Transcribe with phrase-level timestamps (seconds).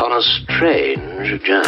[0.00, 1.66] on a strange journey.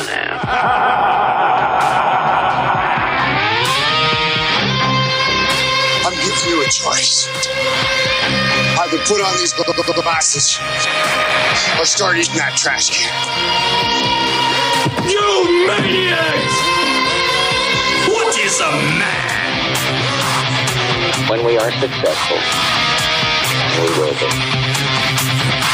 [6.05, 7.29] I'm giving you a choice.
[8.79, 10.59] Either put on these glasses
[11.79, 13.11] or start eating that trash can.
[15.11, 16.55] You maniacs!
[18.09, 19.31] What is a man?
[21.29, 22.39] When we are successful,
[23.81, 24.70] we will be.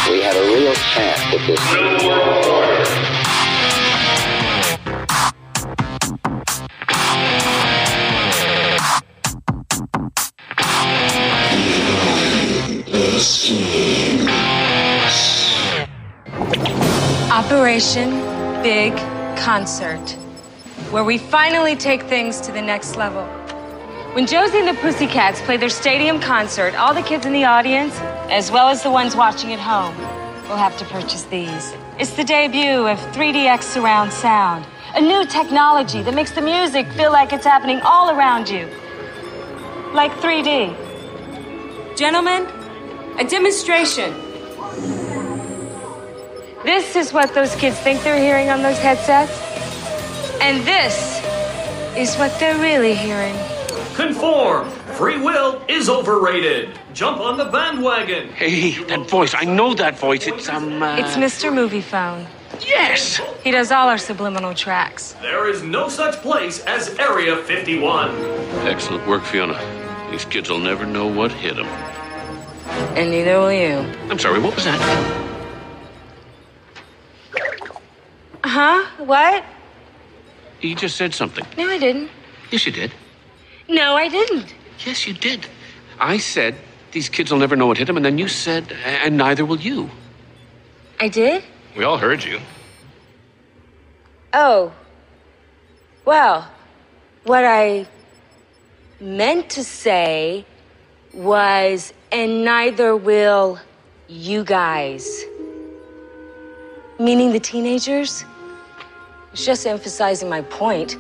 [0.09, 1.59] We have a real chance at this.
[17.33, 18.11] Operation
[18.63, 18.97] Big
[19.37, 19.99] Concert,
[20.91, 23.25] where we finally take things to the next level.
[24.15, 27.99] When Josie and the Pussycats play their stadium concert, all the kids in the audience,
[28.31, 29.97] as well as the ones watching at home,
[30.49, 31.75] will have to purchase these.
[31.99, 37.13] It's the debut of 3DX surround sound, a new technology that makes the music feel
[37.13, 38.69] like it's happening all around you.
[39.93, 40.75] Like 3D.
[41.97, 42.47] Gentlemen,
[43.19, 44.13] a demonstration.
[46.65, 49.33] This is what those kids think they're hearing on those headsets.
[50.41, 51.23] And this
[51.97, 53.35] is what they're really hearing.
[53.95, 54.69] Conform.
[54.97, 56.79] Free will is overrated.
[56.97, 58.31] Jump on the bandwagon.
[58.31, 59.35] Hey, that voice.
[59.35, 60.27] I know that voice.
[60.27, 60.83] It's, um.
[60.83, 60.97] Uh...
[60.97, 61.53] It's Mr.
[61.53, 62.27] Moviefone.
[62.65, 63.21] Yes!
[63.45, 65.13] He does all our subliminal tracks.
[65.21, 68.17] There is no such place as Area 51.
[68.67, 69.61] Excellent work, Fiona.
[70.11, 71.67] These kids will never know what hit them.
[72.97, 73.77] And neither will you.
[74.09, 74.81] I'm sorry, what was that?
[78.43, 78.87] Huh?
[79.05, 79.45] What?
[80.63, 81.45] You just said something.
[81.59, 82.09] No, I didn't.
[82.51, 82.91] Yes, you did.
[83.69, 84.55] No, I didn't.
[84.87, 85.47] Yes, you did.
[86.01, 86.55] I said
[86.97, 88.73] these kids will never know what hit them, and then you said,
[89.05, 89.91] and neither will you.
[90.99, 91.45] I did?
[91.77, 92.41] We all heard you.
[94.33, 94.73] Oh.
[96.07, 96.51] Well,
[97.25, 97.87] what I
[98.99, 100.47] meant to say
[101.13, 103.61] was, and neither will
[104.09, 105.23] you guys.
[106.99, 108.25] Meaning the teenagers?
[109.35, 110.97] It's just emphasizing my point.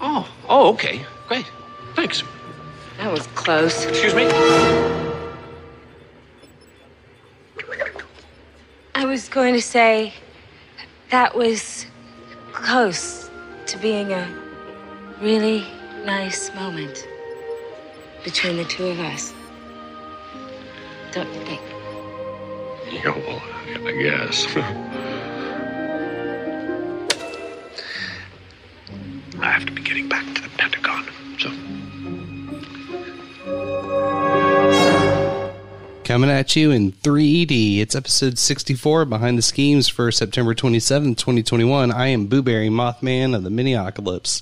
[0.00, 1.06] Oh, oh, okay.
[1.28, 1.48] Great.
[1.94, 2.24] Thanks.
[2.96, 3.84] That was close.
[3.84, 4.26] Excuse me?
[8.94, 10.12] I was going to say
[11.10, 11.86] that was
[12.52, 13.30] close
[13.66, 14.28] to being a
[15.20, 15.64] really
[16.04, 17.06] nice moment
[18.24, 19.32] between the two of us.
[21.12, 21.60] Don't you think?
[22.90, 23.42] Yeah, well,
[23.86, 24.46] I guess.
[29.40, 31.04] I have to be getting back to the Pentagon,
[31.38, 31.50] so.
[36.08, 37.80] Coming at you in 3D.
[37.80, 41.92] It's episode 64 behind the schemes for September 27th, 2021.
[41.92, 44.40] I am Booberry Mothman of the Miniocalypse.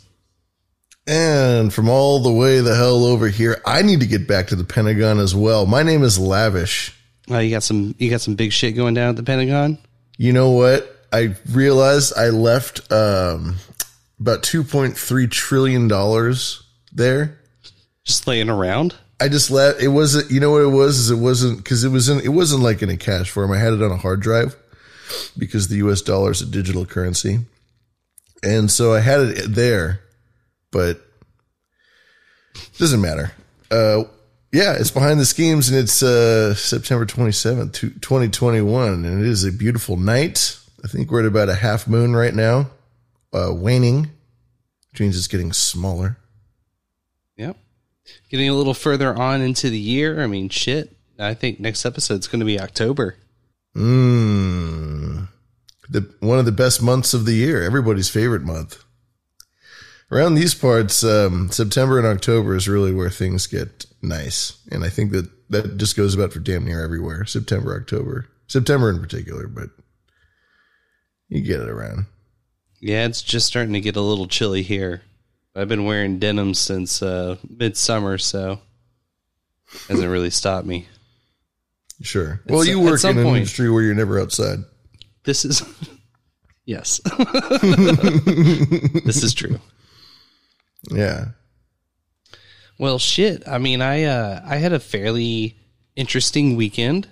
[1.08, 4.54] And from all the way the hell over here, I need to get back to
[4.54, 5.66] the Pentagon as well.
[5.66, 6.96] My name is Lavish.
[7.28, 9.78] Oh, you got some you got some big shit going down at the Pentagon?
[10.18, 11.08] You know what?
[11.12, 13.56] I realized I left um,
[14.20, 16.62] about 2.3 trillion dollars
[16.92, 17.40] there
[18.04, 21.16] just laying around i just let it wasn't you know what it was is it
[21.16, 23.52] wasn't because it was in it wasn't like in a cash form.
[23.52, 24.56] I had it on a hard drive
[25.38, 27.40] because the us dollar is a digital currency.
[28.42, 30.00] And so i had it there
[30.70, 31.00] but
[32.54, 33.32] it doesn't matter.
[33.70, 34.04] Uh
[34.52, 39.52] yeah it's behind the schemes and it's uh september 27th 2021 and it is a
[39.52, 40.58] beautiful night.
[40.84, 42.70] I think we're at about a half moon right now
[43.32, 44.10] uh, waning,
[44.90, 46.16] which means it's getting smaller.
[48.30, 50.22] Getting a little further on into the year.
[50.22, 50.96] I mean, shit.
[51.18, 53.16] I think next episode's going to be October.
[53.74, 55.28] Mmm.
[55.88, 57.62] The one of the best months of the year.
[57.62, 58.82] Everybody's favorite month.
[60.10, 64.88] Around these parts, um, September and October is really where things get nice, and I
[64.88, 67.24] think that that just goes about for damn near everywhere.
[67.24, 69.70] September, October, September in particular, but
[71.28, 72.06] you get it around.
[72.80, 75.02] Yeah, it's just starting to get a little chilly here.
[75.56, 78.60] I've been wearing denim since uh, midsummer, so
[79.88, 80.86] hasn't really stopped me.
[82.02, 82.42] Sure.
[82.46, 84.58] Well, you work in an point, industry where you're never outside.
[85.24, 85.62] This is
[86.66, 87.00] Yes.
[89.04, 89.60] this is true.
[90.90, 91.26] Yeah.
[92.76, 93.46] Well, shit.
[93.46, 95.56] I mean, I uh, I had a fairly
[95.94, 97.08] interesting weekend.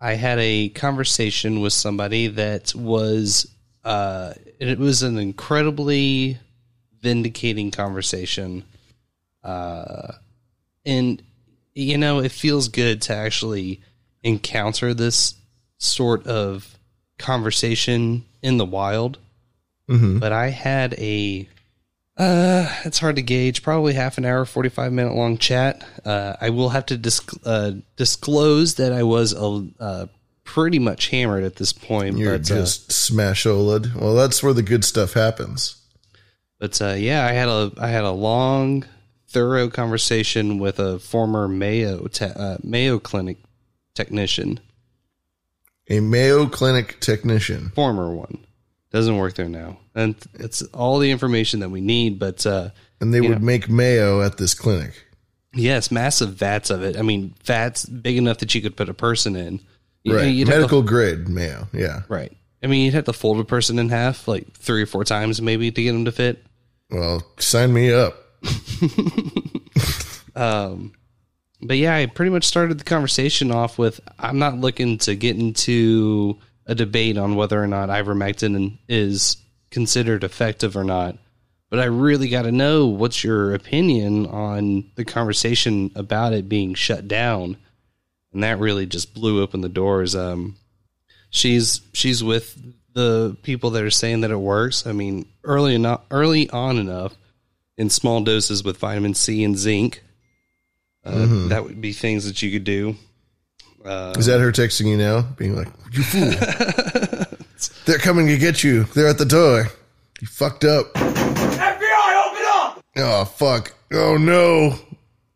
[0.00, 3.52] I had a conversation with somebody that was
[3.84, 6.38] uh, it was an incredibly
[7.06, 8.64] vindicating conversation.
[9.44, 10.14] Uh,
[10.84, 11.22] and
[11.72, 13.80] you know, it feels good to actually
[14.24, 15.34] encounter this
[15.78, 16.76] sort of
[17.16, 19.18] conversation in the wild.
[19.88, 20.18] Mm-hmm.
[20.18, 21.48] But I had a
[22.16, 23.62] uh, it's hard to gauge.
[23.62, 25.86] Probably half an hour, forty-five minute long chat.
[26.04, 30.06] Uh, I will have to disc- uh, disclose that I was a uh,
[30.42, 32.18] pretty much hammered at this point.
[32.18, 33.94] You're but, uh, just smash oled.
[33.94, 35.76] Well, that's where the good stuff happens.
[36.58, 38.84] But uh, yeah, I had a I had a long,
[39.28, 43.38] thorough conversation with a former Mayo te- uh, Mayo Clinic
[43.94, 44.60] technician,
[45.88, 47.70] A Mayo Clinic technician.
[47.74, 48.38] former one.
[48.92, 52.18] Doesn't work there now, and it's all the information that we need.
[52.18, 52.70] But uh,
[53.00, 53.46] And they would know.
[53.46, 55.04] make mayo at this clinic.
[55.54, 56.96] yes, massive vats of it.
[56.96, 59.60] I mean, vats big enough that you could put a person in.
[60.04, 60.26] You- Right.
[60.28, 61.66] you'd have to- Medical grade mayo.
[61.74, 62.02] Yeah.
[62.08, 62.32] Right.
[62.62, 65.40] I mean, you'd have to fold a person in half like three or four times
[65.42, 66.44] maybe to get them to fit.
[66.90, 68.16] Well, sign me up.
[70.36, 70.92] Um,
[71.62, 75.36] but yeah, I pretty much started the conversation off with I'm not looking to get
[75.36, 79.38] into a debate on whether or not ivermectin is
[79.70, 81.16] considered effective or not.
[81.70, 86.74] But I really got to know what's your opinion on the conversation about it being
[86.74, 87.56] shut down.
[88.32, 90.14] And that really just blew open the doors.
[90.14, 90.56] Um,
[91.30, 92.56] she's she's with
[92.92, 94.86] the people that are saying that it works.
[94.86, 97.14] I mean, early enough, early on enough
[97.76, 100.02] in small doses with vitamin C and zinc.
[101.04, 101.48] Uh, Mhm.
[101.50, 102.96] That would be things that you could do.
[103.84, 105.22] Uh, Is that her texting you now?
[105.36, 106.30] Being like, you fool.
[107.84, 108.84] They're coming to get you.
[108.84, 109.68] They're at the door.
[110.20, 110.92] You fucked up.
[110.94, 112.84] FBI, open up!
[112.96, 113.74] Oh, fuck.
[113.92, 114.74] Oh, no.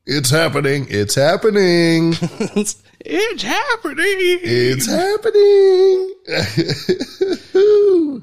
[0.07, 0.87] It's happening.
[0.91, 2.15] It's happening.
[3.01, 3.97] it's happening.
[4.43, 6.15] It's happening.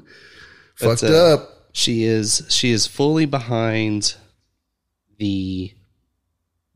[0.76, 1.54] Fucked But, uh, up.
[1.72, 4.14] She is she is fully behind
[5.18, 5.72] the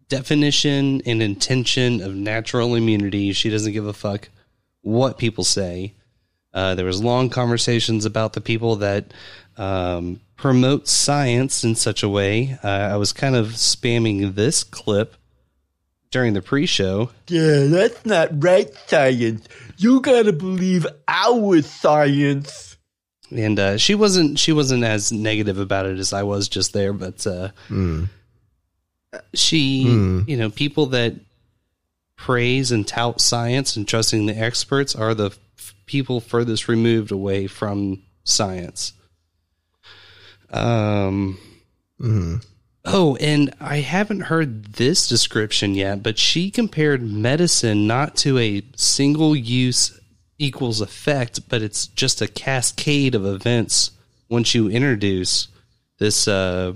[0.09, 3.33] definition and intention of natural immunity.
[3.33, 4.29] She doesn't give a fuck
[4.83, 5.95] what people say.
[6.53, 9.13] Uh, there was long conversations about the people that
[9.57, 12.59] um, promote science in such a way.
[12.63, 15.15] Uh, I was kind of spamming this clip
[16.13, 17.11] during the pre-show.
[17.27, 19.49] Yeah, that's not right science.
[19.79, 22.77] You gotta believe our science.
[23.31, 26.93] and uh, she wasn't she wasn't as negative about it as I was just there,
[26.93, 28.05] but uh, Hmm.
[29.35, 30.21] she Hmm.
[30.29, 31.15] you know people that
[32.17, 37.47] praise and tout science and trusting the experts are the f- people furthest removed away
[37.49, 38.93] from science.
[40.51, 41.39] Um.
[41.99, 42.37] Hmm.
[42.85, 48.63] Oh, and I haven't heard this description yet, but she compared medicine not to a
[48.77, 49.99] single use
[50.39, 53.93] equals effect, but it's just a cascade of events
[54.29, 55.47] once you introduce
[55.99, 56.73] this, uh,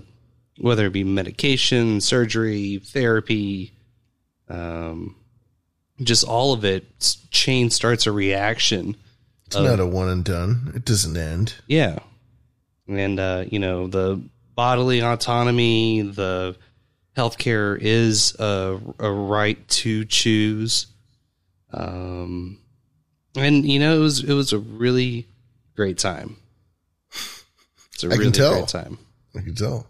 [0.59, 3.73] whether it be medication, surgery, therapy,
[4.49, 5.17] um,
[6.03, 7.17] just all of it.
[7.33, 8.97] Chain starts a reaction.
[9.47, 10.73] It's of- not a one and done.
[10.77, 11.55] It doesn't end.
[11.67, 11.99] yeah.
[12.89, 14.23] And, uh, you know, the
[14.57, 16.57] bodily autonomy, the
[17.17, 20.89] healthcare is a, a right to choose.
[21.73, 22.59] Um,
[23.37, 25.29] and, you know, it was, it was a really
[25.77, 26.39] great time.
[27.93, 28.55] It's a I can really tell.
[28.55, 28.99] great time.
[29.37, 29.87] I can tell.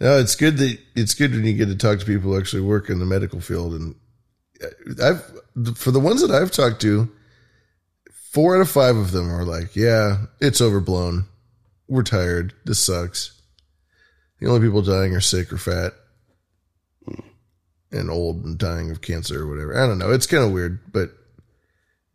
[0.00, 2.62] No, it's good that it's good when you get to talk to people who actually
[2.62, 3.74] work in the medical field.
[3.74, 3.94] And
[5.00, 5.22] I've,
[5.76, 7.08] for the ones that I've talked to,
[8.32, 11.26] four out of five of them are like, yeah, it's overblown.
[11.88, 12.54] We're tired.
[12.64, 13.41] This sucks.
[14.42, 15.92] The only people dying are sick or fat
[17.92, 19.80] and old and dying of cancer or whatever.
[19.80, 20.10] I don't know.
[20.10, 21.10] It's kind of weird, but,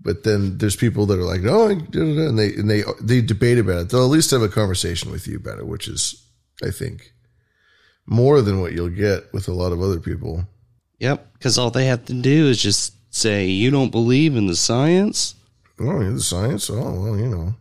[0.01, 2.69] but then there's people that are like, no, I da, da, da," and they, and
[2.69, 3.89] they, they debate about it.
[3.89, 6.21] They'll at least have a conversation with you about it, which is,
[6.61, 7.13] I think,
[8.05, 10.43] more than what you'll get with a lot of other people.
[10.99, 11.31] Yep.
[11.31, 15.33] Because all they have to do is just say, you don't believe in the science?
[15.79, 16.69] Oh, the science.
[16.69, 17.55] Oh, well, you know.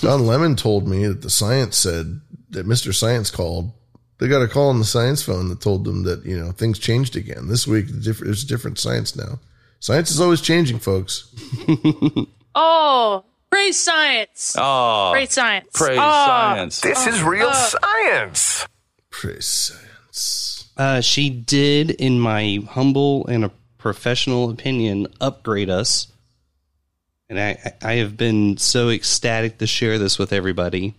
[0.00, 2.94] Don Lemon told me that the science said that Mr.
[2.94, 3.72] Science called.
[4.18, 6.78] They got a call on the science phone that told them that, you know, things
[6.78, 7.48] changed again.
[7.48, 9.38] This week, the there's different science now.
[9.78, 11.34] Science is always changing, folks.
[12.58, 14.56] Oh, praise science.
[14.58, 15.68] Ah, oh, praise science.
[15.74, 16.80] praise Oh, science.
[16.80, 17.76] This is real ah.
[17.82, 18.66] science.
[19.10, 20.70] Praise science.
[20.74, 26.10] Uh, she did, in my humble and a professional opinion, upgrade us
[27.28, 30.94] and I, I have been so ecstatic to share this with everybody.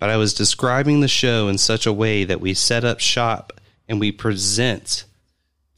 [0.00, 3.52] But I was describing the show in such a way that we set up shop
[3.86, 5.04] and we present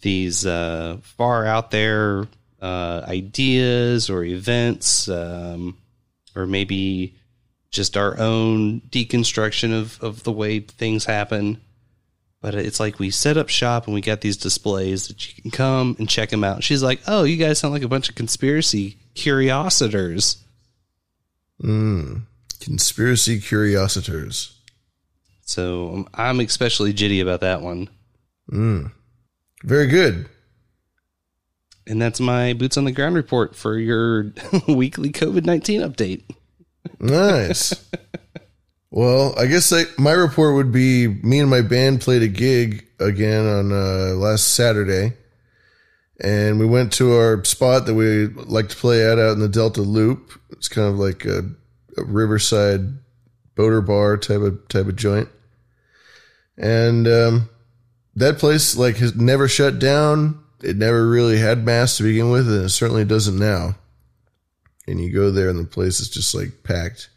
[0.00, 2.28] these uh, far out there
[2.60, 5.76] uh, ideas or events, um,
[6.36, 7.16] or maybe
[7.70, 11.60] just our own deconstruction of, of the way things happen.
[12.40, 15.50] But it's like we set up shop and we got these displays that you can
[15.50, 16.62] come and check them out.
[16.62, 20.36] She's like, "Oh, you guys sound like a bunch of conspiracy curiositors."
[21.62, 22.22] Mm.
[22.62, 24.56] Conspiracy curiositors.
[25.44, 27.90] So I'm especially jitty about that one.
[28.50, 28.92] Mm.
[29.64, 30.28] Very good.
[31.88, 34.32] And that's my boots on the ground report for your
[34.68, 36.22] weekly COVID 19 update.
[37.00, 37.74] Nice.
[38.92, 42.86] well, I guess I, my report would be me and my band played a gig
[43.00, 45.14] again on uh, last Saturday.
[46.20, 49.48] And we went to our spot that we like to play at out in the
[49.48, 50.30] Delta Loop.
[50.50, 51.50] It's kind of like a,
[51.96, 52.98] a riverside
[53.54, 55.28] boater bar type of type of joint.
[56.56, 57.48] And um,
[58.16, 60.42] that place like has never shut down.
[60.62, 63.76] It never really had mass to begin with, and it certainly doesn't now.
[64.86, 67.10] And you go there, and the place is just like packed,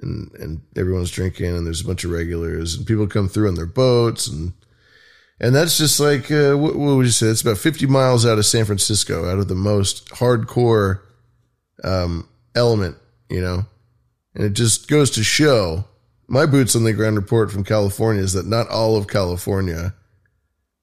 [0.00, 3.54] and and everyone's drinking, and there's a bunch of regulars, and people come through on
[3.54, 4.52] their boats, and
[5.40, 7.26] and that's just like uh, what, what would you say?
[7.26, 11.00] It's about 50 miles out of San Francisco, out of the most hardcore
[11.82, 12.96] um, element,
[13.28, 13.64] you know.
[14.34, 15.84] And it just goes to show
[16.26, 19.94] my boots on the ground report from California is that not all of California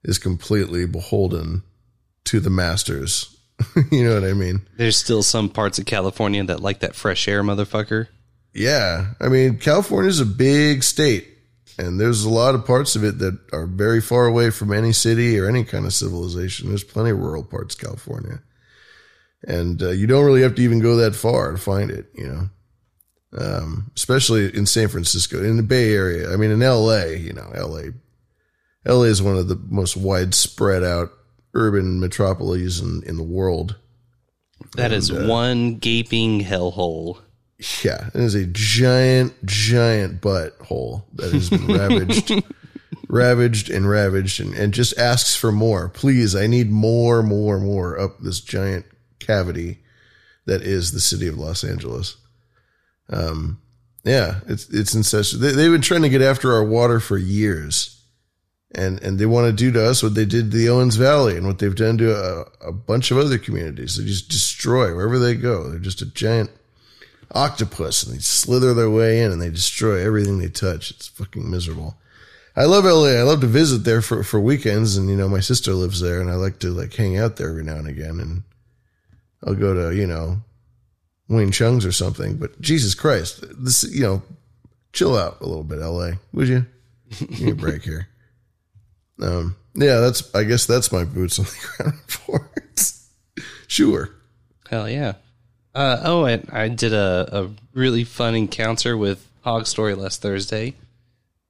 [0.03, 1.63] is completely beholden
[2.25, 3.37] to the masters.
[3.91, 4.61] you know what I mean?
[4.77, 8.07] There's still some parts of California that like that fresh air, motherfucker.
[8.53, 9.13] Yeah.
[9.19, 11.27] I mean, California's a big state,
[11.77, 14.91] and there's a lot of parts of it that are very far away from any
[14.91, 16.69] city or any kind of civilization.
[16.69, 18.41] There's plenty of rural parts of California.
[19.47, 22.27] And uh, you don't really have to even go that far to find it, you
[22.27, 22.49] know?
[23.37, 26.31] Um, especially in San Francisco, in the Bay Area.
[26.31, 27.91] I mean, in LA, you know, LA
[28.85, 31.11] LA is one of the most widespread out
[31.53, 33.77] urban metropolises in, in the world.
[34.75, 37.19] That and, is uh, one gaping hellhole.
[37.83, 42.43] Yeah, it is a giant, giant butthole that has been ravaged,
[43.07, 45.89] ravaged and ravaged, and, and just asks for more.
[45.89, 48.85] Please, I need more, more, more up this giant
[49.25, 49.79] cavity
[50.45, 52.17] that is the city of Los Angeles.
[53.09, 53.61] Um,
[54.03, 55.41] yeah, it's it's incessant.
[55.41, 58.01] They, they've been trying to get after our water for years
[58.73, 61.35] and and they want to do to us what they did to the Owens Valley
[61.37, 63.97] and what they've done to a, a, bunch of other communities.
[63.97, 65.69] They just destroy wherever they go.
[65.69, 66.49] They're just a giant
[67.31, 70.91] octopus, and they slither their way in and they destroy everything they touch.
[70.91, 71.97] It's fucking miserable.
[72.55, 73.19] I love LA.
[73.19, 76.21] I love to visit there for for weekends, and you know my sister lives there,
[76.21, 78.19] and I like to like hang out there every now and again.
[78.19, 78.43] And
[79.45, 80.37] I'll go to you know
[81.27, 82.37] Wing Chung's or something.
[82.37, 84.21] But Jesus Christ, this you know,
[84.93, 86.65] chill out a little bit, LA, would you?
[87.19, 88.07] Give me a break here.
[89.21, 90.33] Um, yeah, that's.
[90.33, 93.07] I guess that's my boots on the ground reports.
[93.67, 94.09] sure.
[94.67, 95.13] Hell yeah.
[95.75, 100.73] Uh, oh, and I did a, a really fun encounter with Hog Story last Thursday.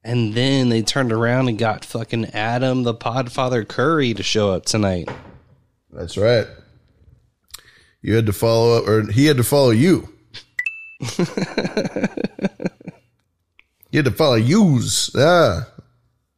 [0.03, 4.65] And then they turned around and got fucking Adam the Podfather Curry to show up
[4.65, 5.09] tonight.
[5.91, 6.47] That's right.
[8.01, 10.09] You had to follow up, or he had to follow you.
[13.91, 15.15] you had to follow yous.
[15.15, 15.67] Ah.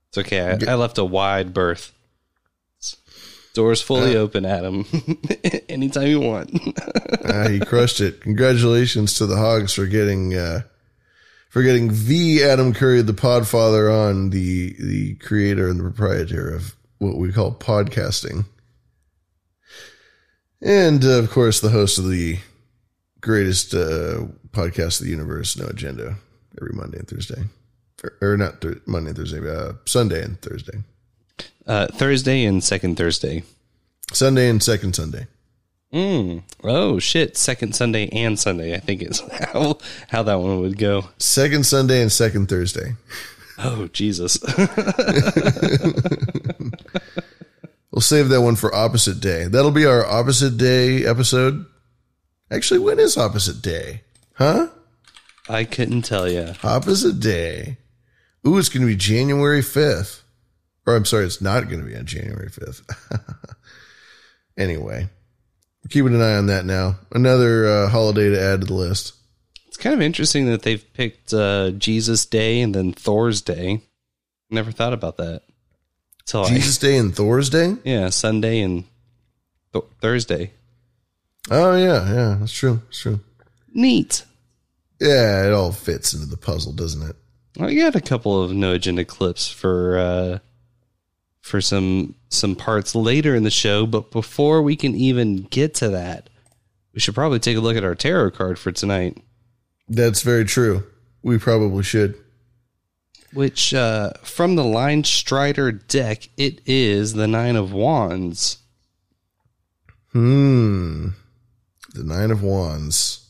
[0.10, 0.41] It's okay.
[0.41, 1.93] I, I left a wide berth.
[3.53, 4.86] Doors fully uh, open, Adam.
[5.70, 6.51] Anytime you want.
[7.24, 8.22] uh, he crushed it.
[8.22, 10.62] Congratulations to the Hogs for getting uh,
[11.50, 16.75] for getting the Adam Curry, the Podfather, on the the creator and the proprietor of
[16.98, 18.46] what we call podcasting,
[20.63, 22.39] and uh, of course the host of the
[23.22, 26.15] greatest uh, podcast of the universe, No Agenda,
[26.60, 27.43] every Monday and Thursday
[28.03, 30.84] or, or not th- Monday and Thursday, uh, Sunday and Thursday.
[31.65, 33.41] Uh, Thursday and second Thursday.
[34.12, 35.25] Sunday and second Sunday.
[35.93, 36.43] Mm.
[36.63, 37.38] Oh shit!
[37.38, 38.75] Second Sunday and Sunday.
[38.75, 39.77] I think is how
[40.10, 41.05] how that one would go.
[41.17, 42.96] Second Sunday and second Thursday.
[43.60, 44.38] Oh Jesus!
[47.93, 49.45] we'll save that one for opposite day.
[49.45, 51.65] That'll be our opposite day episode.
[52.51, 54.01] Actually, when is opposite day?
[54.33, 54.67] Huh?
[55.47, 56.53] I couldn't tell you.
[56.63, 57.77] Opposite day.
[58.45, 60.21] Ooh, it's going to be January 5th.
[60.85, 62.81] Or I'm sorry, it's not going to be on January 5th.
[64.57, 65.07] anyway,
[65.89, 66.97] keeping an eye on that now.
[67.12, 69.13] Another uh, holiday to add to the list.
[69.67, 73.81] It's kind of interesting that they've picked uh, Jesus Day and then Thor's Day.
[74.50, 75.43] Never thought about that.
[76.25, 77.75] So Jesus Day and Thor's Day?
[77.84, 78.86] Yeah, Sunday and
[79.74, 80.51] th- Thursday.
[81.51, 82.82] Oh yeah, yeah, that's true.
[82.86, 83.20] That's true.
[83.74, 84.24] Neat.
[85.00, 87.15] Yeah, it all fits into the puzzle, doesn't it?
[87.60, 90.39] I got a couple of no agenda clips for uh
[91.42, 95.89] for some some parts later in the show, but before we can even get to
[95.89, 96.30] that,
[96.94, 99.22] we should probably take a look at our tarot card for tonight.
[99.89, 100.84] That's very true.
[101.22, 102.15] We probably should.
[103.33, 108.57] Which uh from the Line Strider deck, it is the Nine of Wands.
[110.11, 111.09] Hmm.
[111.93, 113.27] The Nine of Wands.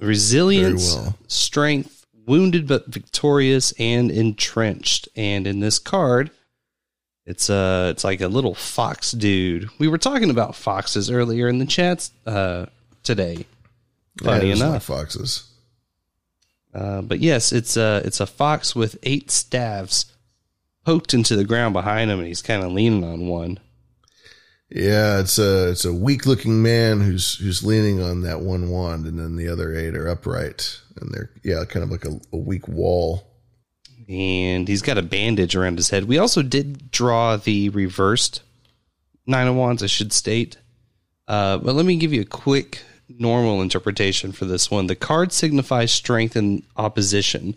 [0.00, 1.16] Resilience, well.
[1.26, 5.08] strength, wounded but victorious and entrenched.
[5.16, 6.30] And in this card,
[7.24, 9.68] it's uh it's like a little fox dude.
[9.78, 12.66] We were talking about foxes earlier in the chats uh
[13.04, 13.46] today.
[14.22, 14.84] Funny Yeah, just like enough.
[14.84, 15.44] foxes.
[16.76, 20.12] Uh, but yes, it's a it's a fox with eight staves
[20.84, 23.58] poked into the ground behind him, and he's kind of leaning on one.
[24.68, 29.06] Yeah, it's a it's a weak looking man who's who's leaning on that one wand,
[29.06, 32.36] and then the other eight are upright, and they're yeah, kind of like a, a
[32.36, 33.26] weak wall.
[34.06, 36.04] and he's got a bandage around his head.
[36.04, 38.42] We also did draw the reversed
[39.26, 40.58] nine of wands, I should state.
[41.26, 44.86] Uh, but let me give you a quick normal interpretation for this one.
[44.86, 47.56] The card signifies strength and opposition.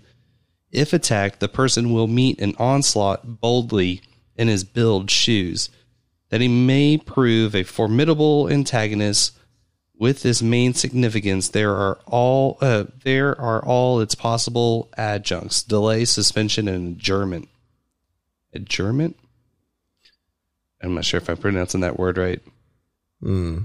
[0.71, 4.01] If attacked, the person will meet an onslaught boldly
[4.35, 5.69] in his build shoes.
[6.29, 9.35] That he may prove a formidable antagonist.
[9.97, 16.05] With this main significance, there are all uh, there are all its possible adjuncts: delay,
[16.05, 17.49] suspension, and adjournment.
[18.53, 19.17] Adjournment.
[20.81, 22.41] I'm not sure if I'm pronouncing that word right.
[23.21, 23.63] Hmm.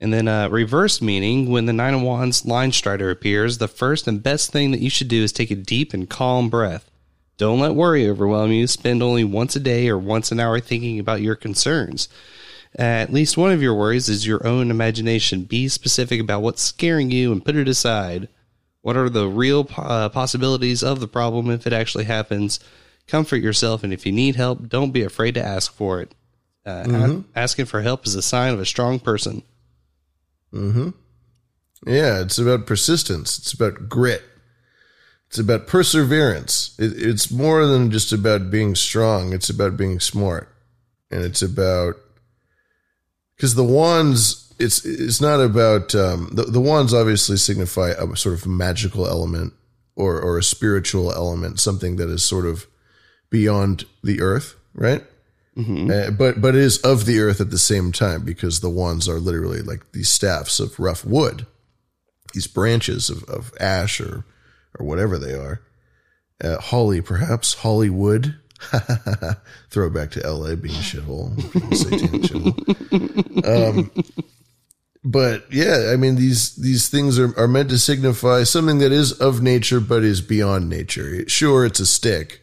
[0.00, 4.08] And then uh, reverse meaning, when the Nine of Wands line strider appears, the first
[4.08, 6.90] and best thing that you should do is take a deep and calm breath.
[7.36, 8.66] Don't let worry overwhelm you.
[8.66, 12.08] Spend only once a day or once an hour thinking about your concerns.
[12.76, 15.42] At least one of your worries is your own imagination.
[15.42, 18.28] Be specific about what's scaring you and put it aside.
[18.82, 22.60] What are the real uh, possibilities of the problem if it actually happens?
[23.06, 26.12] Comfort yourself, and if you need help, don't be afraid to ask for it.
[26.64, 27.24] Uh, Mhm.
[27.34, 29.42] asking for help is a sign of a strong person.
[30.52, 30.90] Mm-hmm.
[31.86, 33.38] Yeah, it's about persistence.
[33.38, 34.22] It's about grit.
[35.28, 36.74] It's about perseverance.
[36.78, 39.32] It, it's more than just about being strong.
[39.32, 40.54] It's about being smart,
[41.10, 41.96] and it's about
[43.36, 44.52] because the wands.
[44.58, 46.92] It's it's not about um, the the wands.
[46.92, 49.54] Obviously, signify a sort of magical element
[49.96, 52.66] or or a spiritual element, something that is sort of
[53.30, 55.04] beyond the earth, right?
[55.90, 59.08] Uh, but but it is of the earth at the same time because the wands
[59.08, 61.46] are literally like these staffs of rough wood,
[62.32, 64.24] these branches of, of ash or
[64.78, 65.60] or whatever they are,
[66.42, 68.36] uh, holly perhaps Hollywood.
[69.70, 70.54] Throwback to L.A.
[70.54, 71.34] being shithole.
[73.46, 73.90] Um,
[75.02, 79.12] but yeah, I mean these these things are, are meant to signify something that is
[79.12, 81.26] of nature but is beyond nature.
[81.28, 82.42] Sure, it's a stick,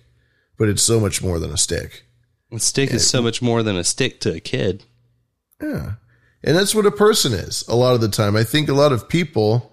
[0.57, 2.06] but it's so much more than a stick.
[2.51, 4.83] A stick is so much more than a stick to a kid.
[5.61, 5.93] Yeah.
[6.43, 8.35] And that's what a person is a lot of the time.
[8.35, 9.71] I think a lot of people,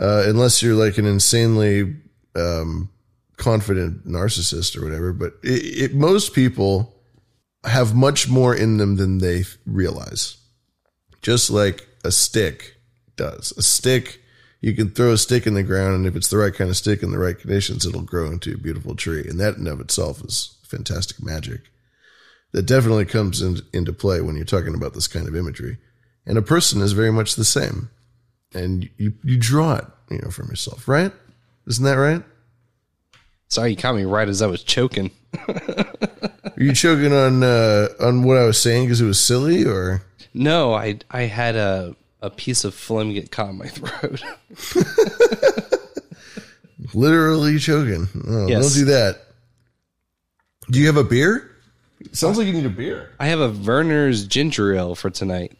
[0.00, 1.96] uh, unless you're like an insanely
[2.34, 2.88] um,
[3.36, 6.94] confident narcissist or whatever, but it, it, most people
[7.64, 10.38] have much more in them than they realize.
[11.20, 12.76] Just like a stick
[13.16, 13.52] does.
[13.56, 14.22] A stick,
[14.60, 16.76] you can throw a stick in the ground, and if it's the right kind of
[16.76, 19.26] stick in the right conditions, it'll grow into a beautiful tree.
[19.28, 21.62] And that in of itself is fantastic magic
[22.52, 25.78] that definitely comes in, into play when you're talking about this kind of imagery.
[26.24, 27.90] And a person is very much the same.
[28.54, 31.12] And you, you draw it, you know, from yourself, right?
[31.66, 32.22] Isn't that right?
[33.48, 35.10] Sorry, you caught me right as I was choking.
[35.48, 40.02] Are you choking on uh, on what I was saying because it was silly, or
[40.34, 44.22] No, I I had a a piece of phlegm get caught in my throat.
[46.94, 48.08] literally choking?
[48.26, 48.62] Oh, Yes.
[48.62, 49.25] Don't do that.
[50.70, 51.52] Do you have a beer?
[52.12, 53.10] sounds like you need a beer.
[53.18, 55.56] I have a Vernors ginger ale for tonight.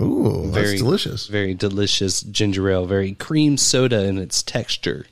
[0.00, 1.28] Ooh, that's delicious.
[1.28, 2.86] Very delicious ginger ale.
[2.86, 5.06] Very cream soda in its texture.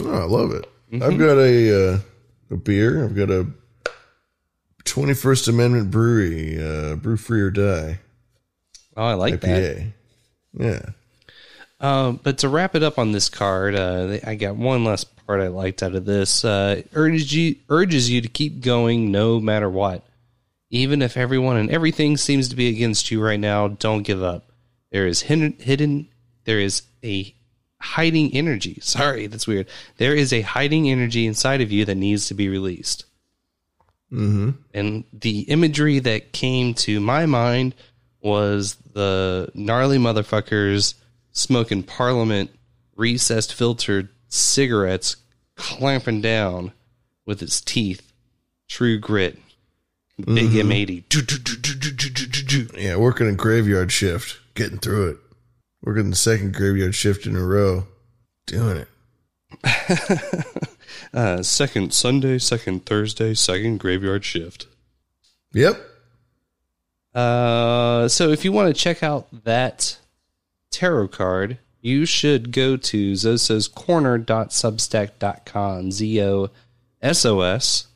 [0.00, 0.66] Oh, I love it.
[0.92, 1.02] Mm-hmm.
[1.02, 1.98] I've got a uh,
[2.50, 3.04] a beer.
[3.04, 3.48] I've got a
[4.84, 7.98] 21st Amendment Brewery, uh, Brew Free or Die.
[8.96, 9.76] Oh, I like that.
[9.76, 9.92] IPA.
[10.58, 10.82] Yeah.
[11.80, 15.40] Um, but to wrap it up on this card, uh, I got one last part
[15.40, 16.44] I liked out of this.
[16.44, 20.04] Uh, urges you urges you to keep going no matter what,
[20.70, 23.68] even if everyone and everything seems to be against you right now.
[23.68, 24.50] Don't give up.
[24.90, 26.08] There is hidden, hidden
[26.44, 27.34] there is a
[27.80, 28.78] hiding energy.
[28.82, 29.68] Sorry, that's weird.
[29.98, 33.04] There is a hiding energy inside of you that needs to be released.
[34.12, 34.50] Mm-hmm.
[34.72, 37.74] And the imagery that came to my mind
[38.20, 40.94] was the gnarly motherfuckers
[41.32, 42.50] smoking Parliament
[42.96, 45.16] recessed filtered cigarettes,
[45.56, 46.72] clamping down
[47.24, 48.12] with its teeth.
[48.68, 49.38] True grit.
[50.18, 50.60] Big Mhm.
[51.04, 51.04] M80.
[52.78, 55.16] Yeah, working a graveyard shift, getting through it.
[55.82, 57.86] Working the second graveyard shift in a row,
[58.46, 58.88] doing it.
[61.12, 64.66] Uh, second Sunday, second Thursday, second graveyard shift.
[65.52, 65.80] Yep.
[67.14, 69.98] Uh, so if you want to check out that
[70.70, 76.50] tarot card, you should go to zososcorner.substack.com, Z O
[77.02, 77.86] S O S,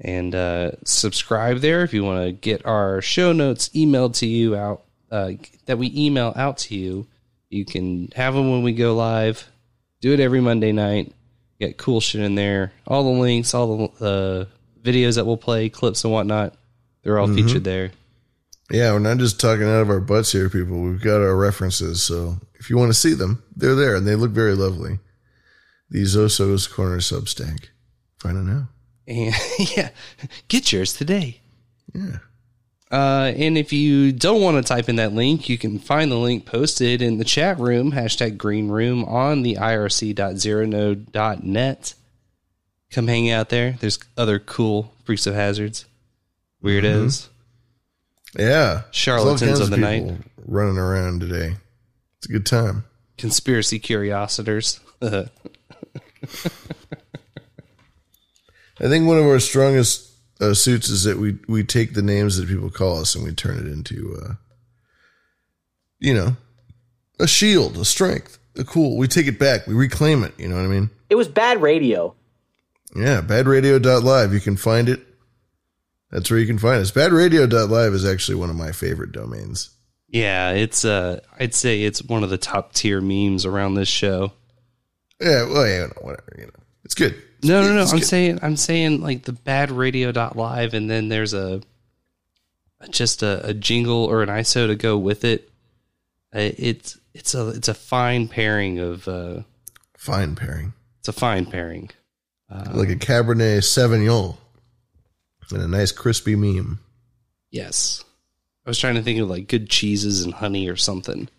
[0.00, 4.56] and uh, subscribe there if you want to get our show notes emailed to you
[4.56, 5.32] out uh,
[5.66, 7.06] that we email out to you.
[7.50, 9.48] You can have them when we go live.
[10.00, 11.12] Do it every Monday night.
[11.58, 12.72] Get cool shit in there.
[12.86, 14.44] All the links, all the uh,
[14.82, 16.54] videos that we'll play, clips and whatnot.
[17.02, 17.34] They're all Mhm.
[17.46, 17.90] featured there.
[18.70, 20.80] Yeah, we're not just talking out of our butts here, people.
[20.80, 22.02] We've got our references.
[22.02, 24.98] So if you want to see them, they're there and they look very lovely.
[25.90, 27.68] The Zoso's Corner Substack.
[28.18, 28.68] Find it now.
[29.06, 29.34] And
[29.76, 29.88] yeah,
[30.48, 31.40] get yours today.
[31.94, 32.18] Yeah.
[32.90, 36.16] Uh, and if you don't want to type in that link, you can find the
[36.16, 41.94] link posted in the chat room, hashtag green room on the irc.zeronode.net.
[42.90, 43.72] Come hang out there.
[43.72, 45.84] There's other cool freaks of hazards,
[46.62, 47.28] weirdos.
[48.36, 48.82] Yeah.
[48.90, 50.10] Charlatans of the night.
[50.46, 51.56] Running around today.
[52.18, 52.84] It's a good time.
[53.16, 54.80] Conspiracy curiositors.
[55.02, 55.28] I
[58.80, 62.48] think one of our strongest uh, suits is that we we take the names that
[62.48, 64.34] people call us and we turn it into, uh,
[65.98, 66.36] you know,
[67.18, 68.96] a shield, a strength, a cool.
[68.96, 69.66] We take it back.
[69.66, 70.34] We reclaim it.
[70.38, 70.90] You know what I mean?
[71.10, 72.14] It was bad radio.
[72.94, 74.32] Yeah, badradio.live.
[74.32, 75.00] You can find it.
[76.10, 76.90] That's where you can find us.
[76.90, 79.70] Badradio.live is actually one of my favorite domains.
[80.08, 84.32] yeah, it's uh, I'd say it's one of the top tier memes around this show.
[85.20, 86.32] Yeah, well, yeah, no, whatever.
[86.38, 86.52] You know,
[86.84, 87.14] it's good.
[87.42, 87.82] No, no, no.
[87.82, 88.06] It's I'm good.
[88.06, 91.60] saying, I'm saying like the badradio.live and then there's a,
[92.90, 95.48] just a, a jingle or an ISO to go with it.
[96.34, 99.42] Uh, It's, it's a, it's a fine pairing of, uh,
[99.96, 100.72] Fine pairing.
[101.00, 101.90] it's a fine pairing.
[102.50, 104.36] Uh, like a Cabernet Sauvignon
[105.52, 106.78] and a nice crispy meme.
[107.50, 108.04] yes.
[108.66, 111.30] I was trying to think of like good cheeses and honey or something.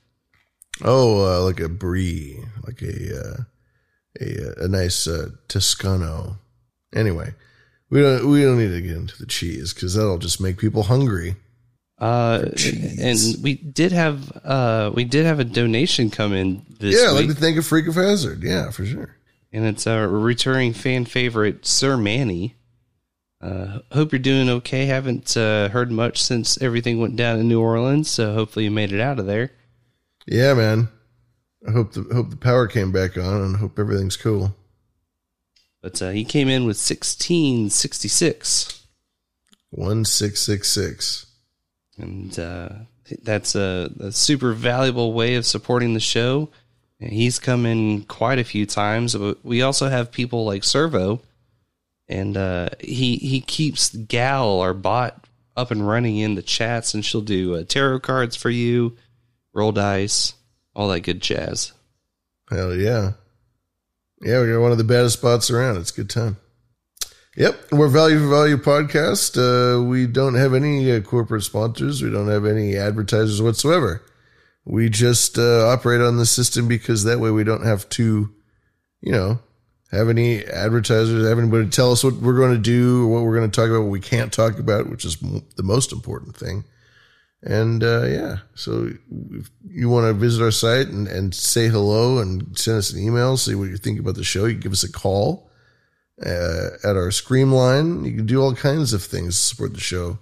[0.83, 3.37] Oh, uh, like a brie, like a uh,
[4.19, 6.39] a a nice uh, Toscano.
[6.91, 7.35] Anyway,
[7.91, 10.81] we don't we don't need to get into the cheese because that'll just make people
[10.83, 11.35] hungry.
[11.99, 12.49] Uh,
[12.99, 17.15] and we did have, uh, we did have a donation come in this yeah, I'd
[17.19, 17.27] week.
[17.27, 18.41] like to thank a freak of hazard.
[18.41, 19.17] Yeah, for sure.
[19.51, 22.55] and it's a returning fan favorite, Sir Manny.
[23.41, 24.85] Uh, hope you're doing okay.
[24.85, 28.91] Haven't uh, heard much since everything went down in New Orleans, so hopefully you made
[28.91, 29.51] it out of there.
[30.27, 30.89] Yeah, man.
[31.67, 34.55] I hope the hope the power came back on and hope everything's cool.
[35.81, 38.85] But uh, he came in with 1666,
[39.69, 41.25] One six six six.
[41.97, 42.69] and uh,
[43.23, 46.49] that's a, a super valuable way of supporting the show.
[46.99, 49.15] And he's come in quite a few times.
[49.15, 51.21] But we also have people like Servo,
[52.09, 57.05] and uh, he he keeps Gal, our bot, up and running in the chats, and
[57.05, 58.97] she'll do uh, tarot cards for you,
[59.53, 60.33] roll dice,
[60.75, 61.73] all that good jazz.
[62.49, 63.11] Hell yeah.
[64.21, 65.77] Yeah, we got one of the baddest spots around.
[65.77, 66.37] It's a good time.
[67.37, 69.37] Yep, we're Value for Value podcast.
[69.37, 72.01] Uh, we don't have any uh, corporate sponsors.
[72.01, 74.03] We don't have any advertisers whatsoever.
[74.65, 78.29] We just uh, operate on the system because that way we don't have to,
[79.01, 79.39] you know,
[79.91, 83.37] have any advertisers, have anybody tell us what we're going to do or what we're
[83.37, 86.63] going to talk about, what we can't talk about, which is the most important thing.
[87.41, 88.91] And uh, yeah, so
[89.31, 93.01] if you want to visit our site and, and say hello and send us an
[93.01, 95.49] email, see what you think about the show, you can give us a call
[96.23, 98.03] uh, at our Scream line.
[98.03, 100.19] You can do all kinds of things to support the show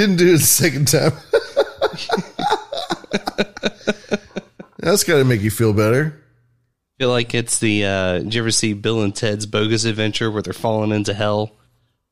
[0.00, 1.12] Couldn't do it the second time.
[4.78, 6.22] That's got to make you feel better.
[6.98, 10.40] feel like it's the, uh, did you ever see Bill and Ted's Bogus Adventure where
[10.40, 11.52] they're falling into hell?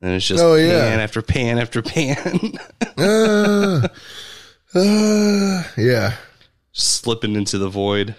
[0.02, 0.80] And it's just Oh, yeah.
[0.90, 2.52] pan after pan after pan.
[2.98, 3.86] Uh,
[4.74, 6.16] uh, yeah.
[6.72, 8.16] Slipping into the void.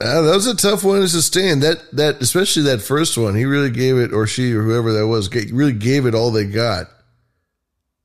[0.00, 1.60] Uh, that was a tough one to sustain.
[1.60, 5.06] That that especially that first one, he really gave it, or she, or whoever that
[5.06, 6.86] was, really gave it all they got.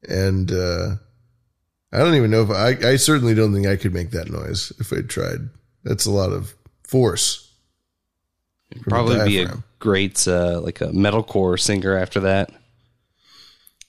[0.09, 0.95] And uh,
[1.91, 2.89] I don't even know if I.
[2.91, 5.49] I certainly don't think I could make that noise if I tried.
[5.83, 7.51] That's a lot of force.
[8.71, 12.51] from the Probably be a great, uh, like a metalcore singer after that.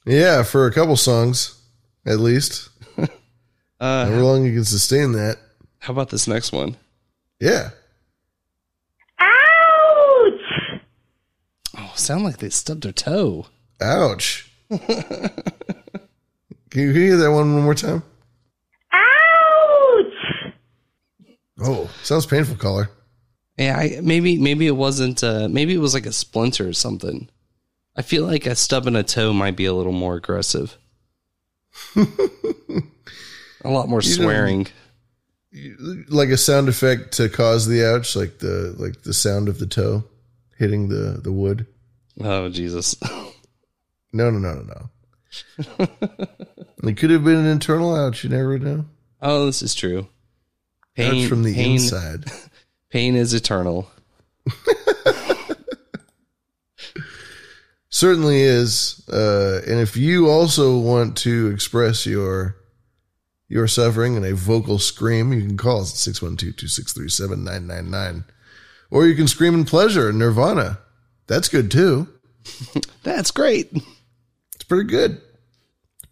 [0.06, 1.60] yeah for a couple songs
[2.06, 2.68] at least.
[3.80, 5.36] Uh, However long you can sustain that.
[5.80, 6.76] How about this next one?
[7.40, 7.70] Yeah.
[9.18, 10.80] Ouch!
[11.76, 13.46] Oh, sound like they stubbed their toe.
[13.82, 14.50] Ouch.
[16.74, 18.02] can you hear that one one more time?
[18.92, 20.52] Ouch!
[21.60, 22.90] Oh, sounds painful, caller.
[23.56, 25.22] Yeah, I, maybe maybe it wasn't.
[25.22, 27.28] Uh, maybe it was like a splinter or something.
[27.94, 30.76] I feel like a stub in a toe might be a little more aggressive.
[31.96, 32.08] a
[33.64, 34.66] lot more You swearing.
[36.08, 39.66] Like a sound effect to cause the ouch, like the like the sound of the
[39.68, 40.02] toe
[40.58, 41.68] hitting the the wood.
[42.20, 42.96] Oh Jesus!
[44.16, 44.90] No, no, no, no,
[45.78, 45.88] no.
[46.88, 48.24] it could have been an internal ouch.
[48.24, 48.86] You never know.
[49.20, 50.08] Oh, this is true.
[50.98, 52.24] Ouch from the pain, inside.
[52.90, 53.90] Pain is eternal.
[57.88, 59.02] Certainly is.
[59.08, 62.56] Uh, and if you also want to express your
[63.48, 68.24] your suffering in a vocal scream, you can call us at 612-263-7999.
[68.90, 70.78] Or you can scream in pleasure in Nirvana.
[71.26, 72.08] That's good too.
[73.02, 73.72] That's great.
[74.54, 75.20] It's pretty good.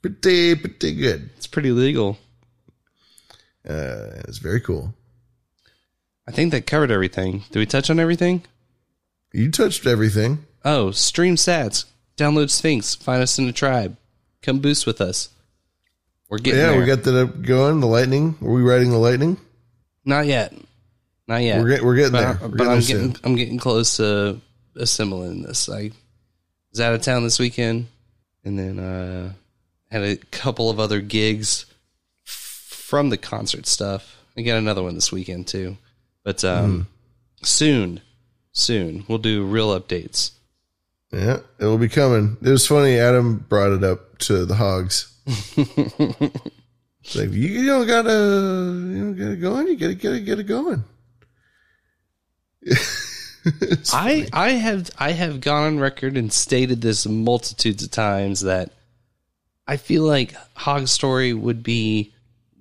[0.03, 1.31] Pretty, pretty good.
[1.37, 2.19] It's pretty legal.
[3.67, 4.93] Uh, it's very cool.
[6.27, 7.45] I think that covered everything.
[7.51, 8.43] Did we touch on everything?
[9.33, 10.45] You touched everything.
[10.65, 11.85] Oh, stream sats.
[12.17, 12.95] Download Sphinx.
[12.95, 13.97] Find us in the tribe.
[14.43, 15.31] Come boost with us.
[16.29, 16.81] We're getting yeah, there.
[16.81, 17.81] we got that up going.
[17.81, 18.37] The lightning.
[18.43, 19.39] Are we riding the lightning?
[20.05, 20.55] Not yet.
[21.29, 21.61] Not yet.
[21.61, 22.49] We're get- we're getting but, there.
[22.49, 23.17] We're but getting I'm getting.
[23.25, 24.41] I'm getting close to
[24.77, 25.69] assembling this.
[25.69, 25.93] I
[26.71, 27.87] was out of town this weekend,
[28.45, 29.33] and then uh,
[29.93, 31.67] had a couple of other gigs
[32.25, 34.17] from the concert stuff.
[34.37, 35.77] I got another one this weekend too,
[36.25, 36.89] but um,
[37.41, 37.45] Hmm.
[37.45, 38.01] soon,
[38.53, 40.31] soon we'll do real updates.
[41.13, 42.39] Yeah, it will be coming.
[42.43, 42.99] It was funny.
[42.99, 45.13] Adam brought it up to the hogs.
[47.17, 49.67] Like you, you don't gotta, you don't gotta going.
[49.67, 50.85] You gotta get it, get it going.
[53.93, 58.71] I I have I have gone on record and stated this multitudes of times that
[59.67, 62.13] I feel like Hog Story would be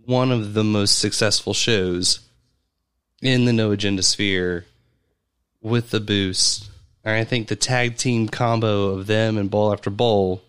[0.06, 2.20] one of the most successful shows
[3.22, 4.66] in the No Agenda sphere
[5.62, 6.70] with the boost.
[7.04, 10.42] And I think the tag team combo of them and Bowl After Bowl,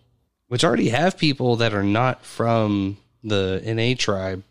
[0.48, 4.42] which already have people that are not from the NA tribe,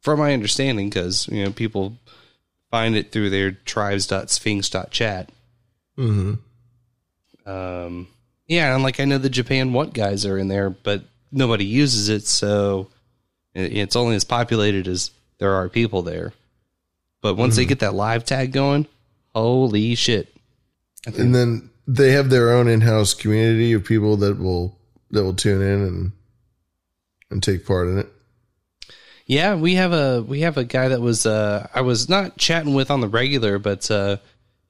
[0.00, 1.96] from my understanding, because you know people
[2.70, 5.30] find it through their tribes.sphinx.chat.
[5.98, 7.50] Mm-hmm.
[7.50, 8.08] Um,
[8.46, 11.02] yeah, and like I know the Japan What guys are in there, but
[11.32, 12.88] nobody uses it, so
[13.54, 16.32] it's only as populated as there are people there.
[17.20, 17.68] But once they Mhm.
[17.68, 18.86] get that live tag going,
[19.34, 20.28] holy shit!
[21.06, 24.76] and then they have their own in-house community of people that will
[25.10, 26.12] that will tune in and
[27.30, 28.08] and take part in it.
[29.26, 32.74] Yeah, we have a we have a guy that was uh I was not chatting
[32.74, 34.18] with on the regular, but uh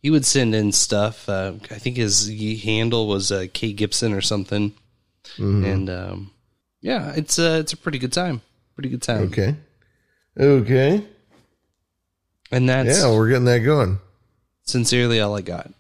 [0.02, 1.28] he would send in stuff.
[1.28, 2.28] Uh, I think his
[2.64, 4.72] handle was uh, K Gibson or something,
[5.38, 5.64] Mhm.
[5.64, 6.30] and um,
[6.82, 8.42] yeah, it's uh, it's a pretty good time.
[8.74, 9.22] Pretty good time.
[9.28, 9.56] Okay.
[10.38, 11.06] Okay.
[12.50, 13.98] And that's yeah, we're getting that going.
[14.64, 15.70] sincerely all I got.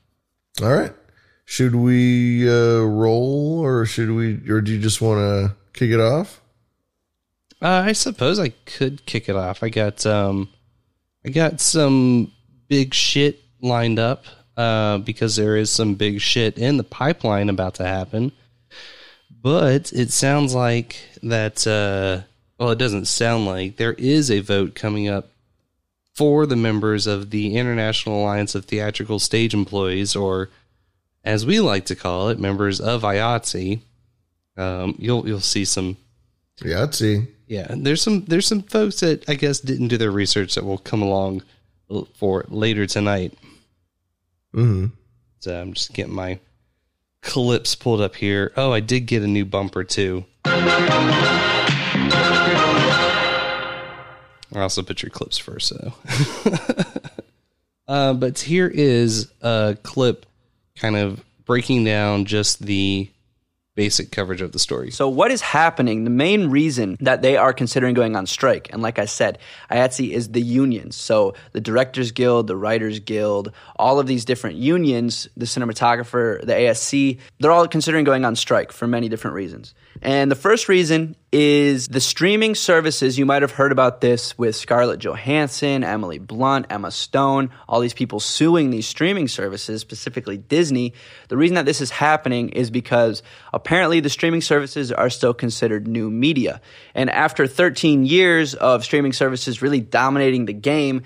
[0.62, 0.92] All right.
[1.44, 6.00] Should we uh, roll, or should we, or do you just want to kick it
[6.00, 6.40] off?
[7.60, 9.62] Uh, I suppose I could kick it off.
[9.62, 10.48] I got um,
[11.24, 12.32] I got some
[12.68, 14.24] big shit lined up
[14.56, 18.32] uh, because there is some big shit in the pipeline about to happen.
[19.42, 21.66] But it sounds like that.
[21.66, 22.26] Uh,
[22.58, 25.30] well, it doesn't sound like there is a vote coming up
[26.14, 30.50] for the members of the International Alliance of Theatrical Stage Employees, or
[31.24, 33.80] as we like to call it, members of IATSE.
[34.56, 35.96] Um, you'll you'll see some
[36.60, 37.26] Yahtzee.
[37.48, 40.78] yeah, there's some there's some folks that I guess didn't do their research that will
[40.78, 41.42] come along
[42.14, 43.34] for later tonight.
[44.54, 44.86] Mm-hmm.
[45.40, 46.38] So I'm just getting my
[47.22, 48.52] clips pulled up here.
[48.56, 50.24] Oh, I did get a new bumper too.
[54.54, 55.94] I also put your clips first, so.
[57.88, 60.26] uh, but here is a clip,
[60.76, 63.08] kind of breaking down just the
[63.74, 64.90] basic coverage of the story.
[64.90, 66.04] So, what is happening?
[66.04, 69.38] The main reason that they are considering going on strike, and like I said,
[69.70, 70.96] IATSE is the unions.
[70.96, 76.52] So, the Directors Guild, the Writers Guild, all of these different unions, the cinematographer, the
[76.52, 79.74] ASC, they're all considering going on strike for many different reasons.
[80.04, 83.16] And the first reason is the streaming services.
[83.16, 87.94] You might have heard about this with Scarlett Johansson, Emily Blunt, Emma Stone, all these
[87.94, 90.92] people suing these streaming services, specifically Disney.
[91.28, 95.86] The reason that this is happening is because apparently the streaming services are still considered
[95.86, 96.60] new media.
[96.96, 101.02] And after 13 years of streaming services really dominating the game,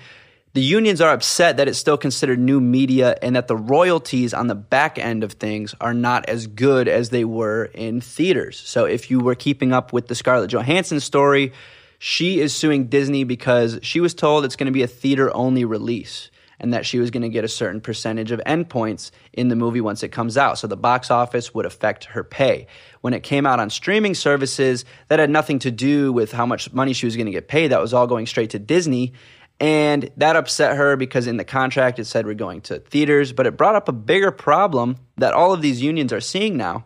[0.57, 4.47] the unions are upset that it's still considered new media and that the royalties on
[4.47, 8.59] the back end of things are not as good as they were in theaters.
[8.65, 11.53] So if you were keeping up with the Scarlett Johansson story,
[11.99, 15.63] she is suing Disney because she was told it's going to be a theater only
[15.63, 19.55] release and that she was going to get a certain percentage of endpoints in the
[19.55, 20.57] movie once it comes out.
[20.57, 22.65] So the box office would affect her pay.
[23.01, 26.73] When it came out on streaming services, that had nothing to do with how much
[26.73, 27.67] money she was going to get paid.
[27.67, 29.13] That was all going straight to Disney.
[29.59, 33.47] And that upset her because in the contract it said we're going to theaters, but
[33.47, 36.85] it brought up a bigger problem that all of these unions are seeing now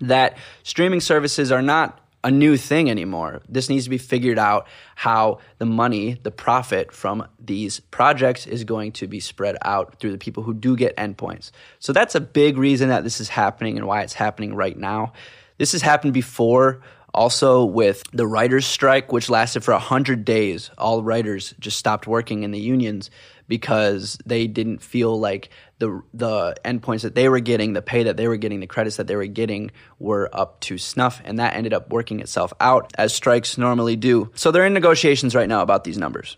[0.00, 3.42] that streaming services are not a new thing anymore.
[3.48, 8.62] This needs to be figured out how the money, the profit from these projects is
[8.62, 11.50] going to be spread out through the people who do get endpoints.
[11.80, 15.12] So that's a big reason that this is happening and why it's happening right now.
[15.58, 16.82] This has happened before
[17.14, 22.42] also with the writers strike which lasted for 100 days all writers just stopped working
[22.42, 23.10] in the unions
[23.48, 28.16] because they didn't feel like the the endpoints that they were getting the pay that
[28.16, 31.54] they were getting the credits that they were getting were up to snuff and that
[31.54, 35.62] ended up working itself out as strikes normally do so they're in negotiations right now
[35.62, 36.36] about these numbers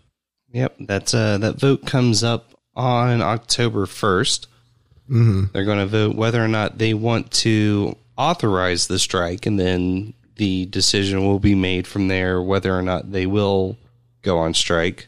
[0.55, 4.47] Yep, that's uh that vote comes up on October 1st.
[5.09, 5.43] Mm-hmm.
[5.51, 10.13] They're going to vote whether or not they want to authorize the strike, and then
[10.35, 13.77] the decision will be made from there whether or not they will
[14.21, 15.07] go on strike.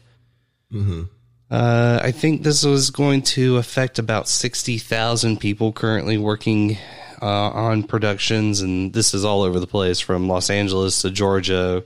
[0.72, 1.04] Mm-hmm.
[1.50, 6.76] Uh, I think this was going to affect about 60,000 people currently working
[7.22, 11.84] uh, on productions, and this is all over the place from Los Angeles to Georgia.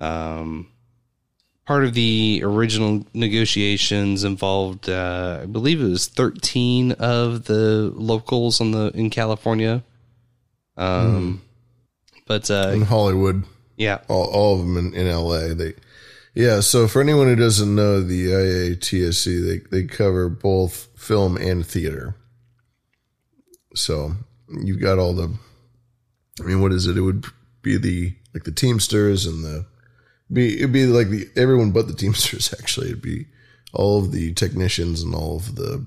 [0.00, 0.68] Um,
[1.64, 8.60] part of the original negotiations involved, uh, I believe it was 13 of the locals
[8.60, 9.84] on the in California.
[10.76, 11.42] Um,
[12.28, 13.42] but uh, in Hollywood.
[13.76, 13.98] Yeah.
[14.08, 15.54] All, all of them in, in LA.
[15.54, 15.74] They,
[16.34, 16.60] yeah.
[16.60, 19.24] So for anyone who doesn't know the IATSE,
[19.70, 22.14] they, they cover both film and theater.
[23.74, 24.12] So
[24.48, 25.32] you've got all the,
[26.40, 26.96] I mean, what is it?
[26.96, 27.24] It would
[27.62, 29.66] be the, like the Teamsters and the,
[30.32, 32.88] be, it'd be like the, everyone but the Teamsters actually.
[32.88, 33.26] It'd be
[33.72, 35.86] all of the technicians and all of the,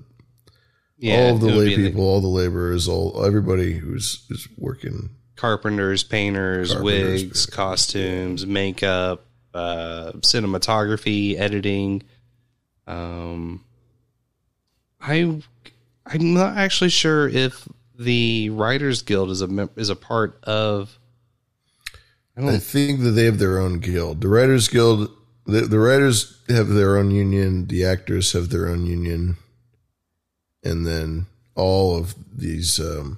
[0.97, 4.47] Yeah, all of the lay be the- people, all the laborers, all, everybody who's, is
[4.57, 5.09] working.
[5.41, 9.25] Carpenters, painters, Carpenters, wigs, costumes, makeup,
[9.55, 12.03] uh, cinematography, editing.
[12.85, 13.65] Um,
[15.01, 15.41] I
[16.05, 17.67] I'm not actually sure if
[17.97, 20.99] the Writers Guild is a mem- is a part of.
[22.37, 24.21] I I think that they have their own guild.
[24.21, 25.09] The Writers Guild
[25.45, 29.37] the the writers have their own union, the actors have their own union,
[30.63, 31.25] and then
[31.55, 33.17] all of these um,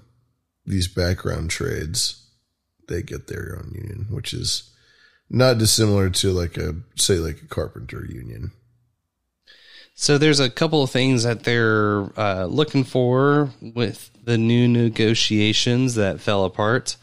[0.65, 2.23] these background trades
[2.87, 4.71] they get their own union, which is
[5.29, 8.51] not dissimilar to like a say like a carpenter union.
[9.95, 15.95] So there's a couple of things that they're uh, looking for with the new negotiations
[15.95, 16.97] that fell apart.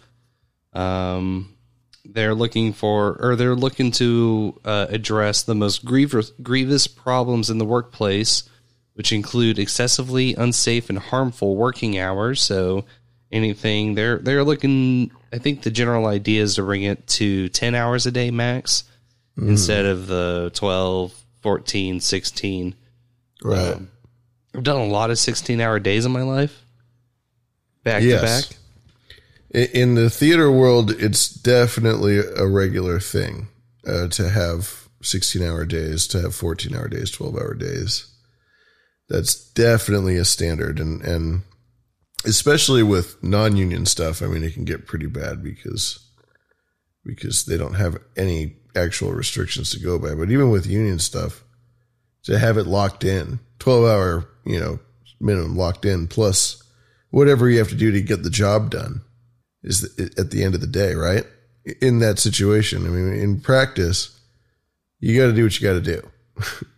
[0.73, 1.57] Um,
[2.05, 7.59] they're looking for, or they're looking to uh, address the most grievous, grievous problems in
[7.59, 8.49] the workplace,
[8.95, 12.43] which include excessively unsafe and harmful working hours.
[12.43, 12.85] So
[13.33, 15.11] anything they're they're looking.
[15.33, 18.85] I think the general idea is to bring it to ten hours a day max
[19.39, 19.49] Mhm.
[19.51, 22.75] instead of the 12, 14, 16.
[23.43, 23.75] Right.
[23.75, 23.89] Um,
[24.55, 26.63] I've done a lot of 16 hour days in my life.
[27.85, 28.47] Back Yes.
[28.49, 28.55] to
[29.55, 29.71] back.
[29.73, 33.49] In the theater world, it's definitely a regular thing
[33.87, 38.07] uh, to have 16 hour days, to have 14 hour days, 12 hour days.
[39.09, 40.79] That's definitely a standard.
[40.79, 41.43] And, and
[42.25, 45.99] especially with non union stuff, I mean, it can get pretty bad because,
[47.05, 50.15] because they don't have any actual restrictions to go by.
[50.15, 51.45] But even with union stuff,
[52.25, 54.79] to have it locked in, 12 hour, you know,
[55.21, 56.63] minimum locked in plus
[57.11, 59.03] whatever you have to do to get the job done
[59.63, 61.25] is the, at the end of the day, right?
[61.83, 64.19] In that situation, I mean, in practice,
[65.01, 66.11] you got to do what you got to do.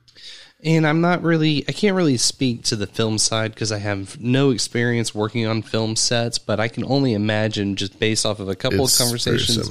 [0.64, 4.20] And I'm not really, I can't really speak to the film side because I have
[4.20, 8.48] no experience working on film sets, but I can only imagine just based off of
[8.48, 9.70] a couple It's of conversations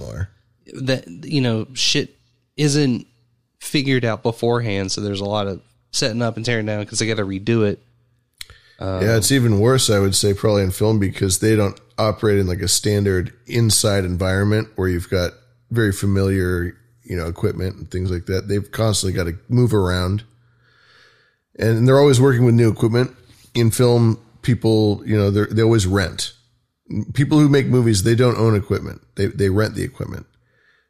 [0.74, 2.18] that, you know, shit
[2.58, 3.08] isn't
[3.60, 4.92] figured out beforehand.
[4.92, 5.62] So there's a lot of
[5.92, 7.82] setting up and tearing down because they got to redo it.
[8.80, 12.40] Um, yeah, it's even worse, I would say, probably in film because they don't operate
[12.40, 15.34] in like a standard inside environment where you've got
[15.70, 18.48] very familiar, you know, equipment and things like that.
[18.48, 20.24] They've constantly got to move around,
[21.58, 23.12] and they're always working with new equipment.
[23.54, 26.34] In film, people, you know, they they always rent.
[27.14, 30.26] People who make movies, they don't own equipment; they they rent the equipment.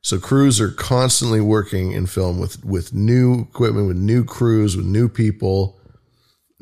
[0.04, 4.86] So crews are constantly working in film with with new equipment, with new crews, with
[4.86, 5.80] new people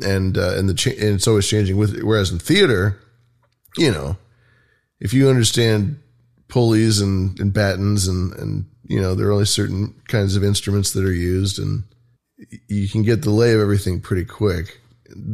[0.03, 1.77] and uh, and the cha- and it's always changing.
[1.77, 2.99] With whereas in theater,
[3.77, 4.17] you know,
[4.99, 5.99] if you understand
[6.47, 10.91] pulleys and, and battens and and you know there are only certain kinds of instruments
[10.91, 11.83] that are used, and
[12.67, 14.79] you can get the lay of everything pretty quick.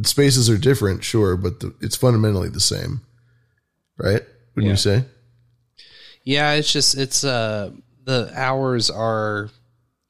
[0.04, 3.02] Spaces are different, sure, but the, it's fundamentally the same,
[3.98, 4.22] right?
[4.54, 4.70] Wouldn't Yeah.
[4.72, 5.04] you say?
[6.24, 7.70] Yeah, it's just it's uh
[8.04, 9.50] the hours are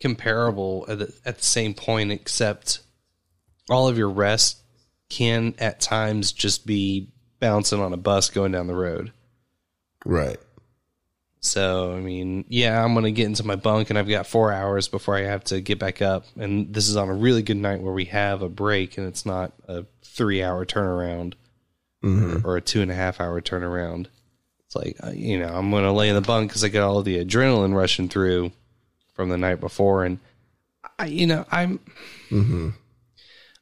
[0.01, 2.81] comparable at the, at the same point, except
[3.69, 4.59] all of your rest
[5.09, 9.13] can at times just be bouncing on a bus going down the road.
[10.05, 10.39] Right.
[11.41, 14.89] So I mean, yeah, I'm gonna get into my bunk and I've got four hours
[14.89, 17.81] before I have to get back up, and this is on a really good night
[17.83, 21.35] where we have a break and it's not a three hour turnaround
[22.03, 22.45] Mhm.
[22.45, 24.07] or, or a two and a half hour turnaround.
[24.67, 27.03] It's like uh, you know I'm gonna lay in the bunk because I got all
[27.03, 28.51] the adrenaline rushing through
[29.15, 30.19] from the night before, and
[30.99, 31.79] I you know I'm
[32.31, 32.71] Mm-hmm.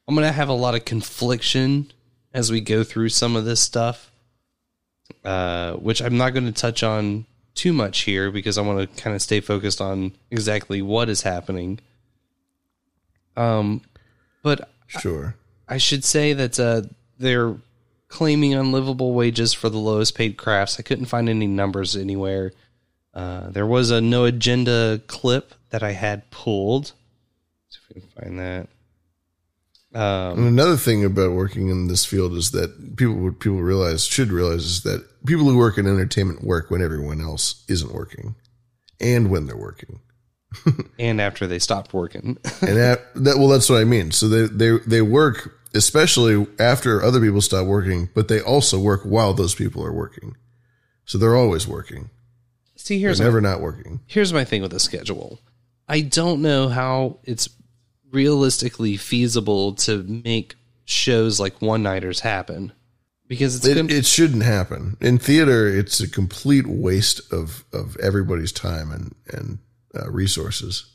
[0.08, 1.90] I'm gonna have a lot of confliction
[2.32, 4.10] as we go through some of this stuff,
[5.24, 9.02] uh, which I'm not going to touch on too much here because I want to
[9.02, 11.80] kind of stay focused on exactly what is happening.
[13.36, 13.82] Um,
[14.42, 15.34] but Sure.
[15.68, 16.82] I should say that uh,
[17.18, 17.56] they're
[18.08, 20.78] claiming unlivable wages for the lowest paid crafts.
[20.78, 22.52] I couldn't find any numbers anywhere.
[23.12, 26.92] Uh, there was a no agenda clip that I had pulled.
[27.70, 28.68] See if we can find that.
[29.94, 34.04] Um, And another thing about working in this field is that people what people realize
[34.04, 38.34] should realize is that people who work in entertainment work when everyone else isn't working,
[39.00, 40.00] and when they're working.
[40.98, 42.38] and after they stopped working.
[42.60, 44.10] and that, that well, that's what I mean.
[44.10, 49.02] So they they they work especially after other people stop working, but they also work
[49.02, 50.36] while those people are working.
[51.04, 52.10] So they're always working.
[52.76, 54.00] See, here's they're never not working.
[54.06, 55.40] Here's my thing with the schedule.
[55.88, 57.48] I don't know how it's
[58.14, 62.72] realistically feasible to make shows like one nighters happen
[63.26, 65.66] because it's It, it shouldn't happen in theater.
[65.66, 69.58] It's a complete waste of of everybody's time and and
[69.94, 70.86] uh, resources,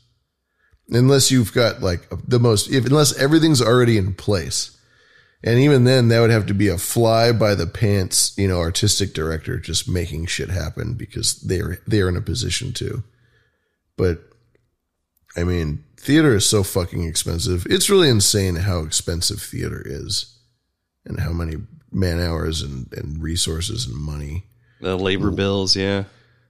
[0.88, 2.70] unless you've got like the most.
[2.70, 4.78] If unless everything's already in place,
[5.42, 8.58] and even then, that would have to be a fly by the pants, you know,
[8.58, 13.02] artistic director just making shit happen because they're they're in a position to.
[13.96, 14.20] But
[15.36, 17.66] I mean, theater is so fucking expensive.
[17.68, 20.38] It's really insane how expensive theater is
[21.04, 21.56] and how many
[21.92, 24.44] man hours and, and resources and money.
[24.80, 26.04] the labor bills, yeah.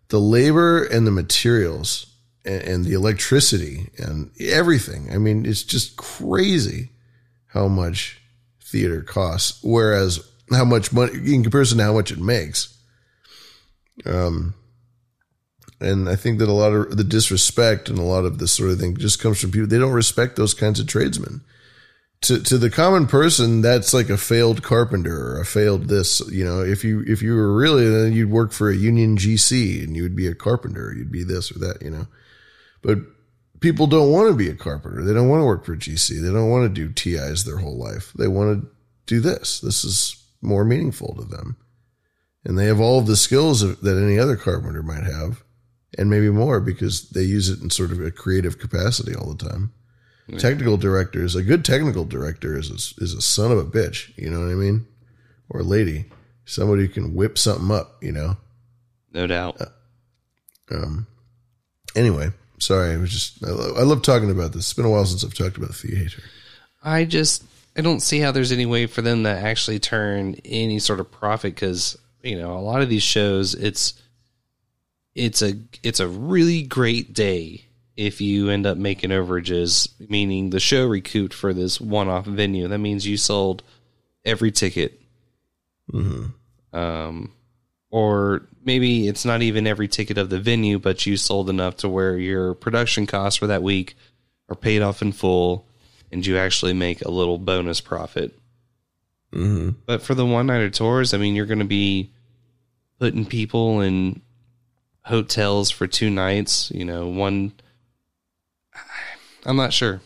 [0.08, 2.06] The labor and the materials
[2.44, 5.12] and, and the electricity and everything.
[5.12, 6.90] I mean, it's just crazy
[7.46, 8.20] how much
[8.62, 12.76] theater costs, whereas how much money in comparison to how much it makes.
[14.06, 14.54] Um,
[15.80, 18.70] and I think that a lot of the disrespect and a lot of this sort
[18.70, 19.66] of thing just comes from people.
[19.66, 21.40] They don't respect those kinds of tradesmen.
[22.22, 26.44] To, to the common person, that's like a failed carpenter or a failed this, you
[26.44, 29.96] know, if you, if you were really, then you'd work for a union GC and
[29.96, 30.92] you would be a carpenter.
[30.94, 32.06] You'd be this or that, you know,
[32.82, 32.98] but
[33.60, 35.02] people don't want to be a carpenter.
[35.02, 36.20] They don't want to work for GC.
[36.20, 38.12] They don't want to do TIs their whole life.
[38.12, 38.70] They want to
[39.06, 39.60] do this.
[39.60, 41.56] This is more meaningful to them.
[42.44, 45.42] And they have all of the skills that any other carpenter might have
[45.98, 49.48] and maybe more because they use it in sort of a creative capacity all the
[49.48, 49.72] time.
[50.28, 50.38] Yeah.
[50.38, 54.16] Technical directors, a good technical director is a, is a son of a bitch.
[54.16, 54.86] You know what I mean?
[55.48, 56.04] Or a lady,
[56.44, 57.96] somebody who can whip something up.
[58.00, 58.36] You know,
[59.12, 59.60] no doubt.
[59.60, 61.06] Uh, um.
[61.96, 62.30] Anyway,
[62.60, 62.94] sorry.
[62.94, 64.66] I was just I love, I love talking about this.
[64.66, 66.22] It's been a while since I've talked about theater.
[66.82, 67.42] I just
[67.76, 71.10] I don't see how there's any way for them to actually turn any sort of
[71.10, 73.99] profit because you know a lot of these shows it's
[75.14, 77.64] it's a it's a really great day
[77.96, 82.66] if you end up making overages, meaning the show recouped for this one-off venue.
[82.68, 83.62] That means you sold
[84.24, 85.00] every ticket.
[85.92, 86.78] Mm-hmm.
[86.78, 87.32] Um,
[87.90, 91.88] or maybe it's not even every ticket of the venue, but you sold enough to
[91.88, 93.96] where your production costs for that week
[94.48, 95.66] are paid off in full,
[96.10, 98.38] and you actually make a little bonus profit.
[99.32, 99.70] Mm-hmm.
[99.86, 102.12] But for the one nighter tours, I mean, you're going to be
[102.98, 104.22] putting people in
[105.10, 106.70] hotels for two nights.
[106.74, 107.52] You know, one.
[109.44, 110.00] I'm not sure.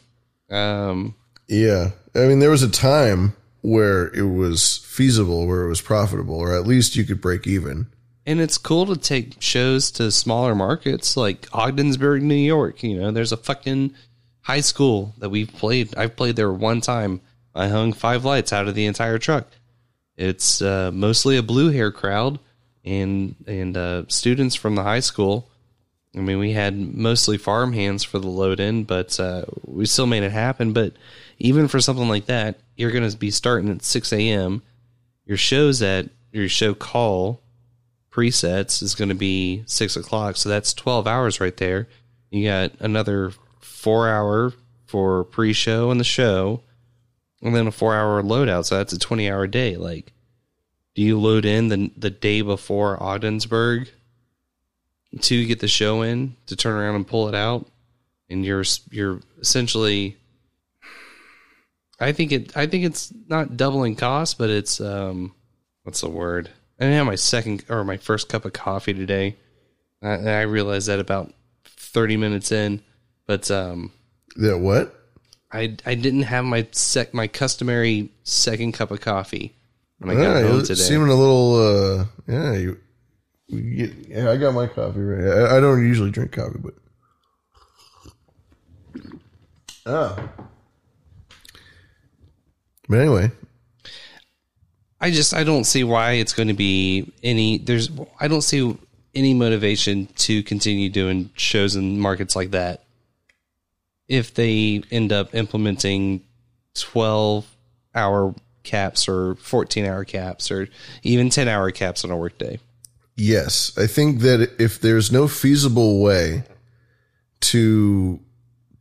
[0.50, 1.14] Um,
[1.48, 6.36] yeah, I mean, there was a time where it was feasible, where it was profitable,
[6.36, 7.86] or at least you could break even.
[8.26, 12.82] And it's cool to take shows to smaller markets like Ogdensburg, New York.
[12.82, 13.94] You know, there's a fucking
[14.42, 15.94] high school that we've played.
[15.96, 17.20] I've played there one time.
[17.54, 19.48] I hung five lights out of the entire truck.
[20.16, 22.38] It's uh, mostly a blue hair crowd
[22.84, 25.48] and and uh, students from the high school.
[26.16, 30.06] I mean, we had mostly farm hands for the load in, but uh, we still
[30.06, 30.72] made it happen.
[30.72, 30.92] But
[31.38, 34.62] even for something like that, you're going to be starting at 6 a.m.
[35.26, 37.40] Your show's at your show call
[38.12, 41.88] presets is going to be six o'clock, so that's 12 hours right there.
[42.30, 44.52] You got another four hour
[44.86, 46.62] for pre-show and the show,
[47.42, 48.66] and then a four hour loadout.
[48.66, 49.76] So that's a 20 hour day.
[49.76, 50.12] Like
[50.94, 53.90] do you load in the the day before Ogdensburg
[55.20, 57.66] to get the show in to turn around and pull it out,
[58.28, 60.16] and you're you're essentially.
[62.00, 62.56] I think it.
[62.56, 65.34] I think it's not doubling cost, but it's um,
[65.84, 66.50] what's the word?
[66.78, 69.36] I didn't have my second or my first cup of coffee today.
[70.02, 71.32] I, I realized that about
[71.64, 72.82] thirty minutes in,
[73.26, 73.92] but um,
[74.36, 74.94] that what?
[75.52, 79.54] I I didn't have my sec my customary second cup of coffee
[79.98, 80.74] when I got yeah, home today.
[80.74, 82.80] Seeming a little, uh, yeah, you,
[83.48, 84.30] you, yeah.
[84.30, 85.50] I got my coffee right.
[85.50, 86.74] I, I don't usually drink coffee, but
[89.86, 90.28] oh.
[92.88, 93.30] But anyway,
[95.00, 97.58] I just I don't see why it's going to be any.
[97.58, 97.90] There's
[98.20, 98.76] I don't see
[99.14, 102.84] any motivation to continue doing shows in markets like that
[104.08, 106.22] if they end up implementing
[106.74, 107.46] 12
[107.94, 108.34] hour
[108.64, 110.68] caps or 14 hour caps or
[111.02, 112.58] even 10 hour caps on a workday.
[113.16, 113.72] Yes.
[113.78, 116.42] I think that if there's no feasible way
[117.42, 118.18] to,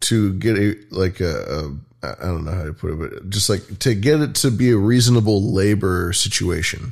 [0.01, 3.49] to get a, like a, a I don't know how to put it, but just
[3.49, 6.91] like to get it to be a reasonable labor situation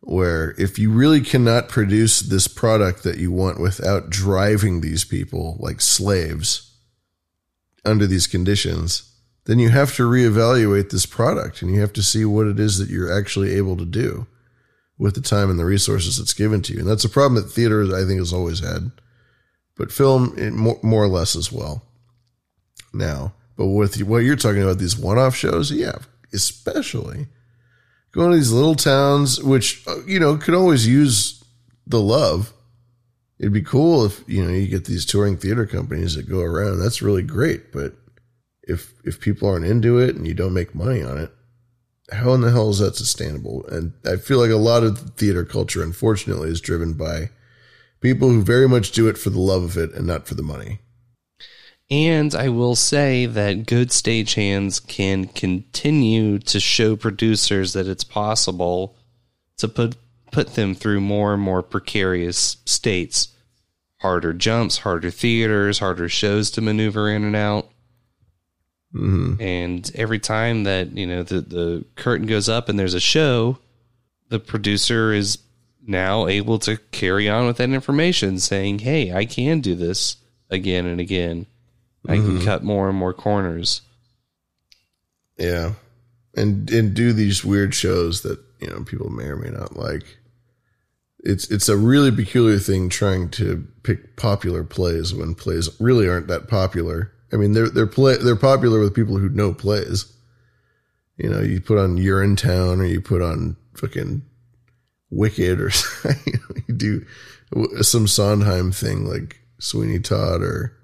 [0.00, 5.56] where if you really cannot produce this product that you want without driving these people
[5.58, 6.72] like slaves
[7.84, 9.15] under these conditions,
[9.46, 12.78] then you have to reevaluate this product and you have to see what it is
[12.78, 14.26] that you're actually able to do
[14.98, 16.80] with the time and the resources that's given to you.
[16.80, 18.90] And that's a problem that theater, I think, has always had,
[19.76, 21.82] but film more, more or less as well
[22.92, 23.34] now.
[23.56, 25.96] But with what you're talking about, these one off shows, yeah,
[26.32, 27.28] especially
[28.12, 31.44] going to these little towns, which, uh, you know, could always use
[31.86, 32.52] the love.
[33.38, 36.80] It'd be cool if, you know, you get these touring theater companies that go around.
[36.80, 37.72] That's really great.
[37.72, 37.94] But
[38.66, 41.30] if if people aren't into it and you don't make money on it,
[42.12, 43.64] how in the hell is that sustainable?
[43.66, 47.30] And I feel like a lot of theater culture, unfortunately, is driven by
[48.00, 50.42] people who very much do it for the love of it and not for the
[50.42, 50.80] money.
[51.88, 58.96] And I will say that good stagehands can continue to show producers that it's possible
[59.58, 59.96] to put
[60.32, 63.28] put them through more and more precarious states
[64.00, 67.70] harder jumps, harder theaters, harder shows to maneuver in and out.
[68.96, 69.40] Mm-hmm.
[69.42, 73.58] And every time that, you know, the, the curtain goes up and there's a show,
[74.28, 75.38] the producer is
[75.86, 80.16] now able to carry on with that information saying, Hey, I can do this
[80.50, 81.46] again and again.
[82.08, 82.44] I can Mhm.
[82.44, 83.82] cut more and more corners.
[85.38, 85.74] Yeah.
[86.34, 90.18] And and do these weird shows that, you know, people may or may not like.
[91.20, 96.28] It's it's a really peculiar thing trying to pick popular plays when plays really aren't
[96.28, 97.12] that popular.
[97.32, 100.12] I mean, they're they're play they're popular with people who know plays.
[101.16, 104.22] You know, you put on Urinetown or you put on fucking
[105.10, 105.70] Wicked or
[106.26, 107.06] you, know, you do
[107.82, 110.76] some Sondheim thing like Sweeney Todd or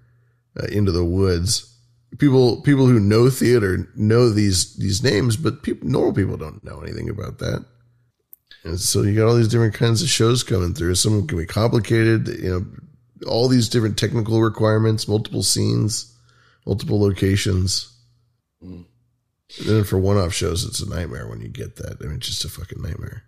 [0.61, 1.69] uh, Into the Woods.
[2.19, 6.81] People people who know theater know these these names, but people, normal people don't know
[6.81, 7.65] anything about that.
[8.65, 10.95] And so you got all these different kinds of shows coming through.
[10.95, 12.67] Some can be complicated, you know,
[13.27, 16.12] all these different technical requirements, multiple scenes,
[16.67, 17.95] multiple locations.
[18.61, 18.87] And
[19.65, 21.99] then for one-off shows, it's a nightmare when you get that.
[22.01, 23.25] I mean, it's just a fucking nightmare.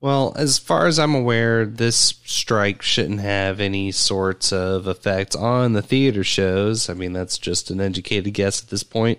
[0.00, 5.72] Well, as far as I'm aware, this strike shouldn't have any sorts of effects on
[5.72, 6.88] the theater shows.
[6.88, 9.18] I mean, that's just an educated guess at this point.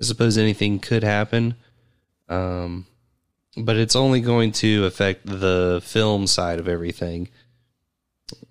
[0.00, 1.56] I suppose anything could happen.
[2.28, 2.86] Um,
[3.56, 7.28] but it's only going to affect the film side of everything.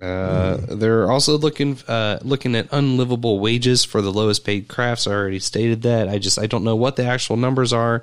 [0.02, 5.08] Uh, They're also looking uh, looking at unlivable wages for the lowest paid crafts.
[5.08, 6.08] I already stated that.
[6.08, 8.02] I just I don't know what the actual numbers are.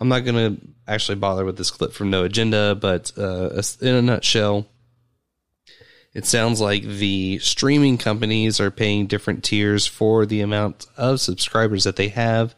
[0.00, 3.94] I'm not going to actually bother with this clip from No Agenda, but uh, in
[3.94, 4.66] a nutshell,
[6.14, 11.84] it sounds like the streaming companies are paying different tiers for the amount of subscribers
[11.84, 12.54] that they have.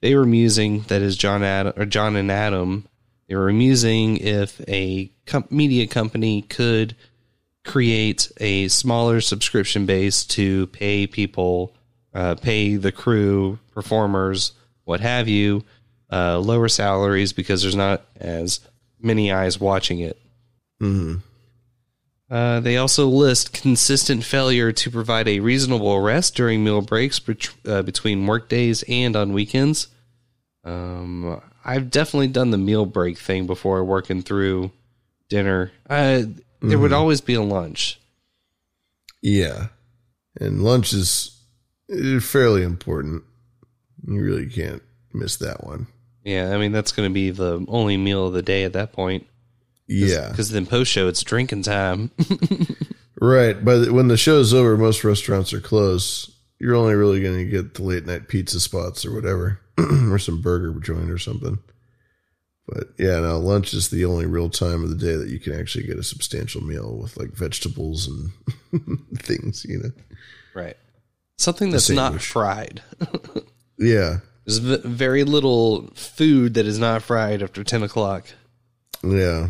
[0.00, 2.86] They were musing that is John Adam or John and Adam.
[3.28, 5.10] They were musing if a
[5.50, 6.96] media company could
[7.64, 11.74] create a smaller subscription base to pay people,
[12.14, 14.52] uh, pay the crew, performers,
[14.84, 15.62] what have you,
[16.10, 18.60] uh, lower salaries because there's not as
[19.00, 20.18] many eyes watching it.
[20.80, 21.18] Mm-hmm.
[22.30, 27.50] Uh, they also list consistent failure to provide a reasonable rest during meal breaks bet-
[27.66, 29.88] uh, between workdays and on weekends.
[30.62, 34.70] Um, I've definitely done the meal break thing before working through
[35.28, 35.72] dinner.
[35.88, 36.22] Uh,
[36.62, 36.96] there would Mhm.
[36.96, 37.98] always be a lunch.
[39.22, 39.68] Yeah.
[40.40, 41.36] And lunch is
[42.20, 43.24] fairly important.
[44.06, 44.82] You really can't
[45.12, 45.86] miss that one.
[46.24, 48.92] Yeah, I mean that's going to be the only meal of the day at that
[48.92, 49.26] point.
[49.92, 50.28] Yeah.
[50.30, 52.10] because then post show it's drinking time.
[53.22, 53.62] Right.
[53.62, 56.30] But when the show's over, most restaurants are closed.
[56.58, 60.40] You're only really going to get the late night pizza spots or whatever, or some
[60.40, 61.58] burger joint or something.
[62.72, 65.58] But yeah, now lunch is the only real time of the day that you can
[65.58, 69.90] actually get a substantial meal with like vegetables and things, you know?
[70.54, 70.76] right.
[71.38, 72.82] Something that's not fried.
[73.80, 74.18] Yeah.
[74.44, 78.26] There's v- very little food that is not fried after ten o'clock.
[79.02, 79.48] Yeah.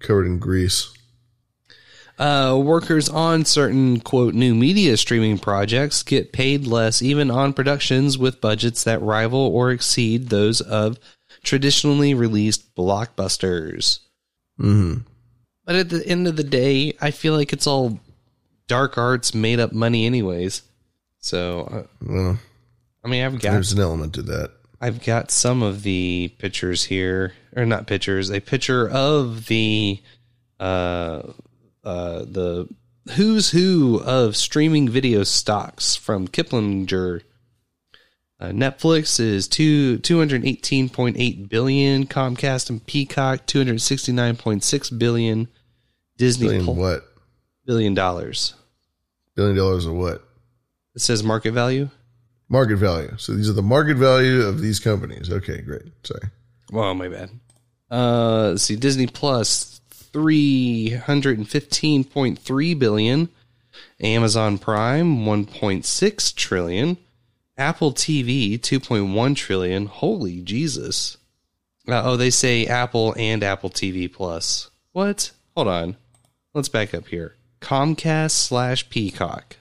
[0.00, 0.92] Covered in grease.
[2.18, 8.18] Uh, workers on certain quote new media streaming projects get paid less even on productions
[8.18, 10.98] with budgets that rival or exceed those of
[11.42, 14.00] traditionally released blockbusters.
[14.60, 15.02] Mm-hmm.
[15.64, 18.00] But at the end of the day, I feel like it's all
[18.68, 20.62] dark arts made up money anyways.
[21.18, 22.38] So, uh, Well,
[23.04, 24.52] I mean, I've got there's an element to that.
[24.80, 30.00] I've got some of the pictures here, or not pictures, a picture of the
[30.60, 31.22] uh
[31.84, 32.68] uh the
[33.12, 37.22] who's who of streaming video stocks from Kiplinger.
[38.40, 42.06] Uh, Netflix is two two hundred eighteen point eight billion.
[42.06, 45.48] Comcast and Peacock two hundred sixty nine point six billion.
[46.16, 47.04] Disney Billion Pl- what?
[47.66, 48.54] billion dollars.
[49.34, 50.24] Billion dollars of what?
[50.94, 51.90] It says market value.
[52.48, 53.14] Market value.
[53.18, 55.30] So these are the market value of these companies.
[55.30, 55.82] Okay, great.
[56.02, 56.30] Sorry.
[56.72, 57.30] Well, my bad.
[57.90, 63.28] Uh, let's see, Disney Plus three hundred and fifteen point three billion,
[64.00, 66.96] Amazon Prime one point six trillion,
[67.58, 69.86] Apple TV two point one trillion.
[69.86, 71.18] Holy Jesus!
[71.88, 74.70] Uh, oh, they say Apple and Apple TV Plus.
[74.92, 75.32] What?
[75.56, 75.96] Hold on.
[76.54, 77.34] Let's back up here.
[77.60, 79.56] Comcast slash Peacock,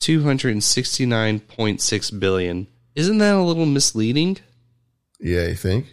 [0.00, 2.66] two hundred and sixty nine point six billion.
[2.94, 4.38] Isn't that a little misleading?
[5.20, 5.86] Yeah, you think?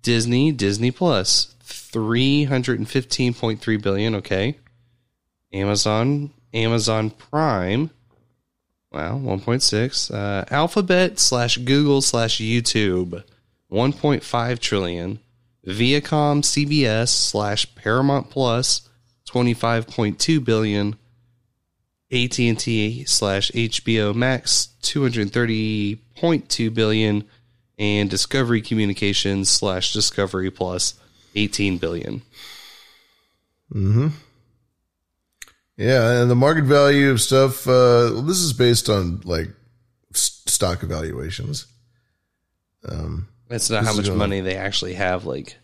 [0.00, 4.14] Disney, Disney Plus, three hundred and fifteen point three billion.
[4.14, 4.58] Okay.
[5.52, 7.90] Amazon, Amazon Prime.
[8.92, 10.10] Wow, point six.
[10.10, 13.22] Uh, Alphabet slash Google slash YouTube,
[13.68, 15.18] one point five trillion.
[15.66, 18.88] Viacom, CBS slash Paramount Plus,
[19.24, 20.96] twenty five point two billion.
[22.12, 27.24] AT&T slash HBO Max 230.2 billion
[27.78, 30.94] and Discovery Communications slash Discovery Plus
[31.34, 32.22] 18 billion.
[33.74, 34.08] Mm-hmm.
[35.76, 37.66] Yeah, and the market value of stuff.
[37.66, 39.48] Uh, well, this is based on like
[40.14, 41.66] s- stock evaluations.
[42.88, 45.26] Um, That's not how much gonna- money they actually have.
[45.26, 45.56] Like,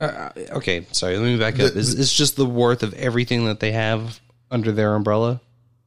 [0.00, 1.76] uh, okay, sorry, let me back The- up.
[1.76, 5.40] Is it's just the worth of everything that they have under their umbrella?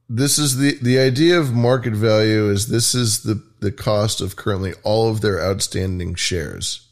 [0.08, 4.34] This is the the idea of market value is this is the the cost of
[4.34, 6.88] currently all of their outstanding shares.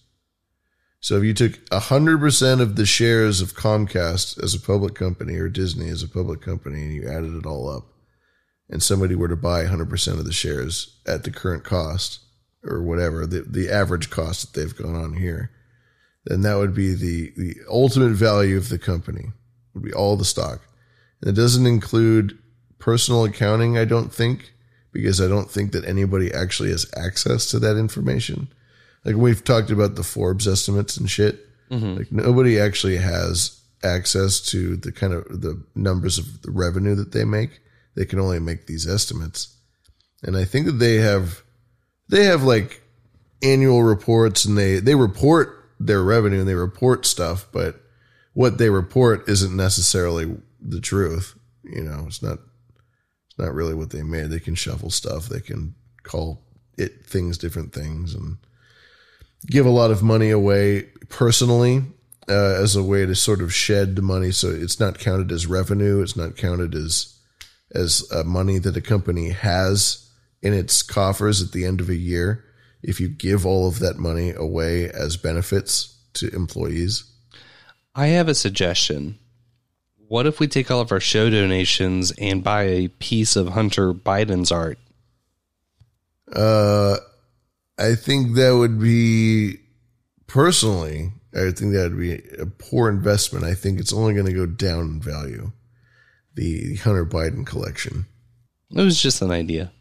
[1.01, 5.49] So if you took 100% of the shares of Comcast as a public company or
[5.49, 7.85] Disney as a public company and you added it all up
[8.69, 12.21] and somebody were to buy 100% of the shares at the current cost
[12.65, 15.51] or whatever, the, the average cost that they've gone on here,
[16.25, 19.33] then that would be the, the ultimate value of the company
[19.75, 20.61] would be all the stock.
[21.21, 22.39] And it doesn't include
[22.79, 24.53] personal accounting, I don't think,
[24.93, 28.49] because I don't think that anybody actually has access to that information.
[29.05, 31.47] Like we've talked about the Forbes estimates and shit.
[31.71, 31.97] Mm-hmm.
[31.97, 37.13] Like nobody actually has access to the kind of the numbers of the revenue that
[37.13, 37.61] they make.
[37.95, 39.57] They can only make these estimates.
[40.23, 41.43] And I think that they have
[42.09, 42.83] they have like
[43.43, 47.81] annual reports and they they report their revenue and they report stuff, but
[48.35, 51.39] what they report isn't necessarily the truth.
[51.63, 52.39] You know, it's not
[53.29, 54.31] it's not really what they made.
[54.31, 55.29] They can shuffle stuff.
[55.29, 56.45] They can call
[56.77, 58.39] it things different things and
[59.47, 61.82] give a lot of money away personally
[62.28, 64.30] uh, as a way to sort of shed the money.
[64.30, 66.03] So it's not counted as revenue.
[66.03, 67.14] It's not counted as
[67.74, 70.11] as uh, money that a company has
[70.43, 72.45] in its coffers at the end of a year.
[72.82, 77.05] If you give all of that money away as benefits to employees,
[77.95, 79.18] I have a suggestion.
[79.97, 83.93] What if we take all of our show donations and buy a piece of Hunter
[83.93, 84.78] Biden's art?
[86.32, 86.97] Uh,
[87.79, 89.57] I think that would be
[90.26, 91.12] personally.
[91.35, 93.45] I think that would be a poor investment.
[93.45, 95.53] I think it's only going to go down in value.
[96.35, 98.07] The Hunter Biden collection.
[98.70, 99.72] It was just an idea.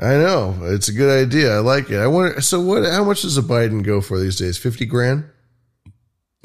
[0.00, 1.56] I know it's a good idea.
[1.56, 1.98] I like it.
[1.98, 2.40] I wonder.
[2.40, 2.84] So what?
[2.84, 4.58] How much does a Biden go for these days?
[4.58, 5.24] Fifty grand?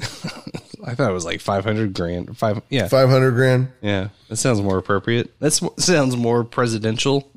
[0.84, 2.36] I thought it was like 500 grand.
[2.36, 2.88] Five, yeah.
[2.88, 3.68] Five hundred grand?
[3.82, 4.08] Yeah.
[4.28, 5.38] That sounds more appropriate.
[5.38, 7.30] That sounds more presidential.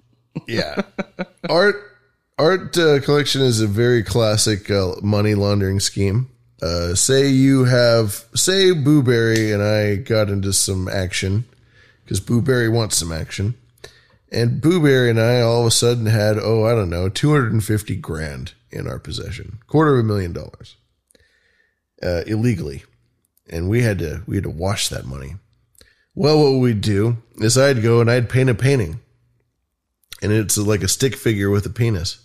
[0.47, 0.82] Yeah.
[1.49, 1.95] art
[2.38, 6.29] art uh, collection is a very classic uh, money laundering scheme.
[6.61, 11.45] Uh, say you have say Booberry and I got into some action
[12.03, 13.55] because Booberry wants some action,
[14.31, 17.51] and Booberry and I all of a sudden had oh I don't know two hundred
[17.51, 20.75] and fifty grand in our possession, quarter of a million dollars,
[22.01, 22.83] uh, illegally,
[23.49, 25.36] and we had to we had to wash that money.
[26.15, 29.01] Well, what we'd do is I'd go and I'd paint a painting
[30.21, 32.24] and it's like a stick figure with a penis.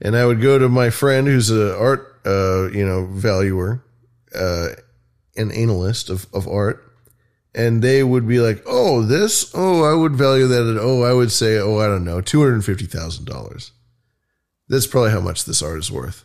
[0.00, 3.82] And I would go to my friend who's an art, uh, you know, valuer,
[4.34, 4.68] uh,
[5.36, 6.82] an analyst of, of art.
[7.54, 11.14] And they would be like, oh, this, oh, I would value that at, oh, I
[11.14, 13.70] would say, oh, I don't know, $250,000.
[14.68, 16.24] That's probably how much this art is worth.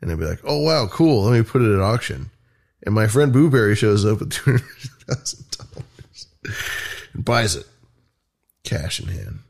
[0.00, 1.24] And I'd be like, oh, wow, cool.
[1.24, 2.30] Let me put it at auction.
[2.82, 4.64] And my friend Booberry shows up with two hundred
[5.06, 6.26] thousand dollars
[7.12, 7.66] and buys it
[8.64, 9.40] cash in hand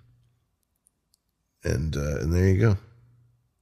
[1.64, 2.76] and uh, and there you go.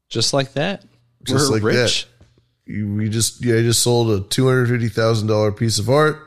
[0.09, 0.85] Just like that.
[1.23, 2.05] Just We're like rich.
[2.05, 2.73] that.
[2.73, 5.89] You, we just yeah, I just sold a two hundred fifty thousand dollar piece of
[5.89, 6.19] art,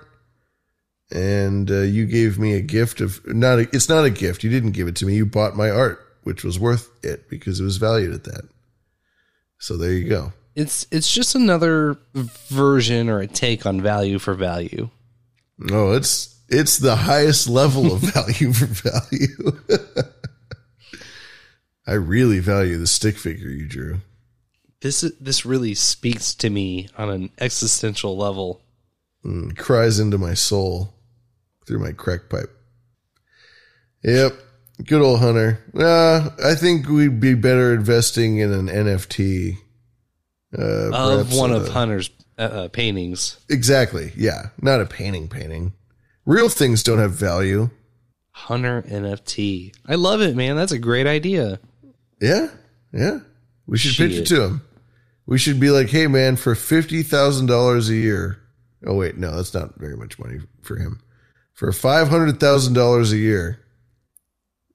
[1.11, 3.59] and uh, you gave me a gift of not.
[3.59, 4.43] A, it's not a gift.
[4.43, 5.15] You didn't give it to me.
[5.15, 8.47] You bought my art, which was worth it because it was valued at that.
[9.59, 10.31] So there you go.
[10.55, 14.89] It's it's just another version or a take on value for value.
[15.57, 19.59] No, it's it's the highest level of value for value.
[21.89, 24.01] I really value the stick figure you drew.
[24.81, 28.61] This this really speaks to me on an existential level.
[29.25, 30.93] Mm, cries into my soul
[31.65, 32.55] through my crack pipe.
[34.03, 34.33] Yep.
[34.85, 35.63] Good old Hunter.
[35.75, 39.57] Uh, I think we'd be better investing in an NFT.
[40.55, 43.39] Uh, of one of Hunter's uh, uh, paintings.
[43.49, 44.13] Exactly.
[44.15, 44.49] Yeah.
[44.61, 45.73] Not a painting painting.
[46.23, 47.71] Real things don't have value.
[48.29, 49.73] Hunter NFT.
[49.87, 50.55] I love it, man.
[50.55, 51.59] That's a great idea.
[52.21, 52.49] Yeah.
[52.91, 53.19] Yeah.
[53.67, 54.61] We should pitch it to him.
[55.25, 58.41] We should be like, hey, man, for $50,000 a year.
[58.85, 59.17] Oh, wait.
[59.17, 61.01] No, that's not very much money for him.
[61.53, 63.59] For $500,000 a year,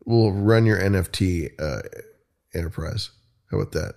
[0.05, 1.83] we'll run your NFT uh,
[2.55, 3.11] enterprise.
[3.51, 3.95] How about that?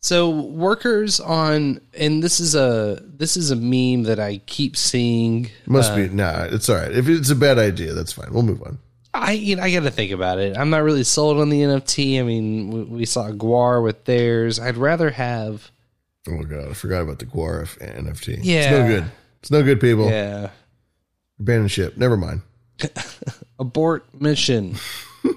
[0.00, 5.50] So workers on, and this is a this is a meme that I keep seeing.
[5.66, 6.44] Must uh, be nah.
[6.44, 6.92] It's all right.
[6.92, 8.32] If it's a bad idea, that's fine.
[8.32, 8.78] We'll move on.
[9.18, 10.56] I you know, I got to think about it.
[10.56, 12.18] I'm not really sold on the NFT.
[12.18, 14.58] I mean, we, we saw GWAR with theirs.
[14.58, 15.70] I'd rather have.
[16.28, 18.40] Oh my god, I forgot about the GWAR F- NFT.
[18.44, 19.04] it's no good.
[19.40, 20.10] It's no good, people.
[20.10, 20.50] Yeah.
[21.38, 21.96] Abandon ship.
[21.96, 22.42] Never mind.
[23.58, 24.76] abort mission.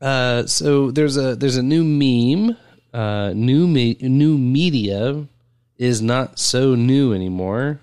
[0.00, 2.56] uh, so there's a there's a new meme.
[2.92, 5.26] Uh, new me, new media
[5.78, 7.80] is not so new anymore.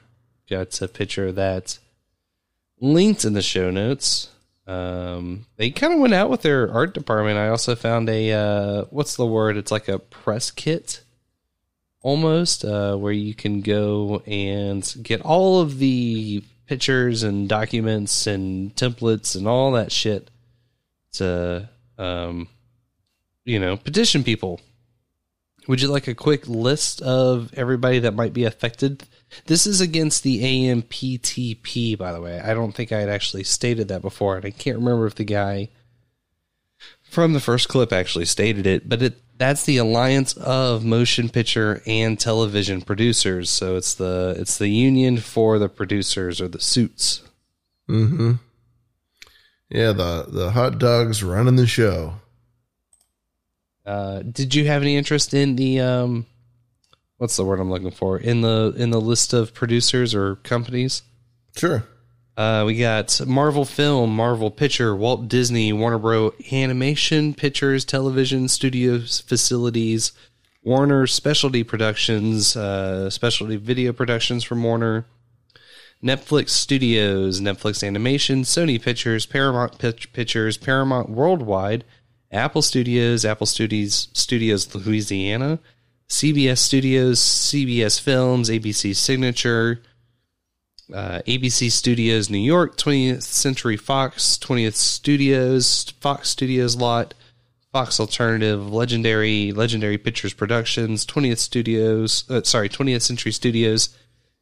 [0.49, 1.79] Got a picture of that
[2.79, 4.29] linked in the show notes.
[4.65, 7.37] Um, they kind of went out with their art department.
[7.37, 9.57] I also found a uh, what's the word?
[9.57, 11.01] It's like a press kit
[12.01, 18.75] almost uh, where you can go and get all of the pictures and documents and
[18.75, 20.29] templates and all that shit
[21.13, 21.67] to
[21.97, 22.47] um,
[23.45, 24.59] you know petition people
[25.67, 29.03] would you like a quick list of everybody that might be affected
[29.45, 33.87] this is against the amptp by the way i don't think i had actually stated
[33.87, 35.69] that before and i can't remember if the guy
[37.09, 41.81] from the first clip actually stated it, but it that's the alliance of motion picture
[41.85, 43.49] and television producers.
[43.49, 47.23] So it's the it's the union for the producers or the suits.
[47.89, 48.33] Mm-hmm.
[49.69, 52.15] Yeah, the the hot dogs running the show.
[53.87, 56.25] Uh, did you have any interest in the um,
[57.17, 61.03] what's the word I'm looking for in the in the list of producers or companies?
[61.55, 61.85] Sure.
[62.35, 66.33] Uh, we got Marvel Film, Marvel Picture, Walt Disney, Warner Bros.
[66.51, 70.11] Animation, Pictures, Television, Studios, Facilities,
[70.63, 75.07] Warner Specialty Productions, uh, Specialty Video Productions from Warner,
[76.03, 81.85] Netflix Studios, Netflix Animation, Sony Pictures, Paramount Pictures, Paramount Worldwide,
[82.31, 85.59] Apple Studios, Apple Studios, Studios Louisiana,
[86.09, 89.81] CBS Studios, CBS Films, ABC Signature,
[90.93, 97.13] uh, ABC Studios New York, 20th Century Fox, 20th Studios, Fox Studios Lot,
[97.73, 103.89] Fox Alternative, Legendary, Legendary Pictures Productions, 20th Studios, uh, sorry, 20th Century Studios,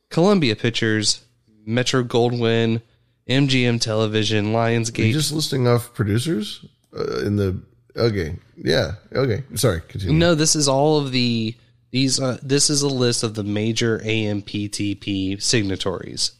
[0.10, 1.24] Columbia Pictures,
[1.66, 2.82] Metro Goldwyn,
[3.28, 5.14] MGM Television, Are you Lionsgate.
[5.14, 6.64] just listing off producers
[6.96, 7.60] uh, in the
[7.98, 8.36] okay.
[8.58, 8.94] Yeah.
[9.14, 9.44] Okay.
[9.56, 9.82] Sorry.
[9.88, 10.18] Continue.
[10.18, 11.56] No, this is all of the
[11.92, 12.20] these.
[12.20, 16.32] Uh, this is a list of the major AMPTP signatories.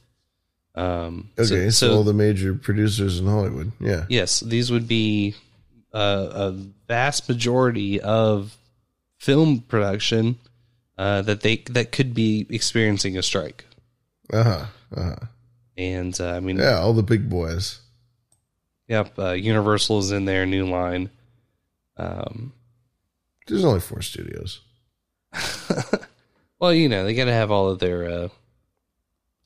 [0.76, 1.70] Um, Okay.
[1.70, 3.72] So, so all the major producers in Hollywood.
[3.80, 4.06] Yeah.
[4.10, 5.36] Yes, these would be
[5.94, 6.52] uh, a
[6.88, 8.58] vast majority of
[9.20, 10.38] film production
[10.98, 13.66] uh, that they that could be experiencing a strike.
[14.34, 14.66] Uh huh.
[14.96, 15.16] Uh huh.
[15.78, 16.80] And uh, I mean, Yeah.
[16.80, 17.80] All the big boys.
[18.88, 21.10] yep, uh, Universal is in there, New Line.
[21.98, 22.54] Um,
[23.48, 24.62] There's only four studios.
[26.60, 28.28] well, you know, they got to have all of their uh,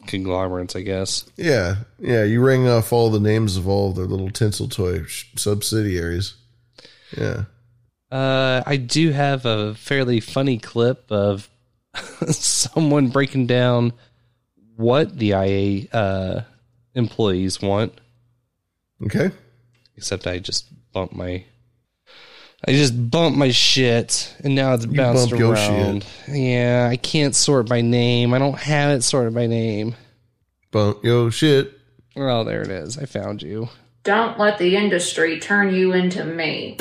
[0.07, 1.25] conglomerates, I guess.
[1.35, 1.75] Yeah.
[1.99, 2.23] Yeah.
[2.23, 6.35] You ring off all the names of all the little tinsel toy sh- subsidiaries.
[7.15, 7.45] Yeah.
[8.11, 11.49] Uh, I do have a fairly funny clip of
[12.29, 13.93] someone breaking down
[14.75, 16.41] what the IA uh,
[16.95, 17.99] employees want.
[19.05, 19.31] Okay.
[19.95, 21.43] Except I just bumped my.
[22.67, 26.05] I just bumped my shit, and now it's You bounced bumped your around.
[26.27, 28.33] Yeah, I can't sort by name.
[28.33, 29.95] I don't have it sorted by name.
[30.71, 31.79] Bump yo shit.
[32.17, 32.97] Oh, there it is.
[32.97, 33.69] I found you.
[34.03, 36.75] Don't let the industry turn you into me.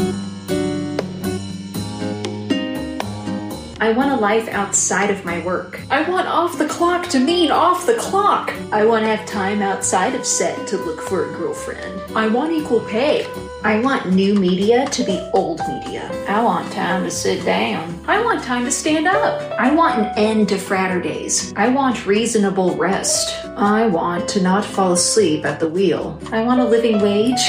[3.81, 5.81] I want a life outside of my work.
[5.91, 8.53] I want off the clock to mean off the clock.
[8.73, 12.03] I want to have time outside of set to look for a girlfriend.
[12.17, 13.25] I want equal pay.
[13.65, 16.09] I want new media to be old media.
[16.29, 18.05] I want time to sit down.
[18.07, 19.43] I want time to stand up.
[19.59, 21.53] I want an end to Fraturdays.
[21.57, 23.45] I want reasonable rest.
[23.57, 26.21] I want to not fall asleep at the wheel.
[26.31, 27.41] I want a living wage.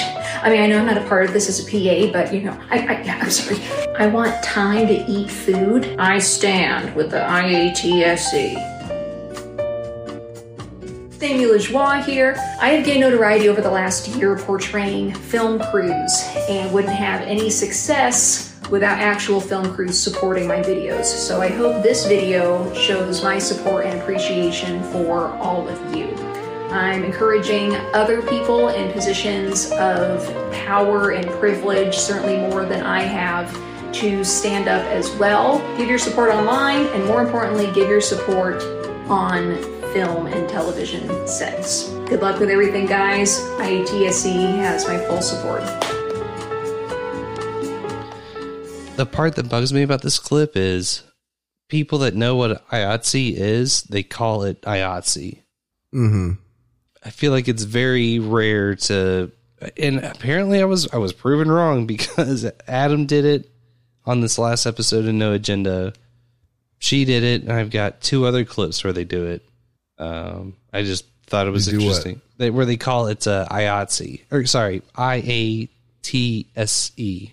[0.41, 2.41] I mean, I know I'm not a part of this as a PA, but you
[2.41, 3.61] know, I, I yeah, I'm sorry.
[3.95, 5.95] I want time to eat food.
[5.99, 8.78] I stand with the IATSE.
[11.19, 12.37] Sammy Lajoie here.
[12.61, 17.49] I have gained notoriety over the last year portraying film crews and wouldn't have any
[17.49, 21.03] success without actual film crews supporting my videos.
[21.03, 26.07] So I hope this video shows my support and appreciation for all of you.
[26.71, 33.53] I'm encouraging other people in positions of power and privilege, certainly more than I have,
[33.95, 35.59] to stand up as well.
[35.75, 38.63] Give your support online, and more importantly, give your support
[39.09, 41.89] on film and television sets.
[42.07, 43.39] Good luck with everything, guys.
[43.59, 45.63] IATSE has my full support.
[48.99, 51.03] the part that bugs me about this clip is
[51.69, 55.41] people that know what IATSE is, they call it IATSE.
[55.95, 56.31] Mm-hmm.
[57.05, 59.31] I feel like it's very rare to
[59.77, 63.49] and apparently I was I was proven wrong because Adam did it
[64.05, 65.93] on this last episode of No Agenda.
[66.77, 69.45] She did it, and I've got two other clips where they do it.
[69.99, 71.83] Um, I just thought it was They what?
[71.83, 72.21] interesting.
[72.37, 75.69] They, where they call it uh, IATSE or sorry I A
[76.01, 77.31] T S E.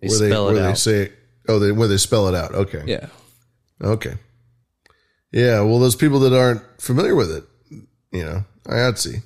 [0.00, 1.12] They where they, spell it where they say,
[1.48, 2.54] oh, they where they spell it out.
[2.54, 2.82] Okay.
[2.86, 3.06] Yeah.
[3.82, 4.14] Okay.
[5.32, 5.62] Yeah.
[5.62, 7.44] Well, those people that aren't familiar with it,
[8.12, 9.22] you know, IATSE.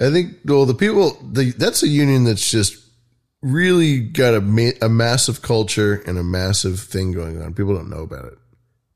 [0.00, 2.76] I think, well, the people, the, that's a union that's just
[3.42, 7.54] really got a, ma- a massive culture and a massive thing going on.
[7.54, 8.38] People don't know about it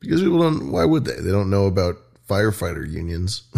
[0.00, 1.14] because people don't, why would they?
[1.14, 1.96] They don't know about
[2.28, 3.42] firefighter unions.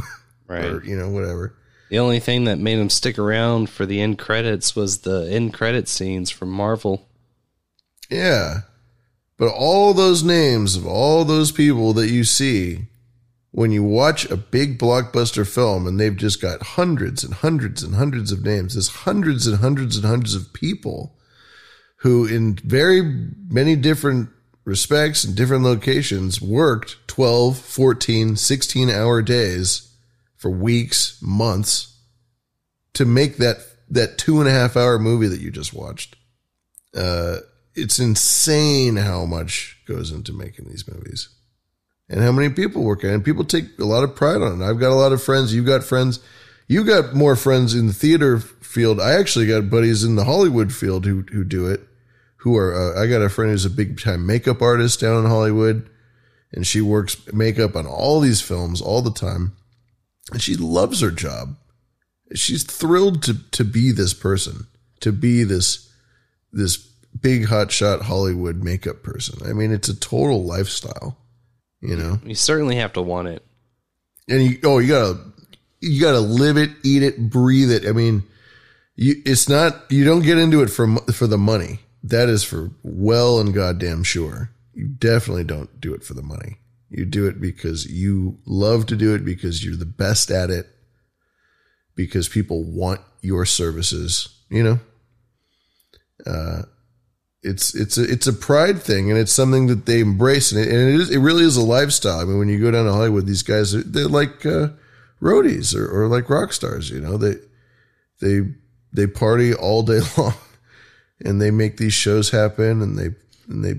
[0.47, 0.67] Right.
[0.67, 1.57] or, you know, whatever.
[1.89, 5.55] The only thing that made him stick around for the end credits was the end
[5.55, 7.09] credit scenes from Marvel.
[8.11, 8.61] Yeah.
[9.39, 12.89] But all those names of all those people that you see
[13.53, 17.95] when you watch a big blockbuster film and they've just got hundreds and hundreds and
[17.95, 21.17] hundreds of names, there's hundreds and hundreds and hundreds of people
[21.99, 23.01] who, in very
[23.49, 24.29] many different
[24.65, 29.95] respects in different locations, worked 12, 14, 16 hour days
[30.37, 31.97] for weeks, months
[32.95, 33.59] to make that,
[33.91, 36.17] that two and a half hour movie that you just watched.
[36.97, 37.39] Uh,
[37.75, 41.29] it's insane how much goes into making these movies
[42.09, 43.15] and how many people work on it.
[43.15, 44.65] And people take a lot of pride on it.
[44.65, 45.55] I've got a lot of friends.
[45.55, 46.21] You've got friends.
[46.69, 49.01] You got more friends in the theater field.
[49.01, 51.81] I actually got buddies in the Hollywood field who, who do it,
[52.45, 55.31] who are, uh, I got a friend who's a big time makeup artist down in
[55.31, 55.89] Hollywood
[56.53, 59.57] and she works makeup on all these films all the time.
[60.31, 61.57] And she loves her job.
[62.35, 64.67] She's thrilled to, to be this person,
[65.01, 65.91] to be this,
[66.53, 66.77] this
[67.21, 69.39] big hotshot Hollywood makeup person.
[69.49, 71.19] I mean, it's a total lifestyle,
[71.81, 72.21] you know?
[72.25, 73.45] You certainly have to want it.
[74.29, 75.19] and you oh you gotta
[75.81, 78.23] you gotta live it eat it breathe it i mean
[78.97, 82.71] you it's not you don't get into it for for the money that is for
[82.83, 86.59] well and goddamn sure you definitely don't do it for the money
[86.91, 90.67] you do it because you love to do it because you're the best at it
[91.97, 94.79] because people want your services you know
[96.27, 96.63] uh
[97.45, 100.69] it's it's a it's a pride thing and it's something that they embrace and it,
[100.69, 102.19] and it is it really is a lifestyle.
[102.19, 104.69] I mean, when you go down to Hollywood, these guys are they're like uh,
[105.21, 106.91] roadies or, or like rock stars.
[106.91, 107.35] You know, they
[108.21, 108.49] they
[108.93, 110.35] they party all day long
[111.25, 113.11] and they make these shows happen and they
[113.49, 113.75] and they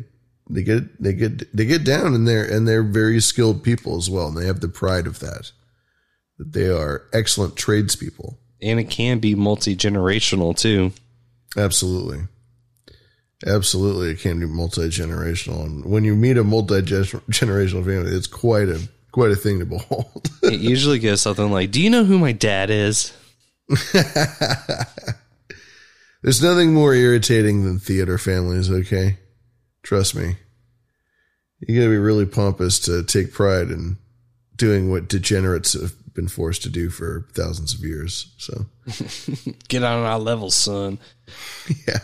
[0.49, 4.09] they get they get they get down and they're and they're very skilled people as
[4.09, 5.51] well and they have the pride of that
[6.37, 8.37] that they are excellent tradespeople.
[8.61, 10.91] And it can be multi generational too.
[11.57, 12.27] Absolutely.
[13.45, 18.27] Absolutely, it can be multi generational, and when you meet a multi generational family, it's
[18.27, 18.79] quite a
[19.11, 20.29] quite a thing to behold.
[20.41, 23.11] it usually goes something like, "Do you know who my dad is?"
[26.25, 28.71] There's nothing more irritating than theater families.
[28.71, 29.19] Okay,
[29.83, 30.37] trust me.
[31.59, 33.97] You got to be really pompous to take pride in
[34.55, 38.33] doing what degenerates have been forced to do for thousands of years.
[38.39, 38.65] So,
[39.67, 40.97] Get on our level, son.
[41.87, 41.99] yeah,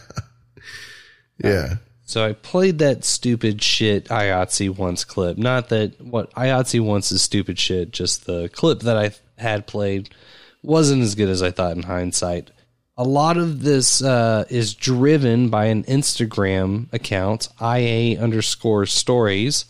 [1.43, 1.73] yeah.
[2.05, 5.39] So I played that stupid shit IATSE once clip.
[5.39, 7.89] Not that what IATSE wants is stupid shit.
[7.89, 10.13] Just the clip that I had played
[10.61, 12.51] wasn't as good as I thought in hindsight.
[13.01, 19.65] A lot of this uh, is driven by an Instagram account, IA underscore stories.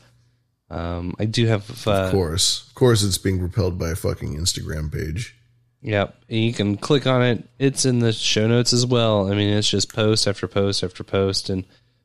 [0.69, 4.35] Um, I do have, uh, of course, of course, it's being propelled by a fucking
[4.37, 5.33] Instagram page.
[5.81, 6.13] Yep.
[6.27, 7.47] You can click on it.
[7.57, 9.31] It's in the show notes as well.
[9.31, 11.49] I mean, it's just post after post after post.
[11.49, 11.63] And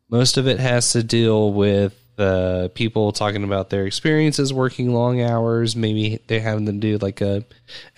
[0.09, 5.21] most of it has to deal with uh, people talking about their experiences working long
[5.21, 5.77] hours.
[5.77, 7.45] Maybe they're having to do like a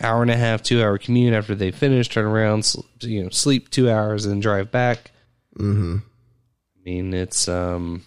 [0.01, 3.71] hour and a half, two hour commute after they finish, turn around, you know, sleep
[3.71, 5.11] two hours and drive back.
[5.57, 5.99] Mm-hmm.
[5.99, 8.05] I mean, it's, um,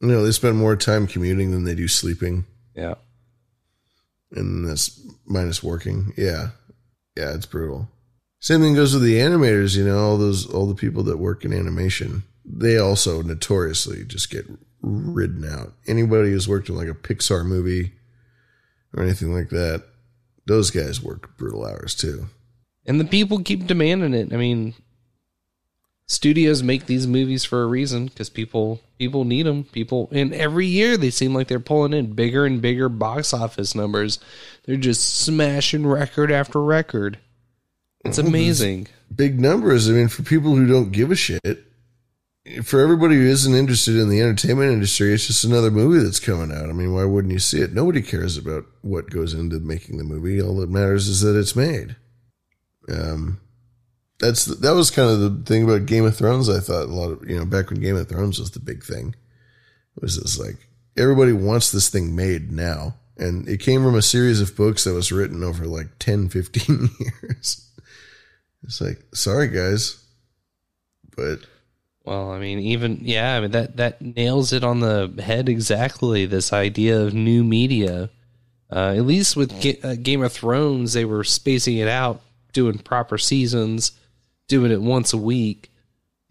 [0.00, 2.44] You know, they spend more time commuting than they do sleeping.
[2.74, 2.94] Yeah.
[4.32, 6.12] And that's minus working.
[6.16, 6.48] Yeah.
[7.16, 7.88] Yeah, it's brutal.
[8.40, 11.44] Same thing goes with the animators, you know, all those all the people that work
[11.44, 12.24] in animation.
[12.44, 14.46] They also notoriously just get
[14.82, 15.72] ridden out.
[15.86, 17.92] Anybody who's worked in like a Pixar movie
[18.94, 19.84] or anything like that,
[20.46, 22.26] those guys work brutal hours too.
[22.86, 24.32] and the people keep demanding it.
[24.32, 24.74] I mean,
[26.06, 29.64] studios make these movies for a reason because people people need them.
[29.64, 33.74] People, and every year they seem like they're pulling in bigger and bigger box office
[33.74, 34.18] numbers.
[34.66, 37.18] They're just smashing record after record.
[38.04, 38.88] It's amazing.
[39.14, 39.88] Big numbers.
[39.88, 41.64] I mean, for people who don't give a shit,
[42.62, 46.54] for everybody who isn't interested in the entertainment industry, it's just another movie that's coming
[46.54, 46.68] out.
[46.68, 47.72] I mean, why wouldn't you see it?
[47.72, 50.42] Nobody cares about what goes into making the movie.
[50.42, 51.96] All that matters is that it's made.
[52.88, 53.40] Um,
[54.20, 56.48] that's that was kind of the thing about Game of Thrones.
[56.48, 58.84] I thought a lot of you know back when Game of Thrones was the big
[58.84, 59.14] thing.
[59.96, 60.56] It was this like
[60.96, 64.92] everybody wants this thing made now, and it came from a series of books that
[64.92, 66.90] was written over like 10, 15
[67.22, 67.70] years.
[68.62, 70.02] It's like, sorry guys,
[71.16, 71.40] but
[72.04, 76.26] Well, I mean, even yeah, I mean that that nails it on the head exactly.
[76.26, 78.10] This idea of new media.
[78.70, 82.20] Uh, at least with Ga- uh, Game of Thrones, they were spacing it out,
[82.52, 83.92] doing proper seasons,
[84.48, 85.70] doing it once a week.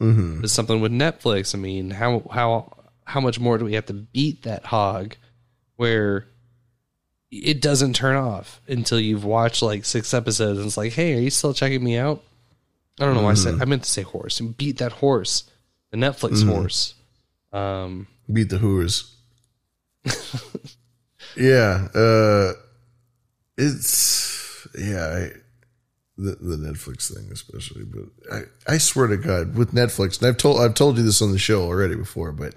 [0.02, 0.42] Mhm.
[0.42, 2.74] But something with Netflix, I mean, how how
[3.06, 5.16] how much more do we have to beat that hog,
[5.78, 6.28] where
[7.32, 11.20] it doesn't turn off until you've watched like six episodes, and it's like, hey, are
[11.22, 12.22] you still checking me out?
[13.00, 13.62] I don't know why I said Mhm.
[13.62, 15.46] I meant to say horse and beat that horse,
[15.94, 16.48] the Netflix Mhm.
[16.50, 16.96] horse.
[17.54, 19.12] Um, beat the Who's.
[21.38, 22.54] yeah, uh,
[23.58, 25.32] it's yeah, I,
[26.18, 27.84] the the Netflix thing especially.
[27.84, 31.22] But I I swear to God, with Netflix, and I've told I've told you this
[31.22, 32.56] on the show already before, but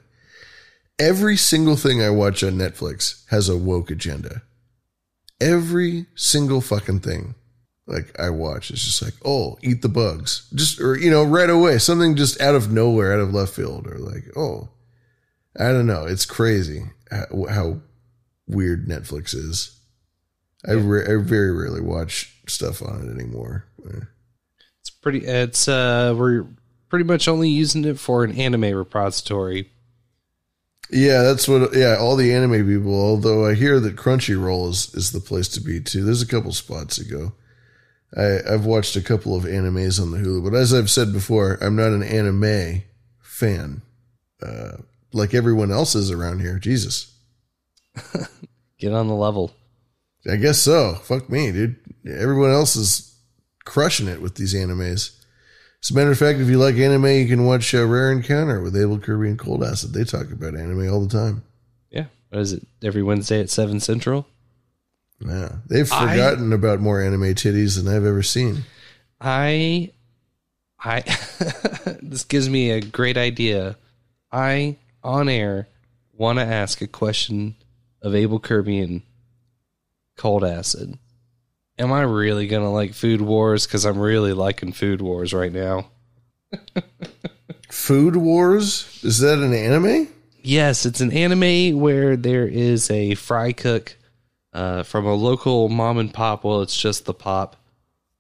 [0.99, 4.43] every single thing I watch on Netflix has a woke agenda.
[5.41, 7.35] Every single fucking thing.
[7.87, 11.49] Like I watch, it's just like, oh, eat the bugs, just or you know, right
[11.49, 14.71] away, something just out of nowhere, out of left field, or like, oh,
[15.59, 16.05] I don't know.
[16.05, 17.81] It's crazy how, how
[18.49, 19.79] weird Netflix is.
[20.67, 23.67] I, re- I very rarely watch stuff on it anymore.
[24.81, 25.25] it's pretty.
[25.25, 26.47] It's uh, we're
[26.89, 29.71] pretty much only using it for an anime repository.
[30.91, 31.75] Yeah, that's what.
[31.75, 32.95] Yeah, all the anime people.
[32.95, 36.05] Although I hear that Crunchyroll is is the place to be too.
[36.05, 37.33] There's a couple spots to go.
[38.17, 41.59] I I've watched a couple of animes on the Hulu, but as I've said before,
[41.61, 42.83] I'm not an anime
[43.21, 43.83] fan.
[44.43, 44.79] Uh,
[45.13, 46.59] like everyone else is around here.
[46.59, 47.15] Jesus.
[48.79, 49.53] Get on the level.
[50.31, 50.95] I guess so.
[50.95, 51.77] Fuck me, dude.
[52.07, 53.17] Everyone else is
[53.65, 55.17] crushing it with these animes.
[55.83, 58.61] As a matter of fact, if you like anime, you can watch uh, Rare Encounter
[58.61, 59.93] with Abel Kirby and Cold Acid.
[59.93, 61.45] They talk about anime all the time.
[61.91, 62.67] Yeah, what is it?
[62.83, 64.27] Every Wednesday at seven central.
[65.21, 68.65] Yeah, they've I- forgotten about more anime titties than I've ever seen.
[69.21, 69.93] I,
[70.79, 71.01] I,
[72.03, 73.77] this gives me a great idea.
[74.31, 75.69] I, on air,
[76.13, 77.55] want to ask a question
[78.03, 79.03] of Abel Kirby and
[80.17, 80.99] Cold Acid.
[81.79, 83.67] Am I really to like Food Wars?
[83.67, 85.87] Because I'm really liking Food Wars right now.
[87.71, 90.09] Food Wars is that an anime?
[90.43, 93.97] Yes, it's an anime where there is a fry cook
[94.57, 96.45] uh, from a local mom and pop.
[96.45, 97.57] Well, it's just the pop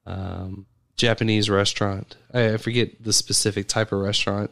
[0.05, 0.66] um,
[0.97, 2.16] Japanese restaurant.
[2.32, 4.51] I, I forget the specific type of restaurant,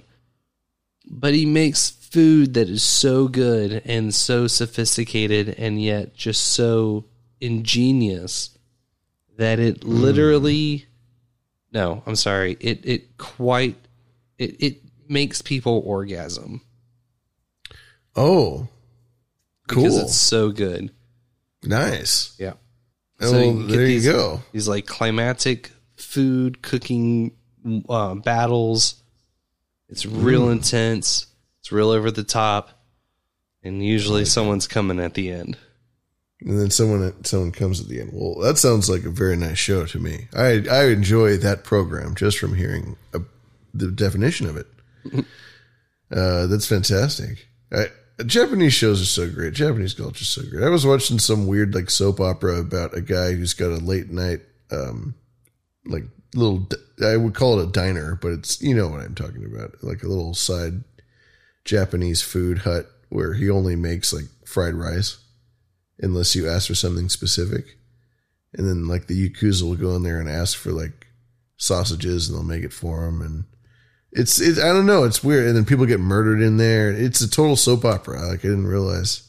[1.08, 7.04] but he makes food that is so good and so sophisticated and yet just so
[7.40, 8.56] ingenious
[9.36, 10.86] that it literally
[11.72, 13.76] no i'm sorry it it quite
[14.38, 16.62] it, it makes people orgasm
[18.16, 18.68] Oh,
[19.66, 20.92] cool because it's so good
[21.66, 22.34] Nice.
[22.38, 22.54] yeah
[23.20, 24.40] Oh, get there you these, go.
[24.52, 27.32] these like climatic food cooking
[27.88, 29.02] uh, battles
[29.88, 30.52] it's real Mm.
[30.52, 31.26] intense
[31.60, 32.70] it's real over the top
[33.62, 35.56] and usually someone's coming at the end
[36.40, 38.10] And then someone someone comes at the end.
[38.12, 40.28] Well, that sounds like a very nice show to me.
[40.36, 43.20] I I enjoy that program just from hearing a,
[43.72, 44.66] the definition of it.
[46.12, 47.46] uh, that's fantastic.
[47.72, 47.86] I,
[48.26, 49.54] Japanese shows are so great.
[49.54, 50.64] Japanese culture is so great.
[50.64, 54.10] I was watching some weird like soap opera about a guy who's got a late
[54.10, 55.14] night, um,
[55.84, 56.04] like
[56.34, 56.68] little.
[57.04, 60.02] I would call it a diner, but it's you know what I'm talking about, like
[60.02, 60.84] a little side
[61.64, 65.18] Japanese food hut where he only makes like fried rice
[65.98, 67.78] unless you ask for something specific.
[68.52, 71.08] And then like the Yakuza will go in there and ask for like
[71.56, 73.44] sausages and they'll make it for him, And
[74.14, 75.04] it's, it, I don't know.
[75.04, 75.46] It's weird.
[75.46, 76.90] And then people get murdered in there.
[76.90, 78.20] It's a total soap opera.
[78.28, 79.28] Like I didn't realize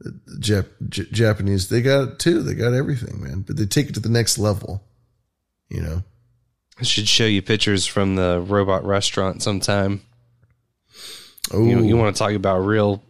[0.00, 2.42] that the Jap- J- Japanese, they got it too.
[2.42, 4.82] They got everything, man, but they take it to the next level,
[5.68, 6.02] you know?
[6.78, 10.00] I should show you pictures from the robot restaurant sometime.
[11.52, 13.02] Oh, You, you want to talk about real,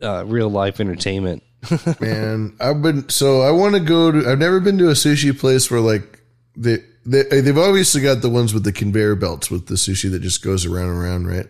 [0.00, 1.42] uh, real life entertainment?
[2.00, 5.36] man i've been so i want to go to i've never been to a sushi
[5.36, 6.20] place where like
[6.54, 10.20] they, they they've obviously got the ones with the conveyor belts with the sushi that
[10.22, 11.46] just goes around and around right?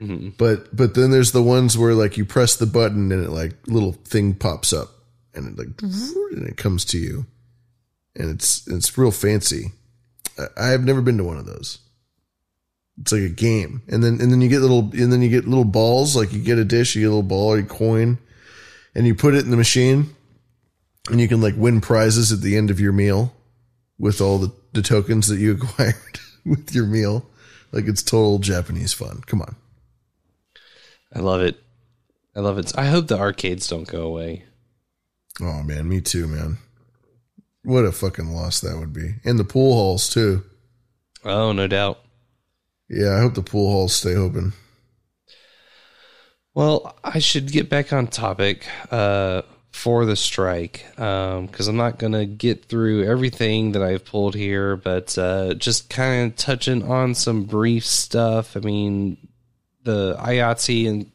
[0.00, 0.32] Mhm.
[0.38, 3.54] but but then there's the ones where like you press the button and it like
[3.66, 4.88] little thing pops up
[5.34, 7.26] and it like and it comes to you.
[8.16, 9.72] And it's it's real fancy.
[10.38, 11.78] I- i have never been to one of those.
[13.00, 15.46] It's like a game, and then and then you get little and then you get
[15.46, 16.16] little balls.
[16.16, 18.18] Like you get a dish, you get a little ball, a coin,
[18.94, 20.14] and you put it in the machine,
[21.10, 23.32] and you can like win prizes at the end of your meal
[24.00, 25.94] with all the, the tokens that you acquired
[26.44, 27.26] with your meal.
[27.70, 29.22] Like it's total Japanese fun.
[29.26, 29.54] Come on.
[31.14, 31.62] I love it.
[32.34, 32.76] I love it.
[32.76, 34.44] I hope the arcades don't go away.
[35.40, 36.58] Oh man, me too, man.
[37.62, 39.16] What a fucking loss that would be.
[39.24, 40.44] And the pool halls too.
[41.24, 42.00] Oh, no doubt.
[42.88, 44.54] Yeah, I hope the pool halls stay open.
[46.54, 52.12] Well, I should get back on topic uh, for the strike because I'm not going
[52.12, 57.14] to get through everything that I've pulled here, but uh, just kind of touching on
[57.14, 58.56] some brief stuff.
[58.56, 59.16] I mean,
[59.84, 61.10] the IATSE and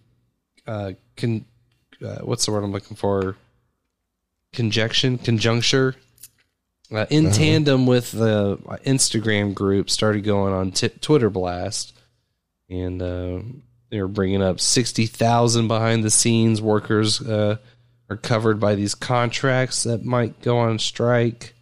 [0.66, 1.46] uh, con,
[2.04, 3.36] uh, what's the word I'm looking for?
[4.54, 5.96] Conjunction, conjuncture.
[6.92, 7.36] Uh, in Uh-huh.
[7.36, 11.94] tandem with the Instagram group, started going on t- Twitter blast,
[12.70, 13.40] and uh,
[13.90, 17.58] they were bringing up sixty thousand behind the scenes workers uh,
[18.10, 21.54] are covered by these contracts that might go on strike.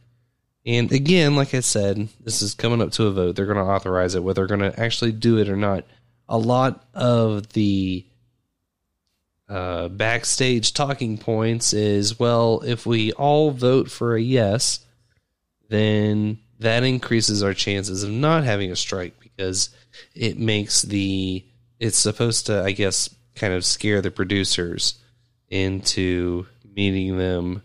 [0.65, 3.35] And again, like I said, this is coming up to a vote.
[3.35, 5.85] They're going to authorize it, whether they're going to actually do it or not.
[6.29, 8.05] A lot of the
[9.49, 14.79] uh, backstage talking points is well, if we all vote for a yes,
[15.69, 19.69] then that increases our chances of not having a strike because
[20.15, 21.45] it makes the
[21.79, 24.95] it's supposed to, I guess, kind of scare the producers
[25.53, 27.61] into meeting them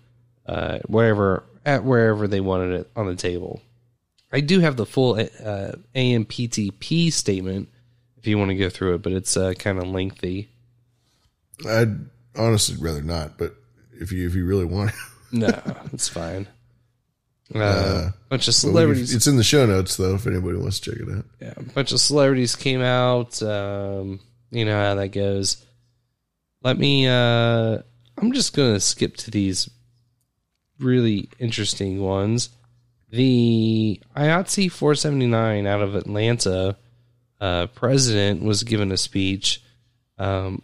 [0.47, 3.63] uh, wherever at wherever they wanted it on the table.
[4.31, 7.69] I do have the full uh, AMPTP statement
[8.19, 10.49] if you want to go through it, but it's uh, kind of lengthy.
[11.67, 11.97] I'd
[12.37, 13.55] honestly rather not, but
[13.93, 14.91] if you if you really want,
[15.33, 15.49] No,
[15.93, 16.47] it's fine.
[17.55, 19.15] Uh, Uh, bunch of celebrities.
[19.15, 21.25] It's in the show notes though, if anybody wants to check it out.
[21.41, 23.43] yeah, a bunch of celebrities came out.
[23.43, 24.21] Um,
[24.51, 25.65] you know how that goes.
[26.63, 27.07] Let me.
[27.07, 27.79] Uh,
[28.17, 29.71] I'm just gonna skip to these
[30.79, 32.51] really interesting ones.
[33.11, 36.77] The IATSE 479 out of Atlanta
[37.41, 39.63] uh, president was given a speech,
[40.19, 40.63] um,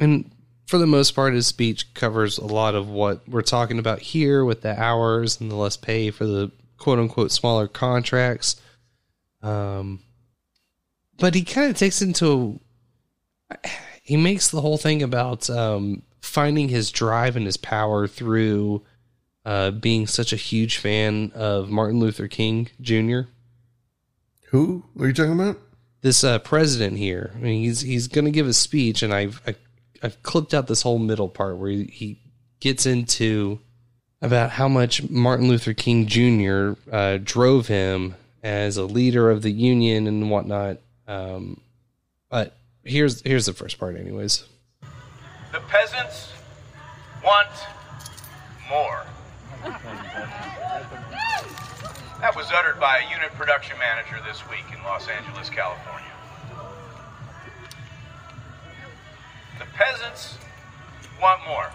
[0.00, 0.30] and
[0.66, 4.44] for the most part, his speech covers a lot of what we're talking about here
[4.44, 8.60] with the hours and the less pay for the quote unquote smaller contracts.
[9.42, 10.00] Um,
[11.18, 12.60] but he kind of takes into
[14.06, 18.82] he makes the whole thing about um, finding his drive and his power through
[19.44, 23.22] uh, being such a huge fan of Martin Luther King Jr.
[24.50, 25.58] Who are you talking about?
[26.02, 27.32] This uh, president here.
[27.34, 29.56] I mean, he's he's going to give a speech, and I've I,
[30.00, 32.20] I've clipped out this whole middle part where he, he
[32.60, 33.58] gets into
[34.22, 36.74] about how much Martin Luther King Jr.
[36.92, 38.14] Uh, drove him
[38.44, 40.78] as a leader of the union and whatnot.
[41.08, 41.60] Um,
[42.30, 44.44] but here's here's the first part, anyways.
[45.52, 46.32] The peasants
[47.24, 47.48] want
[48.70, 49.04] more.
[52.20, 56.10] That was uttered by a unit production manager this week in Los Angeles, California.
[59.58, 60.38] The peasants
[61.20, 61.70] want more.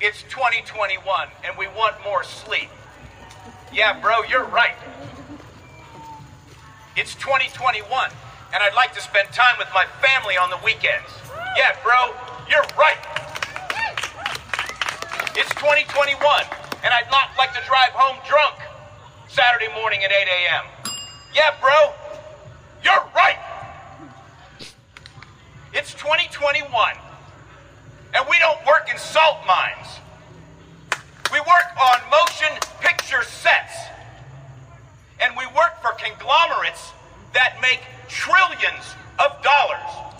[0.00, 2.68] It's 2021 and we want more sleep.
[3.72, 4.76] Yeah, bro, you're right.
[6.96, 7.90] It's 2021
[8.54, 11.10] and I'd like to spend time with my family on the weekends.
[11.58, 12.14] Yeah, bro,
[12.46, 13.02] you're right.
[15.34, 16.14] It's 2021
[16.84, 18.54] and I'd not like to drive home drunk
[19.26, 20.64] Saturday morning at 8 a.m.
[21.34, 21.90] Yeah, bro,
[22.84, 23.42] you're right.
[25.72, 26.70] It's 2021
[28.14, 29.98] and we don't work in salt mines.
[31.32, 33.93] We work on motion picture sets.
[35.20, 36.92] And we work for conglomerates
[37.32, 40.14] that make trillions of dollars.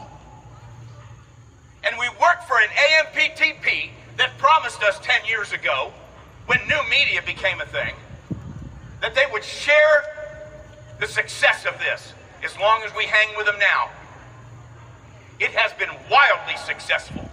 [1.85, 5.93] And we work for an AMPTP that promised us 10 years ago,
[6.47, 7.95] when new media became a thing,
[9.01, 10.05] that they would share
[11.01, 12.13] the success of this
[12.43, 13.91] as long as we hang with them now.
[15.41, 17.29] It has been wildly successful.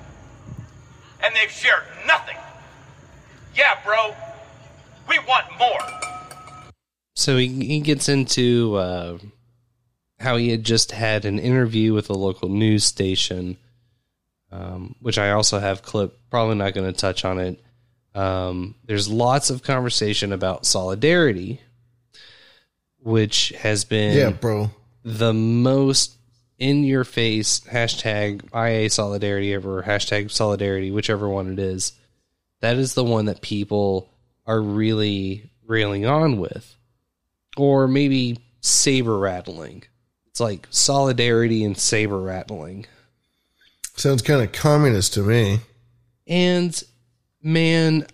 [1.24, 2.38] And they've shared nothing.
[3.56, 4.16] Yeah, bro,
[5.08, 5.80] we want more.
[7.16, 9.18] So he, he gets into uh,
[10.20, 13.58] how he had just had an interview with a local news station,
[14.52, 16.30] um, which I also have clipped.
[16.30, 17.62] Probably not going to touch on it.
[18.16, 21.62] Um, there's lots of conversation about solidarity,
[23.00, 24.70] which has been Yeah, bro.
[25.04, 26.18] the most
[26.60, 31.94] in your face hashtag IA solidarity ever, hashtag solidarity, whichever one it is.
[32.60, 34.14] That is the one that people
[34.46, 36.76] are really railing on with.
[37.58, 39.84] Or maybe saber rattling.
[40.28, 42.86] It's like solidarity and saber rattling.
[43.96, 45.60] Sounds kind of communist to me.
[46.28, 46.82] And
[47.44, 48.08] man,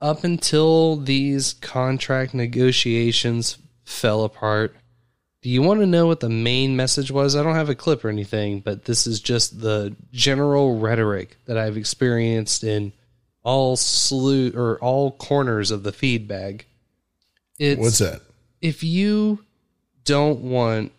[0.00, 4.74] up until these contract negotiations fell apart,
[5.42, 7.34] do you want to know what the main message was?
[7.34, 11.56] I don't have a clip or anything, but this is just the general rhetoric that
[11.56, 12.92] I've experienced in
[13.42, 16.66] all slew or all corners of the feed bag.
[17.58, 18.20] It's, What's that?
[18.60, 19.44] If you
[20.04, 20.92] don't want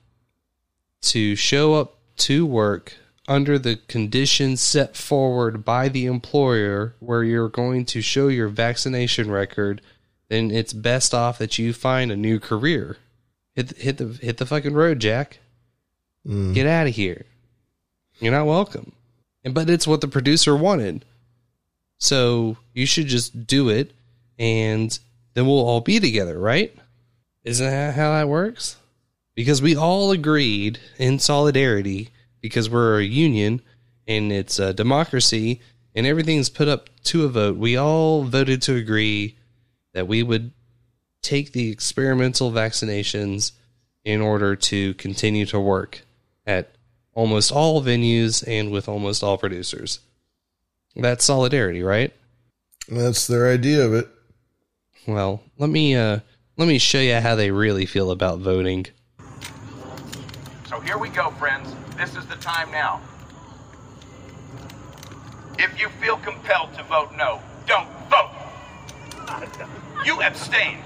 [1.02, 2.98] to show up to work
[3.28, 9.32] under the conditions set forward by the employer where you're going to show your vaccination
[9.32, 9.82] record,
[10.28, 12.98] then it's best off that you find a new career.
[13.56, 15.40] Hit the, hit the hit the fucking road, Jack.
[16.26, 16.54] Mm.
[16.54, 17.26] Get out of here.
[18.20, 18.94] You're not welcome.
[19.44, 21.06] And but it's what the producer wanted.
[21.98, 23.92] So you should just do it
[24.40, 24.98] and
[25.34, 26.76] then we'll all be together, right?
[27.44, 28.78] Isn't that how that works?
[29.36, 32.10] Because we all agreed in solidarity
[32.42, 33.62] because we're a union
[34.08, 35.62] and it's a democracy
[35.96, 37.58] and everything's put up to a vote.
[37.58, 39.38] We all voted to agree
[39.94, 40.52] that we would
[41.22, 43.52] take the experimental vaccinations
[44.04, 46.02] in order to continue to work
[46.46, 46.72] at
[47.14, 50.00] almost all venues and with almost all producers.
[50.96, 52.14] That's solidarity, right?
[52.88, 54.08] That's their idea of it.
[55.08, 56.20] Well, let me uh
[56.62, 58.86] let me show you how they really feel about voting.
[60.70, 61.74] So here we go, friends.
[61.98, 63.02] This is the time now.
[65.58, 68.30] If you feel compelled to vote no, don't vote.
[70.06, 70.78] You abstain.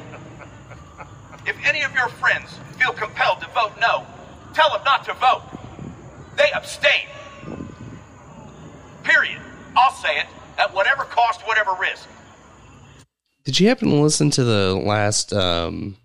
[1.45, 4.07] If any of your friends feel compelled to vote no,
[4.53, 5.43] tell them not to vote.
[6.37, 7.09] They abstain.
[9.03, 9.41] Period.
[9.75, 10.27] I'll say it
[10.57, 12.07] at whatever cost, whatever risk.
[13.45, 15.97] Did you happen to listen to the last um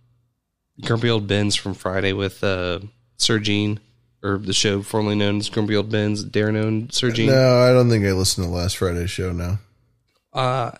[0.82, 2.80] Grumpy Old Bens from Friday with uh
[3.16, 3.80] Sir Gene?
[4.22, 7.30] Or the show formerly known as Grumpy Old Bens, Dare known Sir Gene?
[7.30, 9.58] No, I don't think I listened to last Friday's show now.
[10.34, 10.72] Uh,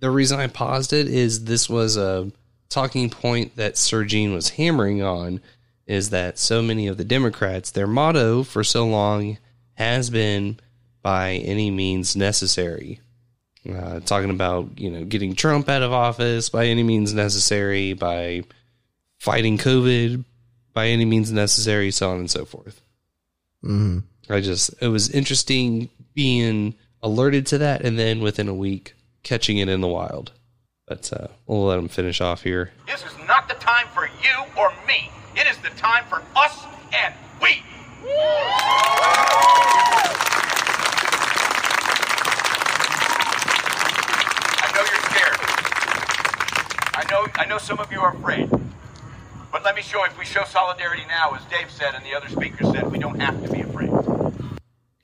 [0.00, 2.32] the reason I paused it is this was a
[2.70, 5.42] talking point that Sir Gene was hammering on
[5.86, 9.36] is that so many of the Democrats, their motto for so long
[9.74, 10.58] has been
[11.02, 13.00] by any means necessary.
[13.68, 18.42] Uh, talking about, you know, getting Trump out of office by any means necessary, by
[19.18, 20.24] fighting COVID
[20.72, 22.80] by any means necessary, so on and so forth.
[23.62, 28.94] hmm I just it was interesting being alerted to that and then within a week
[29.22, 30.32] catching it in the wild.
[30.86, 32.72] But uh, we'll let him finish off here.
[32.86, 35.10] This is not the time for you or me.
[35.34, 37.62] It is the time for us and we.
[43.38, 45.40] I know you're scared.
[46.96, 48.50] I know I know some of you are afraid.
[49.52, 52.28] But let me show if we show solidarity now, as Dave said and the other
[52.28, 53.90] speaker said, we don't have to be afraid.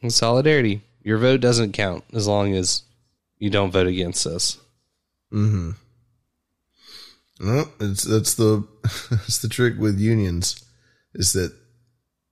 [0.01, 2.83] In solidarity, your vote doesn't count as long as
[3.39, 4.59] you don't vote against us.
[5.31, 5.73] hmm
[7.39, 8.67] No, it's that's the
[9.11, 10.65] that's the trick with unions,
[11.13, 11.55] is that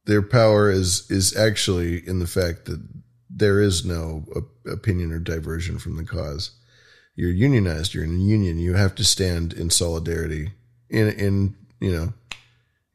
[0.06, 2.82] their power is is actually in the fact that
[3.28, 6.52] there is no op- opinion or diversion from the cause.
[7.14, 7.94] You're unionized.
[7.94, 8.58] You're in a union.
[8.58, 10.52] You have to stand in solidarity
[10.88, 12.12] in in you know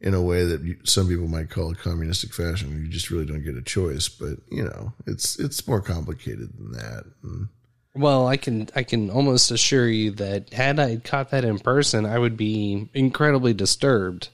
[0.01, 2.83] in a way that some people might call a communistic fashion.
[2.83, 4.07] You just really don't get a choice.
[4.07, 7.05] But you know, it's it's more complicated than that.
[7.23, 7.47] And,
[7.95, 12.05] Well, I can I can almost assure you that had I caught that in person,
[12.05, 14.29] I would be incredibly disturbed.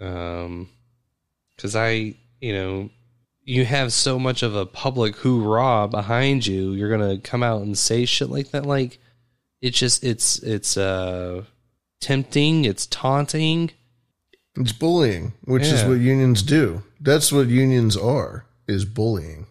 [0.00, 0.68] Um,
[1.56, 2.90] because I, you know,
[3.42, 6.72] you have so much of a public hoorah behind you.
[6.72, 8.66] You're gonna come out and say shit like that.
[8.66, 8.98] Like,
[9.60, 11.44] it's just it's it's uh
[12.00, 12.64] tempting.
[12.64, 13.70] It's taunting.
[14.56, 16.82] It's bullying, which is what unions do.
[17.00, 19.46] That's what unions are, is bullying.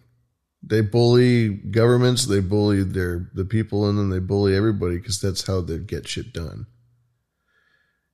[0.62, 5.46] They bully governments, they bully their the people in them, they bully everybody because that's
[5.46, 6.66] how they get shit done.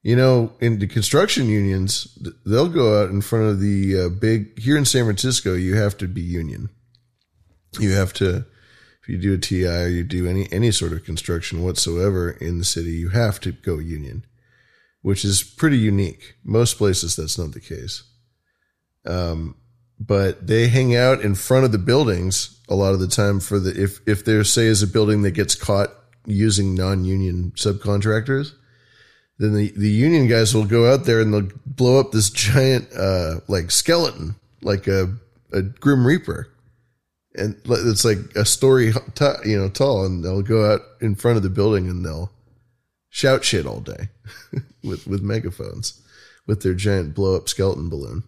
[0.02, 4.58] You know, in the construction unions, they'll go out in front of the uh, big
[4.58, 6.68] here in San Francisco, you have to be union.
[7.78, 8.44] You have to
[9.12, 12.64] you do a TI or you do any any sort of construction whatsoever in the
[12.64, 14.24] city, you have to go union
[15.02, 16.36] which is pretty unique.
[16.44, 18.04] Most places that's not the case.
[19.04, 19.56] Um,
[20.00, 23.58] but they hang out in front of the buildings a lot of the time for
[23.58, 25.90] the if if there say is a building that gets caught
[26.24, 28.52] using non-union subcontractors,
[29.38, 32.88] then the, the union guys will go out there and they'll blow up this giant
[32.96, 35.14] uh like skeleton, like a
[35.52, 36.48] a grim reaper.
[37.34, 41.38] And it's like a story, t- you know, tall, and they'll go out in front
[41.38, 42.30] of the building and they'll
[43.08, 44.10] shout shit all day
[44.84, 46.00] with with megaphones,
[46.46, 48.24] with their giant blow up skeleton balloon.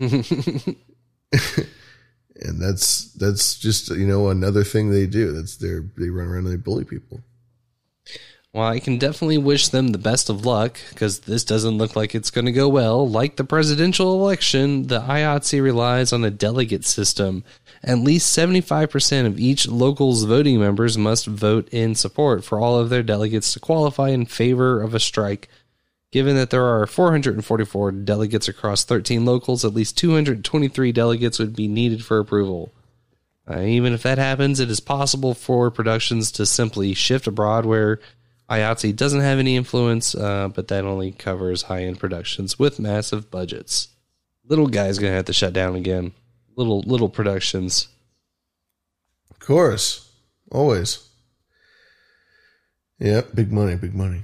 [2.40, 5.32] and that's that's just you know another thing they do.
[5.32, 7.20] That's their they run around and they bully people.
[8.54, 12.14] Well, I can definitely wish them the best of luck because this doesn't look like
[12.14, 13.06] it's going to go well.
[13.06, 17.44] Like the presidential election, the IATSE relies on a delegate system.
[17.84, 22.88] At least 75% of each local's voting members must vote in support for all of
[22.88, 25.48] their delegates to qualify in favor of a strike.
[26.10, 31.68] Given that there are 444 delegates across 13 locals, at least 223 delegates would be
[31.68, 32.72] needed for approval.
[33.48, 38.00] Uh, even if that happens, it is possible for productions to simply shift abroad where
[38.50, 43.30] IATSE doesn't have any influence, uh, but that only covers high end productions with massive
[43.30, 43.88] budgets.
[44.46, 46.12] Little guy's gonna have to shut down again.
[46.56, 47.88] Little little productions.
[49.30, 50.10] Of course,
[50.50, 51.06] always.
[52.98, 54.22] Yep, big money, big money.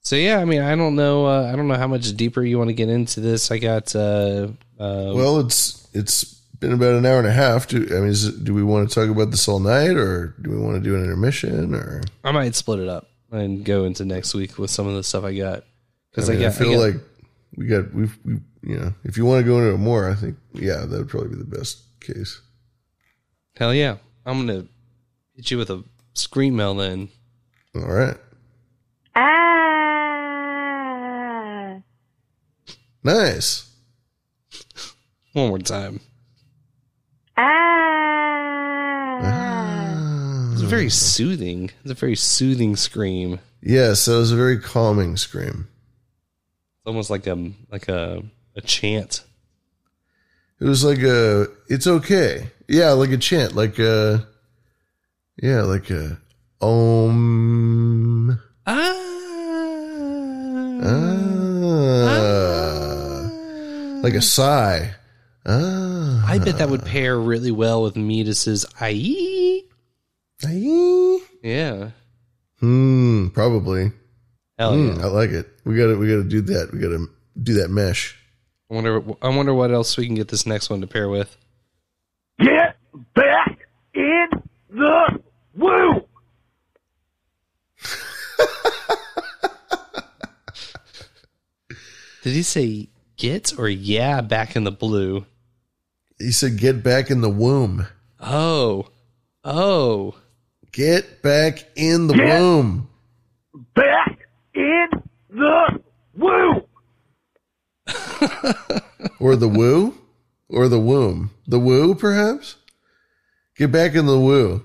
[0.00, 1.26] So yeah, I mean, I don't know.
[1.26, 3.50] Uh, I don't know how much deeper you want to get into this.
[3.50, 3.94] I got.
[3.94, 4.48] Uh,
[4.80, 6.24] uh, Well, it's it's
[6.58, 7.68] been about an hour and a half.
[7.68, 10.34] Do I mean, is it, do we want to talk about this all night, or
[10.42, 13.84] do we want to do an intermission, or I might split it up and go
[13.84, 15.64] into next week with some of the stuff I got
[16.10, 16.58] because I, I, mean, I got.
[16.58, 17.02] feel I got- like
[17.56, 18.32] we got we've we
[18.62, 21.08] you know if you want to go into it more, I think yeah, that would
[21.08, 22.40] probably be the best case.
[23.56, 23.96] hell yeah,
[24.26, 24.66] I'm gonna
[25.34, 25.82] hit you with a
[26.14, 27.08] scream mail then.
[27.74, 28.16] All right,
[29.68, 31.80] Ah.
[33.04, 33.70] nice.
[35.32, 36.00] One more time.
[37.36, 39.18] Ah.
[39.20, 39.47] It's
[40.68, 41.70] very soothing.
[41.82, 43.40] It's a very soothing scream.
[43.62, 45.68] Yes, it was a very calming scream.
[46.78, 48.22] It's almost like a like a
[48.56, 49.24] a chant.
[50.60, 52.50] It was like a it's okay.
[52.68, 54.26] Yeah, like a chant, like a
[55.40, 56.18] yeah, like a
[56.60, 58.40] om.
[58.66, 59.04] Ah.
[60.84, 61.18] Ah.
[64.02, 64.94] Like a sigh.
[65.46, 66.24] Ah.
[66.26, 69.62] I bet that would pair really well with Midas's "Aye."
[70.44, 71.20] Aye.
[71.42, 71.90] Yeah.
[72.60, 73.92] Hmm, probably.
[74.58, 75.04] Hell Hmm, yeah.
[75.04, 75.46] I like it.
[75.64, 76.70] We got to we got to do that.
[76.72, 77.08] We got to
[77.42, 78.16] do that mesh.
[78.70, 79.02] I wonder.
[79.22, 81.36] I wonder what else we can get this next one to pair with.
[82.40, 82.76] Get
[83.14, 84.28] back in
[84.70, 85.20] the
[85.56, 86.04] woo!
[92.22, 94.20] Did he say "get" or "yeah"?
[94.20, 95.24] Back in the blue.
[96.18, 97.86] He said, "Get back in the womb."
[98.20, 98.88] Oh,
[99.44, 100.14] oh.
[100.78, 102.88] Get back in the Get- womb.
[103.74, 104.86] Back in
[105.28, 105.82] the
[106.14, 106.68] woo!
[109.18, 109.94] or the woo,
[110.48, 111.32] or the womb.
[111.48, 112.54] The woo, perhaps.
[113.56, 114.64] Get back in the woo.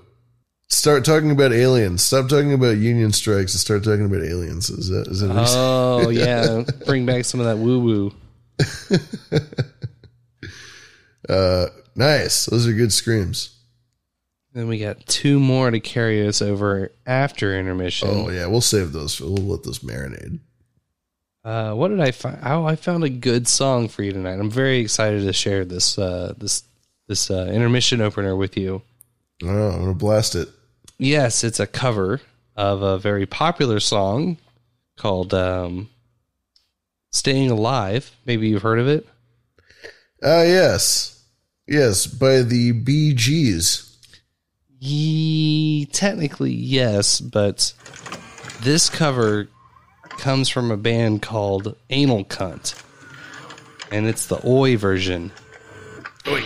[0.68, 2.04] Start talking about aliens.
[2.04, 4.70] Stop talking about union strikes and start talking about aliens.
[4.70, 5.34] Is that is that?
[5.34, 8.12] what Oh yeah, bring back some of that woo woo.
[11.28, 11.66] uh,
[11.96, 12.44] nice.
[12.44, 13.53] Those are good screams.
[14.54, 18.08] Then we got two more to carry us over after intermission.
[18.08, 19.20] Oh yeah, we'll save those.
[19.20, 20.38] We'll let those marinate.
[21.44, 22.38] Uh, what did I find?
[22.44, 24.38] Oh, I found a good song for you tonight.
[24.38, 26.62] I'm very excited to share this uh, this
[27.08, 28.82] this uh, intermission opener with you.
[29.42, 30.48] Oh, I'm gonna blast it.
[30.98, 32.20] Yes, it's a cover
[32.56, 34.38] of a very popular song
[34.96, 35.90] called um,
[37.10, 39.04] "Staying Alive." Maybe you've heard of it.
[40.22, 41.24] Ah, yes,
[41.66, 43.83] yes, by the Bee Gees.
[44.86, 47.72] Ye, technically, yes, but
[48.60, 49.48] this cover
[50.18, 52.74] comes from a band called Anal Cunt,
[53.90, 55.32] and it's the Oi version.
[56.26, 56.42] You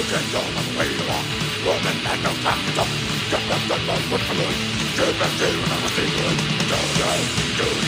[0.00, 1.26] can go the way you want.
[1.66, 2.32] Woman no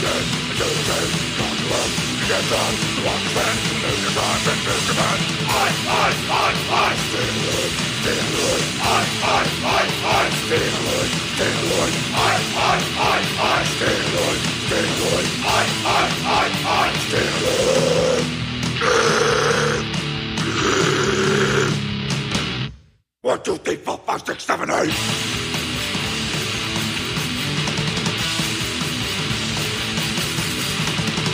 [0.05, 0.52] the.
[23.23, 25.42] One, two, three, four, five, six, seven, eight.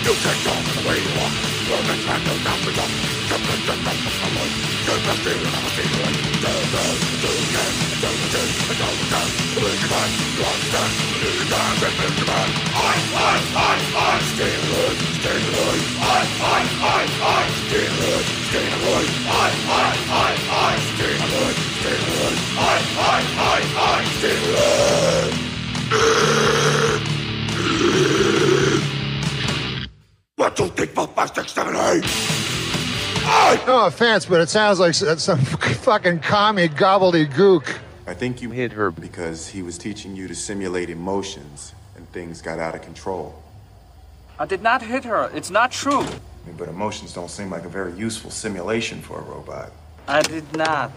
[0.09, 0.25] You the
[0.89, 1.37] way you not.
[1.69, 1.85] You're.
[1.85, 2.09] You're.
[4.89, 5.05] You're
[12.73, 14.97] I, I, I, I, I, I.
[16.01, 17.53] I, I, I, I.
[22.57, 24.09] I, I, I, I.
[30.49, 32.05] One, two, three, four, five, six, seven, eight.
[33.67, 37.77] No offense, but it sounds like some fucking commie gobbledygook.
[38.07, 42.41] I think you hit her because he was teaching you to simulate emotions and things
[42.41, 43.43] got out of control.
[44.39, 45.31] I did not hit her.
[45.35, 46.07] It's not true.
[46.57, 49.71] But emotions don't seem like a very useful simulation for a robot.
[50.07, 50.93] I did not.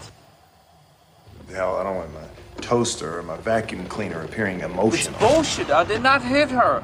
[1.52, 2.24] Hell, I don't want my
[2.62, 5.18] toaster or my vacuum cleaner appearing It's emotional.
[5.18, 5.70] bullshit.
[5.70, 6.82] I did not hit her.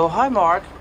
[0.00, 0.77] Oh, hi, Mark.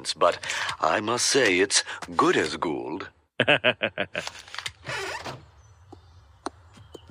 [0.00, 0.38] Performance, but
[0.80, 1.84] I must say it's
[2.16, 3.08] good as Gould.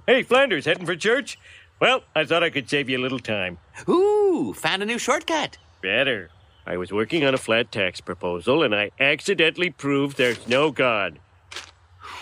[0.07, 1.37] Hey, Flanders, heading for church?
[1.79, 3.59] Well, I thought I could save you a little time.
[3.87, 5.59] Ooh, found a new shortcut.
[5.83, 6.31] Better.
[6.65, 11.19] I was working on a flat tax proposal and I accidentally proved there's no God.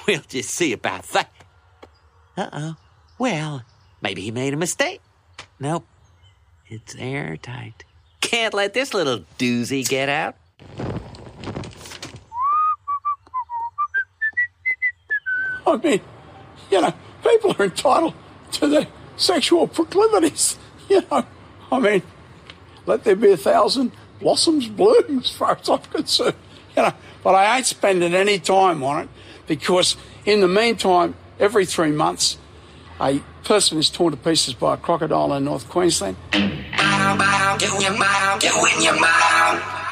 [0.05, 1.31] We'll just see about that.
[2.35, 2.75] Uh oh.
[3.17, 3.63] Well,
[4.01, 4.99] maybe he made a mistake.
[5.57, 5.87] Nope.
[6.67, 7.85] It's airtight.
[8.19, 10.35] Can't let this little doozy get out.
[15.67, 16.01] I mean,
[16.71, 16.93] you know,
[17.23, 18.13] people are entitled
[18.53, 20.57] to their sexual proclivities.
[20.89, 21.25] You know,
[21.69, 22.01] I mean,
[22.85, 26.37] let there be a thousand blossoms bloom as far as I'm concerned.
[26.77, 26.93] You know,
[27.25, 29.09] but I ain't spending any time on it
[29.47, 32.37] because in the meantime, every three months,
[33.01, 36.15] a person is torn to pieces by a crocodile in North Queensland.
[36.31, 39.76] Your mouth, doing mouth, doing your mouth,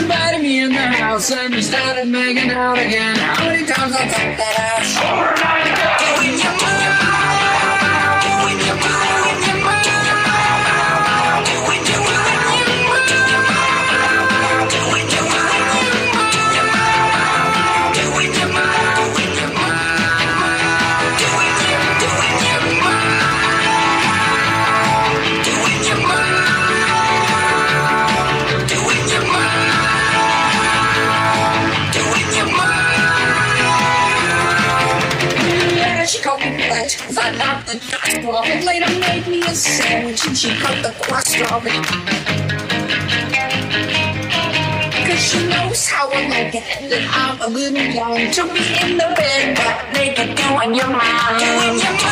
[0.00, 3.16] Invited me in the house and we started making out again.
[3.16, 4.96] How many times I thought that ass?
[4.96, 5.79] Doing
[37.40, 41.64] knocked the off and later made me a sandwich and she cut the crust off
[41.66, 41.80] it.
[45.06, 48.90] Cause she knows how I like it and I'm a little young to be in
[49.00, 51.40] the bed but naked doing your mouth.
[51.40, 52.09] Doing your mouth.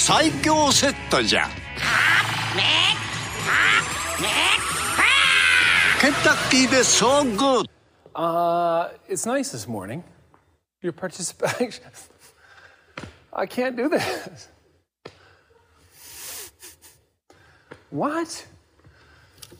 [0.00, 1.48] 最強セットじゃ
[6.00, 7.66] ケンタッキーで so good
[8.14, 10.02] Uh, it's nice this morning.
[10.80, 11.84] Your participation.
[13.30, 14.48] I can't do this.
[17.90, 18.46] What?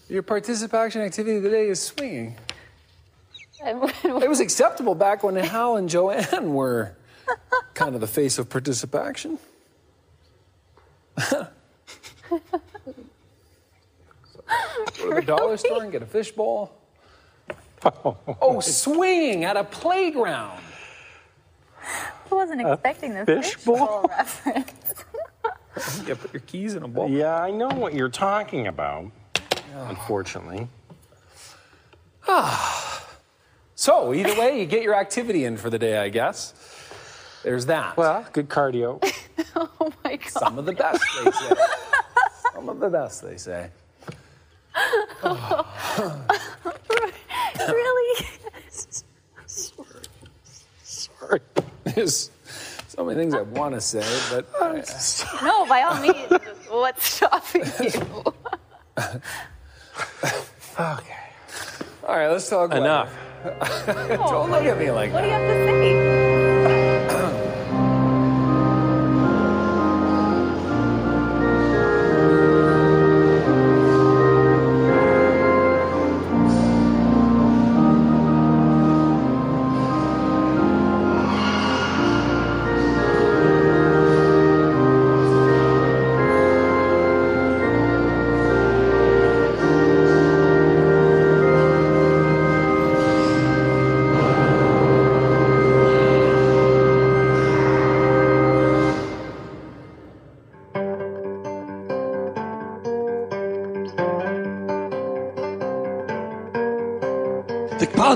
[0.09, 2.37] Your participation activity today is swinging.
[3.63, 6.97] It was acceptable back when Hal and Joanne were
[7.75, 9.39] kind of the face of participation.
[11.18, 11.50] Go
[15.10, 16.78] to the dollar store and get a fishbowl.
[17.84, 20.62] Oh, swinging at a playground.
[21.84, 24.06] I wasn't expecting this fishbowl?
[24.08, 24.72] reference.
[26.06, 27.10] Yeah, put your keys in a bowl.
[27.10, 29.12] Yeah, I know what you're talking about.
[29.74, 30.68] Unfortunately.
[33.74, 36.54] So, either way, you get your activity in for the day, I guess.
[37.42, 37.98] There's that.
[37.98, 39.02] Well, good cardio.
[39.56, 40.30] oh my god.
[40.30, 41.56] Some of the best, they say.
[42.54, 43.70] Some of the best, they say.
[47.60, 48.26] really?
[49.46, 49.88] Sorry.
[50.84, 51.40] Sorry.
[51.84, 52.32] There's
[52.88, 54.82] so many things I want to say, but I,
[55.44, 56.32] No, by all means.
[56.70, 58.24] What's stopping you?
[60.80, 61.18] okay.
[62.08, 62.74] All right, let's talk.
[62.74, 63.14] Enough.
[63.44, 64.18] weather.
[64.18, 65.14] Don't look at me like that.
[65.14, 67.52] What do you have to say?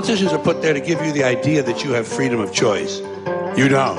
[0.06, 3.00] politicians are put there to give you the idea that you have freedom of choice.
[3.58, 3.98] You don't.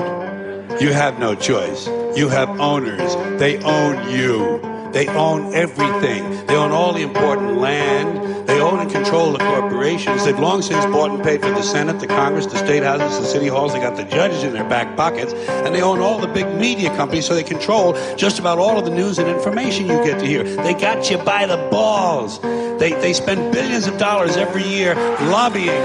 [0.80, 1.86] You have no choice.
[2.16, 3.14] You have owners.
[3.38, 4.58] They own you.
[4.94, 6.46] They own everything.
[6.46, 8.48] They own all the important land.
[8.48, 10.24] They own and control the corporations.
[10.24, 13.26] They've long since bought and paid for the Senate, the Congress, the state houses, the
[13.26, 13.74] city halls.
[13.74, 15.34] They got the judges in their back pockets.
[15.34, 18.86] And they own all the big media companies, so they control just about all of
[18.86, 20.42] the news and information you get to hear.
[20.42, 22.40] They got you by the balls.
[22.78, 24.94] They, they spend billions of dollars every year
[25.28, 25.82] lobbying,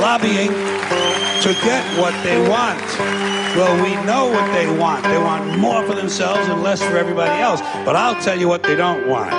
[0.00, 2.80] lobbying to get what they want.
[3.56, 5.04] Well, we know what they want.
[5.04, 7.60] They want more for themselves and less for everybody else.
[7.84, 9.30] But I'll tell you what they don't want.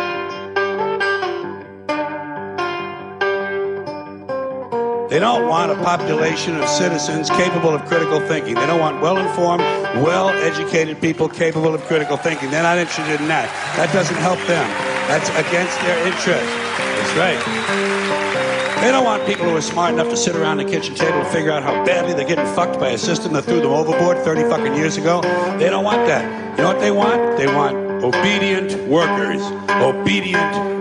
[5.09, 8.55] They don't want a population of citizens capable of critical thinking.
[8.55, 9.61] They don't want well informed,
[10.05, 12.49] well educated people capable of critical thinking.
[12.49, 13.49] They're not interested in that.
[13.75, 14.69] That doesn't help them.
[15.09, 16.80] That's against their interest.
[17.01, 18.81] That's right.
[18.81, 21.27] They don't want people who are smart enough to sit around the kitchen table and
[21.27, 24.43] figure out how badly they're getting fucked by a system that threw them overboard 30
[24.43, 25.21] fucking years ago.
[25.57, 26.57] They don't want that.
[26.57, 27.37] You know what they want?
[27.37, 29.41] They want obedient workers.
[29.69, 30.80] Obedient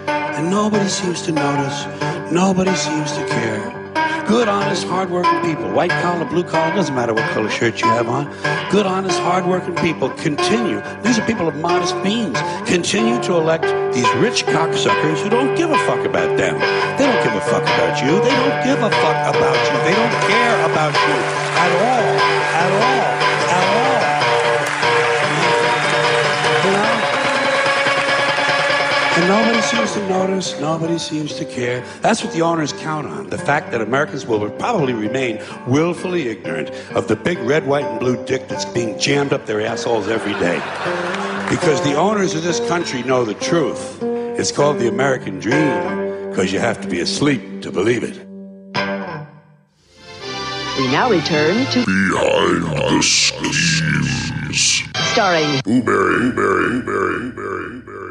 [0.41, 1.85] and nobody seems to notice.
[2.31, 3.77] Nobody seems to care.
[4.27, 8.07] Good, honest, hardworking people, white collar, blue collar, doesn't matter what color shirt you have
[8.07, 8.25] on.
[8.71, 10.81] Good, honest, hardworking people continue.
[11.03, 12.39] These are people of modest means.
[12.65, 16.57] Continue to elect these rich cocksuckers who don't give a fuck about them.
[16.97, 18.13] They don't give a fuck about you.
[18.25, 19.77] They don't give a fuck about you.
[19.85, 21.17] They don't care about you
[21.61, 22.19] at all.
[22.63, 23.10] At all.
[29.71, 31.81] Seems to notice, nobody seems to care.
[32.01, 33.29] That's what the owners count on.
[33.29, 37.99] The fact that Americans will probably remain willfully ignorant of the big red, white, and
[37.99, 40.59] blue dick that's being jammed up their assholes every day.
[41.49, 44.01] Because the owners of this country know the truth.
[44.37, 46.29] It's called the American dream.
[46.29, 48.17] because you have to be asleep to believe it.
[50.77, 54.83] We now return to Behind the schemes.
[55.11, 58.10] starring Blueberry, berry, berry, berry, berry, berry, berry,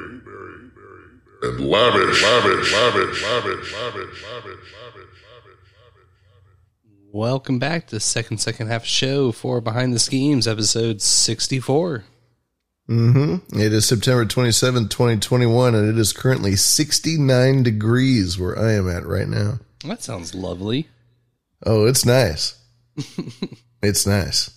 [1.43, 4.23] and lavish, lavish, lavish, lavish, lavish, lavish.
[4.33, 4.59] lavish.
[7.12, 12.05] Welcome back to the second second half show for Behind the Schemes, episode sixty four.
[12.89, 13.57] Mm-hmm.
[13.61, 19.07] It is September 27, 2021, and it is currently 69 degrees where I am at
[19.07, 19.61] right now.
[19.85, 20.89] That sounds lovely.
[21.65, 22.59] Oh, it's nice.
[23.83, 24.51] it's nice.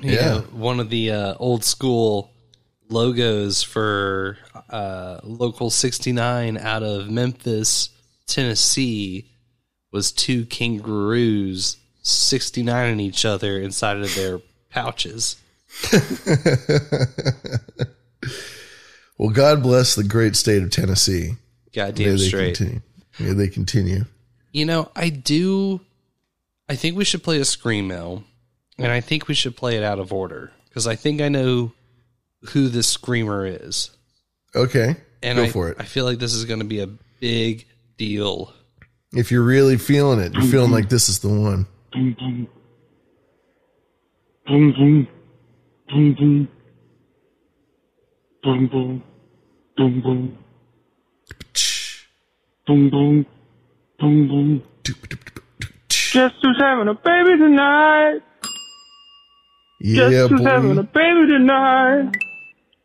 [0.00, 0.38] You Yeah.
[0.40, 2.30] one of the uh, old school
[2.88, 4.38] logos for
[4.70, 7.90] uh, local 69 out of Memphis,
[8.26, 9.28] Tennessee
[9.92, 14.40] was two kangaroos 69 in each other inside of their
[14.70, 15.36] pouches.
[19.20, 21.32] Well, God bless the great state of Tennessee.
[21.74, 22.56] Goddamn May they straight.
[22.56, 22.80] Continue.
[23.18, 24.06] May they continue.
[24.50, 25.82] You know, I do.
[26.70, 28.24] I think we should play a screamo,
[28.78, 31.72] and I think we should play it out of order because I think I know
[32.52, 33.90] who the screamer is.
[34.54, 34.96] Okay.
[35.22, 35.76] And Go I, for it.
[35.78, 37.66] I feel like this is going to be a big
[37.96, 38.52] deal.
[39.12, 41.66] If you're really feeling it, you're feeling like this is the one.
[41.92, 42.48] Boom boom.
[44.46, 45.08] Boom boom.
[45.88, 46.48] Boom boom.
[48.42, 49.02] Boom boom.
[49.76, 50.38] Boom boom.
[52.66, 53.26] Boom boom.
[53.98, 54.62] Boom boom.
[56.12, 58.20] Guess who's having a baby tonight?
[59.80, 62.12] Yeah, Guess who's having a baby tonight?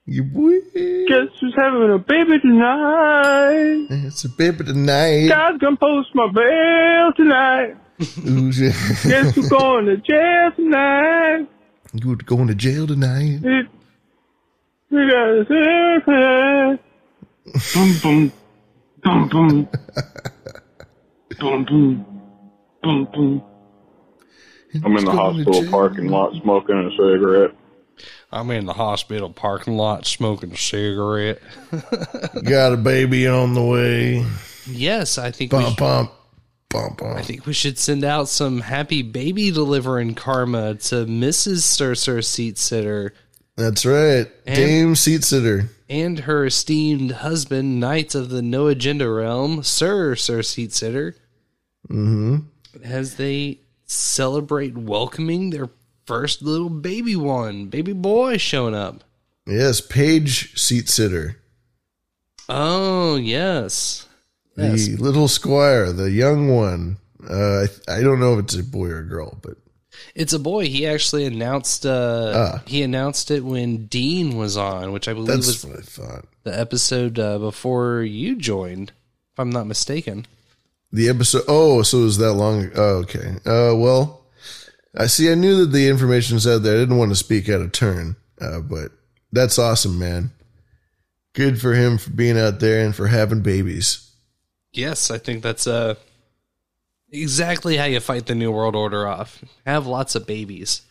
[0.07, 0.59] You boy.
[1.07, 3.87] Guess who's having a baby tonight?
[3.89, 5.29] It's a baby tonight.
[5.29, 7.75] God's gonna post my bail tonight.
[8.27, 8.69] Ooh, yeah.
[9.03, 11.47] Guess who's going to jail tonight?
[11.93, 13.39] You're going to jail tonight?
[13.43, 13.67] It,
[14.91, 16.79] we got a
[17.73, 18.31] Boom boom.
[19.01, 19.69] Boom boom.
[21.39, 22.05] Boom boom.
[22.83, 23.43] Boom boom.
[24.83, 27.55] I'm in the hospital parking lot smoking a cigarette.
[28.35, 31.39] I'm in the hospital parking lot smoking a cigarette.
[32.43, 34.25] Got a baby on the way.
[34.67, 36.11] yes, I think we Bump, should, bump.
[36.69, 37.17] Bump, bump.
[37.17, 41.59] I think we should send out some happy baby delivering karma to Mrs.
[41.61, 43.13] Sir Sir Seat Sitter
[43.55, 44.27] That's right.
[44.45, 45.69] And- Dame seat sitter.
[45.89, 51.15] and her esteemed husband, Knight of the No Agenda Realm, Sir Sir Seat Sitter,
[51.89, 52.37] Mm-hmm.
[52.83, 55.69] as they celebrate welcoming their
[56.05, 59.03] first little baby one, baby boy showing up.
[59.47, 61.37] Yes, Paige seat sitter.
[62.47, 64.07] Oh, yes.
[64.55, 64.87] The Yes.
[64.99, 66.97] little squire, the young one.
[67.27, 69.57] Uh, I, I don't know if it's a boy or a girl, but
[70.13, 70.67] It's a boy.
[70.67, 72.63] He actually announced uh Ah.
[72.65, 76.25] he announced it when Dean was on, which I believe that's was what I thought.
[76.43, 78.89] the episode uh, before you joined,
[79.33, 80.25] if I'm not mistaken.
[80.91, 81.43] The episode.
[81.47, 82.69] Oh, so it was that long.
[82.75, 83.35] Oh, okay.
[83.45, 84.21] Uh, well,
[84.97, 85.31] I see.
[85.31, 86.75] I knew that the information was out there.
[86.75, 88.91] I didn't want to speak out of turn, uh, but
[89.31, 90.31] that's awesome, man.
[91.33, 94.09] Good for him for being out there and for having babies.
[94.71, 95.95] Yes, I think that's uh
[97.11, 99.43] exactly how you fight the new world order off.
[99.65, 100.81] Have lots of babies.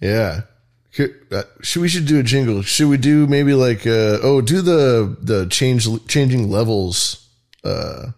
[0.00, 0.42] Yeah.
[0.94, 2.62] Could, uh, should we should do a jingle?
[2.62, 7.28] Should we do maybe like uh oh do the the change changing levels
[7.64, 8.08] uh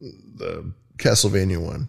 [0.00, 1.88] the Castlevania one.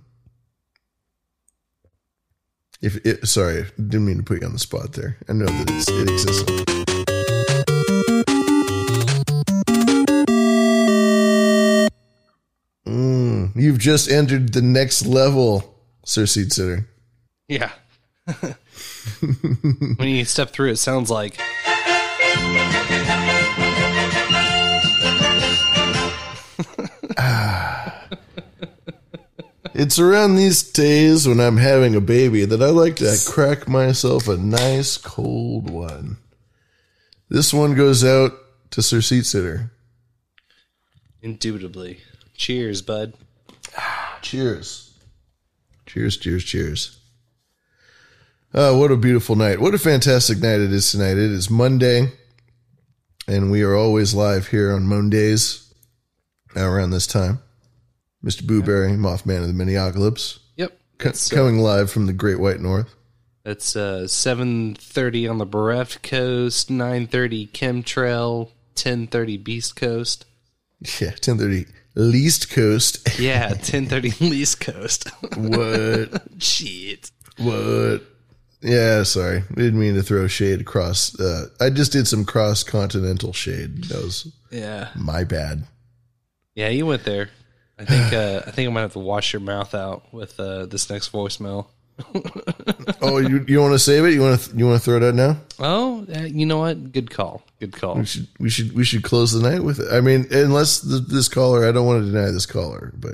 [2.84, 5.16] If it, sorry, didn't mean to put you on the spot there.
[5.30, 6.44] I know that it's, it exists.
[12.86, 16.90] Mm, you've just entered the next level, Sir Seat Sitter.
[17.48, 17.72] Yeah.
[19.96, 21.38] when you step through it sounds like
[29.74, 34.28] It's around these days when I'm having a baby that I like to crack myself
[34.28, 36.18] a nice cold one.
[37.28, 38.34] This one goes out
[38.72, 39.72] to Sir Seat Sitter.
[41.24, 42.02] indubitably.
[42.36, 43.14] Cheers, bud.
[44.22, 44.94] Cheers.
[45.86, 47.00] Cheers, cheers, cheers.
[48.54, 49.60] Oh, what a beautiful night.
[49.60, 51.18] What a fantastic night it is tonight.
[51.18, 52.12] It is Monday,
[53.28, 55.74] and we are always live here on Mondays
[56.56, 57.40] around this time.
[58.24, 58.42] Mr.
[58.44, 60.78] Booberry, Mothman of the Miniocalypse, Yep.
[60.98, 62.94] co- It's, uh, coming live from the Great White North.
[63.46, 70.26] It's uh, seven thirty on the bereft coast, nine thirty chemtrail, ten thirty beast coast.
[71.00, 73.08] Yeah, 1030 Least Coast.
[73.20, 75.10] Yeah, ten thirty least coast.
[75.38, 76.24] What?
[76.42, 77.12] Shit.
[77.38, 78.02] What?
[78.62, 79.44] Yeah, sorry.
[79.54, 81.20] Didn't mean to throw shade across.
[81.20, 83.84] Uh, I just did some cross continental shade.
[83.86, 84.90] That was Yeah.
[84.96, 85.66] my bad.
[86.56, 87.30] Yeah, you went there.
[87.80, 90.66] I think uh, I think I'm gonna have to wash your mouth out with uh,
[90.68, 91.68] this next voicemail.
[93.02, 94.14] oh, you you want to save it?
[94.14, 95.38] You want to you want to throw it out now?
[95.60, 96.92] Oh, uh, you know what?
[96.92, 97.44] Good call.
[97.60, 97.96] Good call.
[97.96, 99.92] We should we should we should close the night with it.
[99.92, 103.14] I mean, unless the, this caller, I don't want to deny this caller, but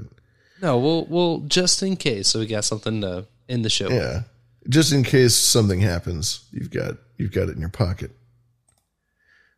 [0.62, 3.90] No, we'll we'll just in case, so we got something to end the show.
[3.90, 4.24] yeah,
[4.70, 8.12] just in case something happens, you've got you've got it in your pocket.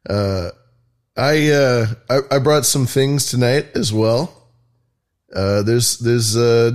[0.10, 0.50] Uh,
[1.16, 4.41] I uh I, I brought some things tonight as well.
[5.34, 6.72] Uh, there's there's uh,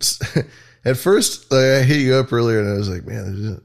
[0.84, 3.60] at first like, I hit you up earlier and I was like, man, there's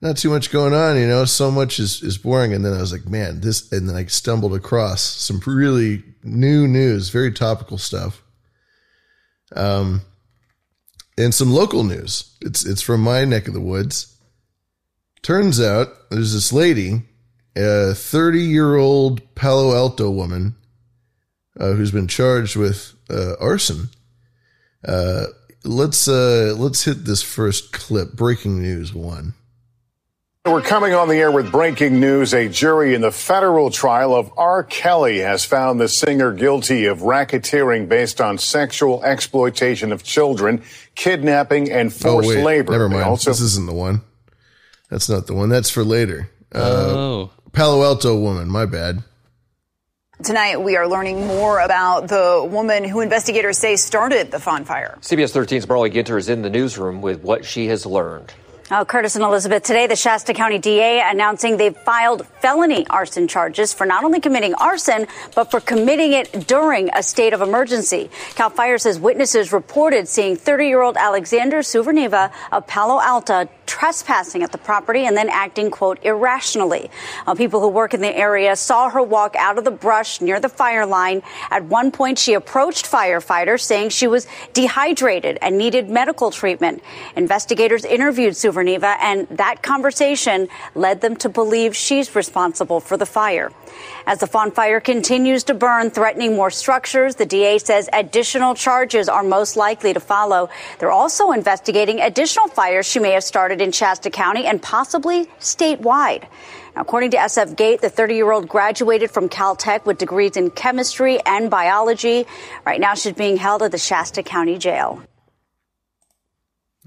[0.00, 1.24] not too much going on, you know.
[1.24, 4.06] So much is is boring, and then I was like, man, this, and then I
[4.06, 8.22] stumbled across some really new news, very topical stuff.
[9.54, 10.02] Um,
[11.18, 12.36] and some local news.
[12.40, 14.16] It's it's from my neck of the woods.
[15.22, 17.02] Turns out there's this lady,
[17.54, 20.56] a 30 year old Palo Alto woman,
[21.58, 23.88] uh, who's been charged with uh, arson.
[24.86, 25.26] Uh,
[25.64, 28.12] let's uh, let's hit this first clip.
[28.14, 29.34] Breaking news one.
[30.44, 32.34] We're coming on the air with breaking news.
[32.34, 34.64] A jury in the federal trial of R.
[34.64, 40.64] Kelly has found the singer guilty of racketeering based on sexual exploitation of children,
[40.96, 42.72] kidnapping, and forced oh wait, labor.
[42.72, 43.04] never mind.
[43.04, 44.00] also this isn't the one.
[44.90, 45.48] That's not the one.
[45.48, 46.28] That's for later.
[46.52, 47.30] Uh, Oh.
[47.52, 48.48] Palo Alto woman.
[48.48, 49.04] My bad.
[50.22, 54.96] Tonight, we are learning more about the woman who investigators say started the Fawn fire.
[55.00, 58.32] CBS 13's Marley Ginter is in the newsroom with what she has learned.
[58.70, 63.74] Uh, Curtis and Elizabeth, today the Shasta County DA announcing they've filed felony arson charges
[63.74, 68.08] for not only committing arson, but for committing it during a state of emergency.
[68.34, 74.42] Cal Fire says witnesses reported seeing 30 year old Alexander Souverneva of Palo Alto trespassing
[74.42, 76.90] at the property and then acting, quote, irrationally.
[77.26, 80.40] Uh, people who work in the area saw her walk out of the brush near
[80.40, 81.22] the fire line.
[81.50, 86.82] At one point, she approached firefighters saying she was dehydrated and needed medical treatment.
[87.16, 93.50] Investigators interviewed Souverneva, and that conversation led them to believe she's responsible for the fire.
[94.06, 99.08] As the Fawn fire continues to burn, threatening more structures, the DA says additional charges
[99.08, 100.50] are most likely to follow.
[100.78, 106.26] They're also investigating additional fires she may have started in Shasta County and possibly statewide.
[106.74, 110.50] Now, according to SF Gate, the 30 year old graduated from Caltech with degrees in
[110.50, 112.26] chemistry and biology.
[112.64, 115.02] Right now, she's being held at the Shasta County Jail.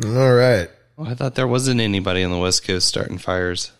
[0.03, 0.69] All right.
[0.97, 3.71] Well, I thought there wasn't anybody on the West Coast starting fires.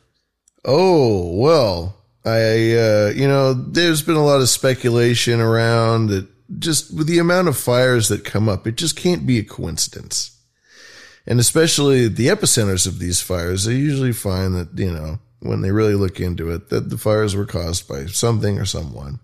[0.63, 1.95] Oh, well,
[2.25, 6.27] I, uh, you know, there's been a lot of speculation around that
[6.59, 10.31] just with the amount of fires that come up, it just can't be a coincidence.
[11.27, 15.71] And especially the epicenters of these fires, they usually find that, you know, when they
[15.71, 19.19] really look into it, that the fires were caused by something or someone.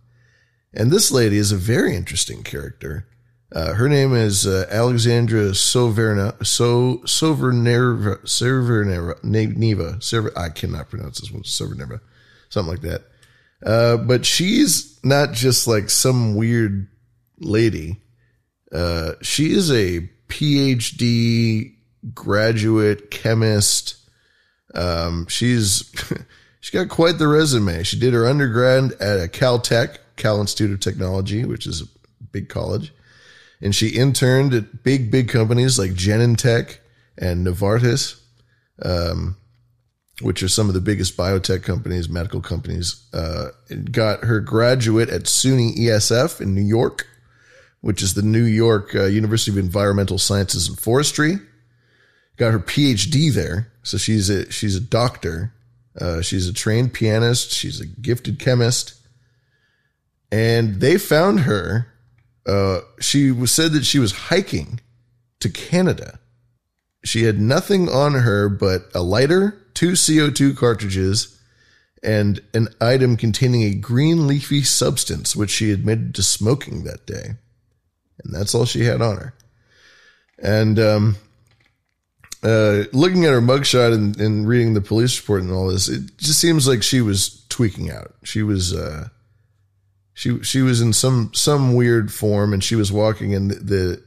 [0.74, 3.08] And this lady is a very interesting character.
[3.52, 8.24] Uh, her name is uh, Alexandra Soverna, so Soverneva,
[9.24, 12.00] Neva, Sover, I cannot pronounce this one, Soverneva,
[12.52, 13.02] something like that.
[13.66, 16.88] Uh, but she's not just like some weird
[17.40, 17.98] lady.
[18.72, 21.76] Uh, she is a PhD
[22.14, 23.96] graduate chemist.
[24.74, 25.92] Um, she's
[26.62, 27.84] she's got quite the resume.
[27.84, 31.86] She did her undergrad at a Caltech, Cal Institute of Technology, which is a
[32.32, 32.94] big college,
[33.62, 36.78] and she interned at big big companies like Genentech
[37.18, 38.20] and Novartis,
[38.82, 39.36] um,
[40.22, 43.04] which are some of the biggest biotech companies, medical companies.
[43.14, 43.50] Uh,
[43.92, 47.08] got her graduate at SUNY ESF in New York,
[47.82, 51.40] which is the New York uh, University of Environmental Sciences and Forestry
[52.42, 53.72] got her PhD there.
[53.84, 55.54] So she's a she's a doctor.
[56.00, 57.52] Uh, she's a trained pianist.
[57.52, 58.96] She's a gifted chemist.
[60.32, 61.88] And they found her.
[62.46, 64.80] Uh, she was said that she was hiking
[65.40, 66.20] to Canada.
[67.06, 71.40] She had nothing on her but a lighter, two CO2 cartridges,
[72.04, 77.36] and an item containing a green leafy substance, which she admitted to smoking that day.
[78.24, 79.34] And that's all she had on her.
[80.40, 81.16] And um,
[82.44, 86.18] uh, looking at her mugshot and, and reading the police report and all this, it
[86.18, 88.16] just seems like she was tweaking out.
[88.24, 89.10] She was, uh,
[90.14, 93.34] she she was in some some weird form, and she was walking.
[93.34, 94.04] And the the,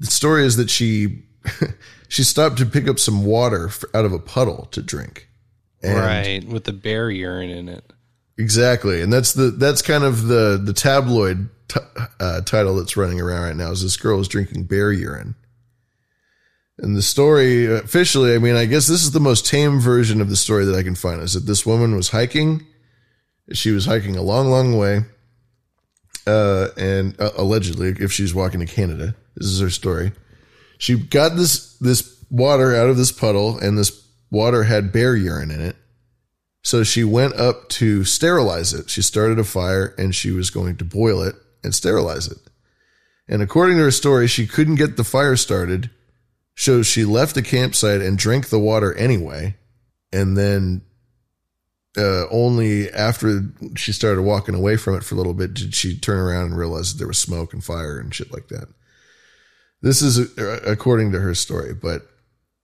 [0.00, 1.22] the story is that she
[2.08, 5.28] she stopped to pick up some water out of a puddle to drink.
[5.82, 7.84] And right, with the bear urine in it.
[8.36, 11.80] Exactly, and that's the that's kind of the the tabloid t-
[12.18, 13.70] uh, title that's running around right now.
[13.70, 15.34] Is this girl is drinking bear urine?
[16.78, 20.30] And the story officially, I mean, I guess this is the most tame version of
[20.30, 22.66] the story that I can find is that this woman was hiking.
[23.52, 25.02] She was hiking a long, long way
[26.28, 30.12] uh, and uh, allegedly, if she's walking to Canada, this is her story.
[30.78, 35.50] She got this this water out of this puddle, and this water had bear urine
[35.50, 35.76] in it.
[36.62, 38.90] So she went up to sterilize it.
[38.90, 42.38] She started a fire, and she was going to boil it and sterilize it.
[43.28, 45.90] And according to her story, she couldn't get the fire started.
[46.56, 49.56] So she left the campsite and drank the water anyway.
[50.12, 50.82] And then
[51.96, 53.42] uh, only after
[53.76, 56.58] she started walking away from it for a little bit did she turn around and
[56.58, 58.68] realize that there was smoke and fire and shit like that.
[59.80, 62.02] This is according to her story, but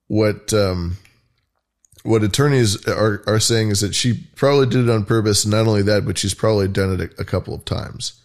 [0.09, 0.97] what um,
[2.03, 5.47] what attorneys are are saying is that she probably did it on purpose.
[5.47, 8.20] Not only that, but she's probably done it a, a couple of times.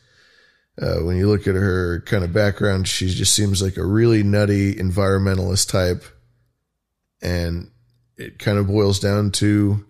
[0.81, 4.23] Uh, when you look at her kind of background, she just seems like a really
[4.23, 6.03] nutty environmentalist type,
[7.21, 7.69] and
[8.17, 9.85] it kind of boils down to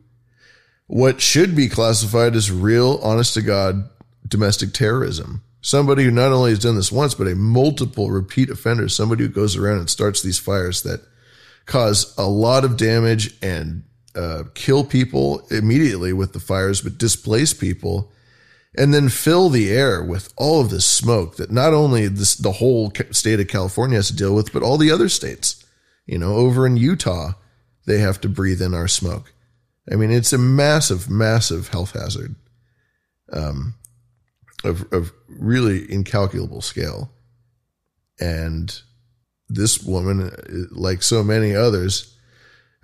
[0.88, 3.88] what should be classified as real, honest to God,
[4.28, 5.44] domestic terrorism.
[5.62, 9.30] Somebody who not only has done this once, but a multiple repeat offender, somebody who
[9.30, 11.02] goes around and starts these fires that
[11.66, 13.84] cause a lot of damage and
[14.16, 18.12] uh, kill people immediately with the fires, but displace people
[18.78, 22.54] and then fill the air with all of this smoke that not only this, the
[22.54, 25.66] whole state of California has to deal with, but all the other states.
[26.06, 27.34] You know, over in Utah,
[27.86, 29.34] they have to breathe in our smoke.
[29.92, 32.36] I mean, it's a massive, massive health hazard
[33.34, 33.76] um,
[34.64, 37.12] of, of really incalculable scale.
[38.20, 38.78] And
[39.48, 42.16] this woman, uh, like so many others,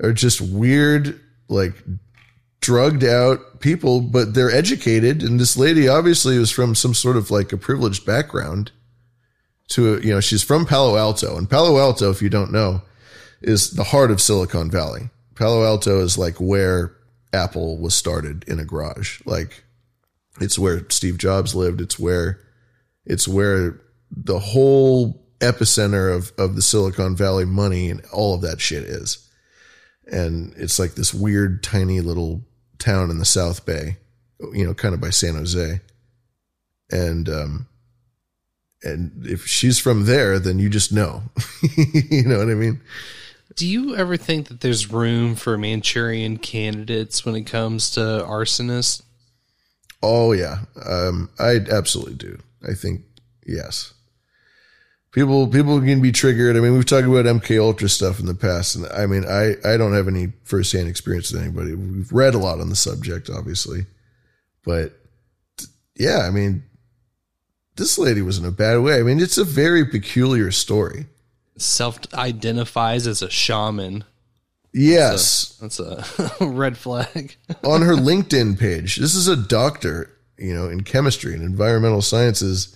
[0.01, 1.73] are just weird, like
[2.61, 5.21] drugged out people, but they're educated.
[5.21, 8.71] And this lady obviously was from some sort of like a privileged background.
[9.69, 12.83] To you know, she's from Palo Alto, and Palo Alto, if you don't know,
[13.41, 15.09] is the heart of Silicon Valley.
[15.33, 16.95] Palo Alto is like where
[17.33, 19.21] Apple was started in a garage.
[19.25, 19.64] Like
[20.41, 21.81] it's where Steve Jobs lived.
[21.81, 22.39] It's where
[23.05, 23.81] it's where
[24.11, 29.27] the whole epicenter of, of the Silicon Valley money and all of that shit is.
[30.07, 32.43] And it's like this weird, tiny little
[32.77, 33.97] town in the South Bay,
[34.53, 35.81] you know, kind of by San Jose.
[36.91, 37.67] And, um,
[38.83, 41.23] and if she's from there, then you just know,
[41.77, 42.81] you know what I mean?
[43.55, 49.01] Do you ever think that there's room for Manchurian candidates when it comes to arsonists?
[50.07, 52.37] Oh yeah, um, I absolutely do.
[52.61, 53.01] I think
[53.45, 53.93] yes.
[55.11, 56.55] People people can be triggered.
[56.55, 59.55] I mean, we've talked about MK Ultra stuff in the past, and I mean, I
[59.65, 61.73] I don't have any firsthand experience with anybody.
[61.73, 63.87] We've read a lot on the subject, obviously,
[64.63, 64.93] but
[65.95, 66.63] yeah, I mean,
[67.77, 68.99] this lady was in a bad way.
[68.99, 71.07] I mean, it's a very peculiar story.
[71.57, 74.03] Self identifies as a shaman.
[74.77, 75.57] Yes.
[75.61, 77.37] That's a, that's a red flag.
[77.63, 82.75] on her LinkedIn page, this is a doctor, you know, in chemistry and environmental sciences.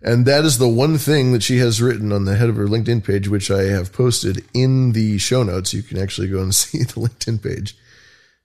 [0.00, 2.68] And that is the one thing that she has written on the head of her
[2.68, 5.74] LinkedIn page, which I have posted in the show notes.
[5.74, 7.76] You can actually go and see the LinkedIn page.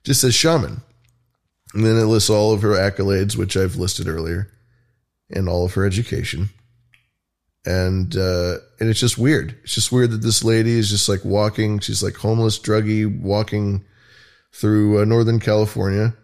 [0.02, 0.80] Just says shaman.
[1.74, 4.50] And then it lists all of her accolades, which I've listed earlier,
[5.30, 6.50] and all of her education
[7.66, 9.56] and uh, and it's just weird.
[9.62, 11.78] It's just weird that this lady is just like walking.
[11.80, 13.84] She's like homeless, druggy, walking
[14.52, 16.14] through uh, Northern California,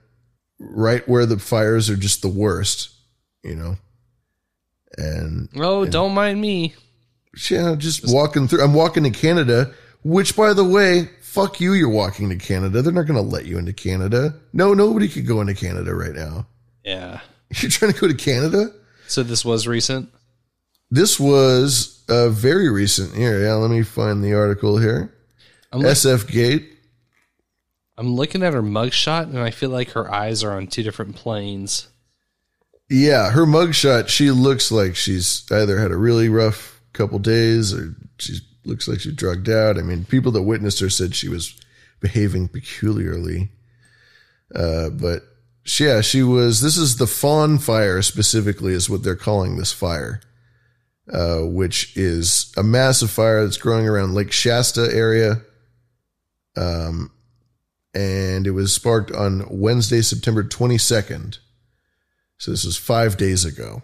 [0.58, 2.90] right where the fires are just the worst,
[3.42, 3.76] you know.
[4.96, 6.74] And oh, and, don't mind me.
[7.50, 8.62] Yeah, just, just walking through.
[8.62, 11.74] I'm walking to Canada, which, by the way, fuck you.
[11.74, 12.80] You're walking to Canada.
[12.80, 14.34] They're not going to let you into Canada.
[14.54, 16.46] No, nobody could go into Canada right now.
[16.82, 17.20] Yeah,
[17.56, 18.70] you're trying to go to Canada.
[19.06, 20.10] So this was recent.
[20.90, 23.42] This was a very recent here.
[23.42, 25.12] Yeah, let me find the article here.
[25.72, 26.72] I'm SF Gate.
[27.98, 31.16] I'm looking at her mugshot, and I feel like her eyes are on two different
[31.16, 31.88] planes.
[32.88, 34.08] Yeah, her mugshot.
[34.08, 39.00] She looks like she's either had a really rough couple days, or she looks like
[39.00, 39.78] she's drugged out.
[39.78, 41.58] I mean, people that witnessed her said she was
[42.00, 43.50] behaving peculiarly.
[44.54, 45.22] Uh, but
[45.78, 46.60] yeah, she was.
[46.60, 50.20] This is the Fawn Fire specifically, is what they're calling this fire.
[51.12, 55.40] Uh, which is a massive fire that's growing around Lake Shasta area.
[56.56, 57.12] Um,
[57.94, 61.38] and it was sparked on Wednesday, September 22nd.
[62.38, 63.82] So this was five days ago.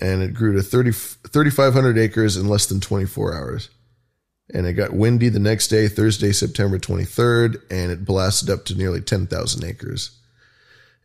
[0.00, 3.68] And it grew to 30, 3,500 acres in less than 24 hours.
[4.54, 8.74] And it got windy the next day, Thursday, September 23rd, and it blasted up to
[8.74, 10.18] nearly 10,000 acres.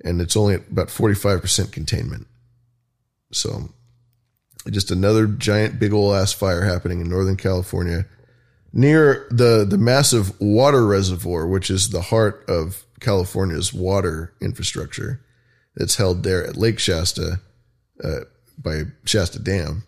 [0.02, 2.28] And it's only at about 45% containment.
[3.34, 3.70] So
[4.72, 8.06] just another giant, big old ass fire happening in Northern California
[8.72, 15.22] near the, the massive water reservoir, which is the heart of California's water infrastructure
[15.76, 17.40] that's held there at Lake Shasta.
[18.04, 18.22] Uh,
[18.58, 19.84] by Shasta Dam,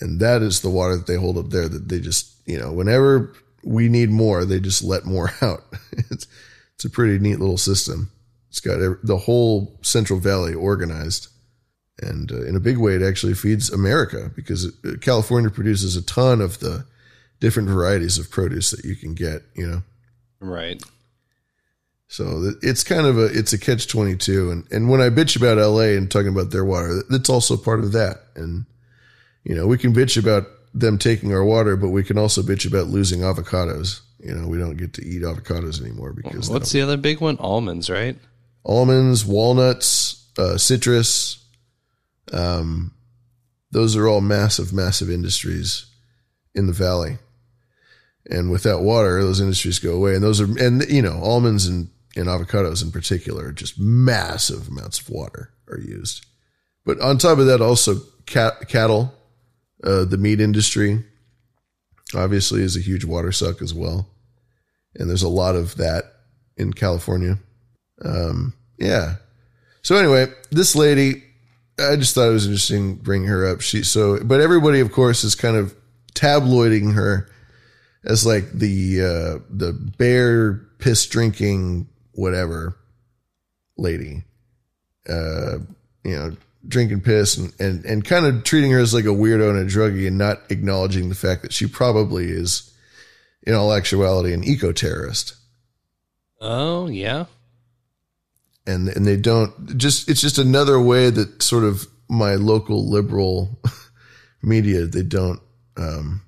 [0.00, 1.68] and that is the water that they hold up there.
[1.68, 3.32] That they just you know whenever
[3.64, 5.64] we need more, they just let more out.
[6.10, 6.26] it's
[6.74, 8.10] it's a pretty neat little system.
[8.48, 11.28] It's got the whole Central Valley organized,
[12.02, 16.02] and uh, in a big way, it actually feeds America because it, California produces a
[16.02, 16.84] ton of the
[17.40, 19.42] different varieties of produce that you can get.
[19.54, 19.82] You know,
[20.40, 20.82] right.
[22.08, 25.36] So it's kind of a it's a catch twenty two, and and when I bitch
[25.36, 25.96] about L.A.
[25.96, 28.24] and talking about their water, that's also part of that.
[28.34, 28.66] And
[29.44, 32.66] you know, we can bitch about them taking our water, but we can also bitch
[32.66, 34.00] about losing avocados.
[34.20, 37.38] You know, we don't get to eat avocados anymore because what's the other big one?
[37.38, 38.16] Almonds, right?
[38.64, 41.41] Almonds, walnuts, uh, citrus.
[42.32, 42.92] Um,
[43.70, 45.86] those are all massive, massive industries
[46.54, 47.18] in the valley.
[48.30, 50.14] And without water, those industries go away.
[50.14, 55.00] And those are, and you know, almonds and, and avocados in particular, just massive amounts
[55.00, 56.26] of water are used.
[56.84, 57.96] But on top of that, also
[58.26, 59.12] cat, cattle,
[59.84, 61.04] uh, the meat industry
[62.14, 64.08] obviously is a huge water suck as well.
[64.94, 66.04] And there's a lot of that
[66.56, 67.38] in California.
[68.04, 69.16] Um, yeah.
[69.82, 71.24] So anyway, this lady,
[71.78, 73.60] I just thought it was interesting bringing her up.
[73.60, 75.74] She so, but everybody, of course, is kind of
[76.14, 77.28] tabloiding her
[78.04, 82.76] as like the uh, the bear piss drinking whatever
[83.76, 84.24] lady,
[85.08, 85.58] uh,
[86.04, 86.36] you know,
[86.68, 89.64] drinking piss and, and and kind of treating her as like a weirdo and a
[89.64, 92.72] druggie and not acknowledging the fact that she probably is,
[93.44, 95.36] in all actuality, an eco terrorist.
[96.40, 97.26] Oh yeah,
[98.66, 103.60] and and they don't just it's just another way that sort of my local liberal
[104.42, 105.40] media they don't
[105.76, 106.22] um,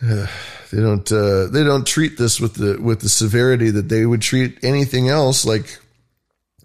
[0.02, 4.22] they don't uh, they don't treat this with the with the severity that they would
[4.22, 5.44] treat anything else.
[5.44, 5.78] Like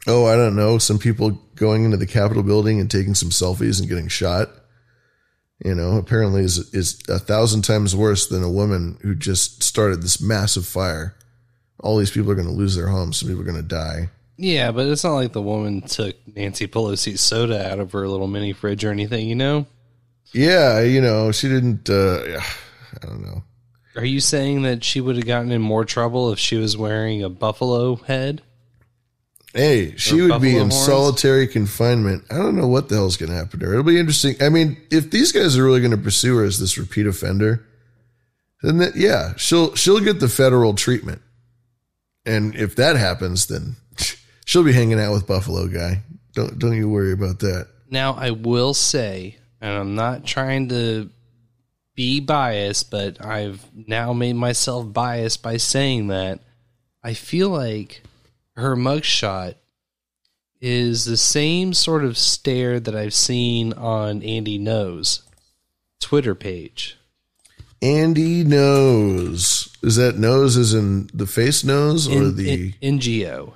[0.07, 3.79] oh I don't know some people going into the Capitol building and taking some selfies
[3.79, 4.49] and getting shot.
[5.63, 10.01] You know apparently is is a thousand times worse than a woman who just started
[10.01, 11.15] this massive fire
[11.79, 14.09] all these people are going to lose their homes some people are going to die
[14.37, 18.27] yeah but it's not like the woman took Nancy Pelosi's soda out of her little
[18.27, 19.65] mini fridge or anything you know
[20.33, 22.41] yeah you know she didn't uh
[23.01, 23.43] I don't know.
[23.95, 27.23] Are you saying that she would have gotten in more trouble if she was wearing
[27.23, 28.41] a buffalo head?
[29.53, 30.85] Hey, she would be in horns?
[30.85, 32.25] solitary confinement.
[32.29, 33.71] I don't know what the hell's going to happen to her.
[33.71, 34.35] It'll be interesting.
[34.41, 37.65] I mean, if these guys are really going to pursue her as this repeat offender,
[38.61, 41.21] then that, yeah, she'll she'll get the federal treatment.
[42.25, 43.75] And if that happens, then
[44.45, 46.01] she'll be hanging out with Buffalo guy.
[46.33, 47.67] Don't don't you worry about that.
[47.89, 51.09] Now, I will say, and I'm not trying to
[51.95, 56.39] be biased, but I've now made myself biased by saying that
[57.03, 58.01] I feel like
[58.55, 59.55] her mugshot
[60.59, 65.21] is the same sort of stare that I've seen on Andy Knows
[65.99, 66.97] Twitter page.
[67.81, 69.64] Andy knows.
[69.85, 73.53] Is that nose is in the face nose or in, the in, NGO?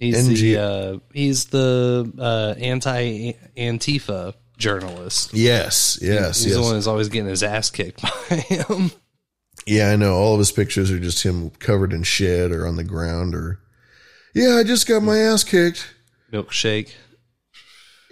[0.00, 5.34] He's NG- the uh, he's the uh, anti Antifa journalist.
[5.34, 6.56] Yes, yes, he's yes.
[6.56, 8.92] the one who's always getting his ass kicked by him.
[9.66, 10.14] Yeah, I know.
[10.14, 13.60] All of his pictures are just him covered in shit or on the ground or.
[14.34, 15.94] Yeah, I just got my ass kicked.
[16.32, 16.94] Milkshake.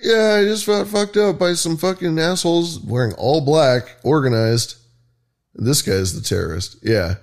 [0.03, 4.77] Yeah, I just got fucked up by some fucking assholes wearing all black, organized.
[5.55, 6.77] This guy's the terrorist.
[6.83, 7.15] Yeah.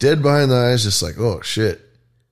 [0.00, 1.80] Dead behind the eyes, just like, oh shit.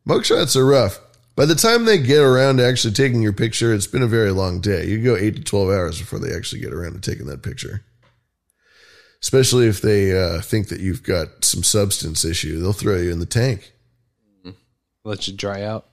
[0.06, 0.98] Mugshots are rough.
[1.36, 4.32] By the time they get around to actually taking your picture, it's been a very
[4.32, 4.86] long day.
[4.86, 7.84] You go eight to 12 hours before they actually get around to taking that picture.
[9.22, 13.20] Especially if they uh, think that you've got some substance issue, they'll throw you in
[13.20, 13.72] the tank.
[15.04, 15.86] Let you dry out.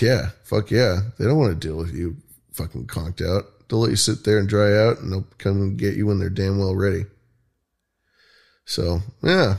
[0.00, 1.00] Yeah, fuck yeah.
[1.18, 2.16] They don't want to deal with you
[2.52, 3.68] fucking conked out.
[3.68, 6.18] They'll let you sit there and dry out and they'll come and get you when
[6.18, 7.04] they're damn well ready.
[8.64, 9.56] So, yeah.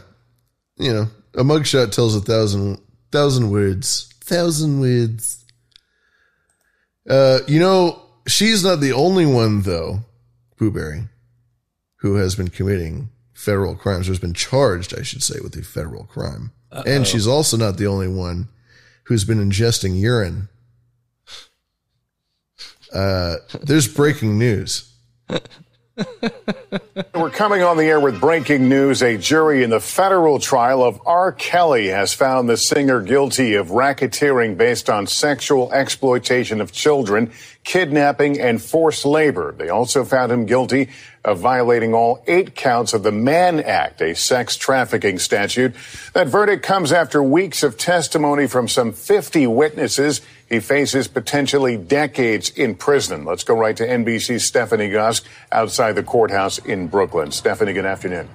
[0.78, 2.80] You know, a mugshot tells a thousand
[3.12, 5.44] thousand words thousand words.
[7.10, 10.00] Uh, you know, she's not the only one though,
[10.58, 11.10] Booberry,
[11.98, 15.64] who has been committing federal crimes, or has been charged, I should say, with a
[15.64, 16.52] federal crime.
[16.72, 16.90] Uh-oh.
[16.90, 18.48] And she's also not the only one
[19.04, 20.48] who's been ingesting urine.
[22.94, 24.90] Uh, there's breaking news.
[27.14, 29.04] We're coming on the air with breaking news.
[29.04, 31.32] A jury in the federal trial of R.
[31.32, 37.32] Kelly has found the singer guilty of racketeering based on sexual exploitation of children,
[37.64, 39.54] kidnapping, and forced labor.
[39.56, 40.90] They also found him guilty
[41.24, 45.76] of violating all eight counts of the Mann Act, a sex trafficking statute.
[46.14, 50.22] That verdict comes after weeks of testimony from some 50 witnesses
[50.54, 53.26] He faces potentially decades in prison.
[53.26, 57.32] Let's go right to NBC's Stephanie Gosk outside the courthouse in Brooklyn.
[57.32, 58.30] Stephanie, good afternoon.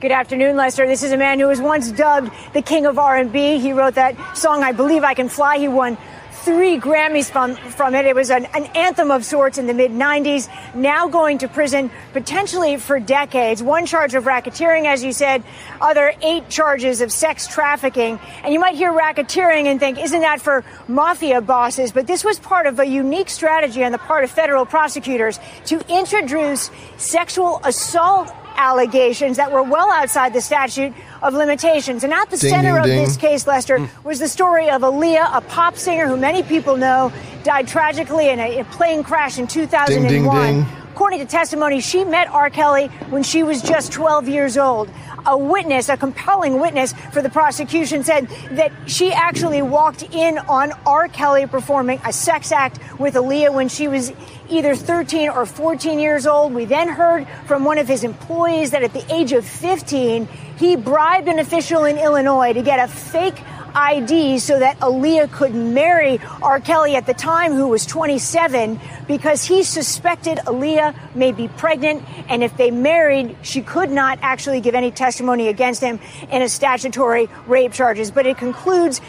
[0.00, 0.86] Good afternoon, Lester.
[0.86, 3.58] This is a man who was once dubbed the king of R&B.
[3.58, 5.58] He wrote that song, I Believe I Can Fly.
[5.58, 5.98] He won
[6.44, 8.04] three Grammys from, from it.
[8.04, 10.48] It was an, an anthem of sorts in the mid 90s.
[10.74, 13.62] Now going to prison potentially for decades.
[13.62, 15.42] One charge of racketeering, as you said,
[15.80, 18.20] other eight charges of sex trafficking.
[18.42, 21.92] And you might hear racketeering and think, isn't that for mafia bosses?
[21.92, 25.80] But this was part of a unique strategy on the part of federal prosecutors to
[25.88, 32.04] introduce sexual assault allegations that were well outside the statute of limitations.
[32.04, 33.04] And at the Ding, center ding, of ding.
[33.04, 34.06] this case, Lester, hmm.
[34.06, 37.12] was the story of Aaliyah, a pop singer who many people know
[37.42, 40.66] died tragically in a, a plane crash in 2001.
[40.94, 41.20] Ding, ding, ding.
[41.20, 42.50] According to testimony, she met R.
[42.50, 44.88] Kelly when she was just 12 years old.
[45.26, 50.72] A witness, a compelling witness for the prosecution, said that she actually walked in on
[50.86, 51.08] R.
[51.08, 54.12] Kelly performing a sex act with Aaliyah when she was
[54.50, 56.54] either 13 or 14 years old.
[56.54, 60.76] We then heard from one of his employees that at the age of 15, he
[60.76, 63.40] bribed an official in Illinois to get a fake
[63.74, 66.60] ID so that Aaliyah could marry R.
[66.60, 72.04] Kelly at the time, who was 27, because he suspected Aaliyah may be pregnant.
[72.28, 76.48] And if they married, she could not actually give any testimony against him in a
[76.48, 78.10] statutory rape charges.
[78.10, 79.00] But it concludes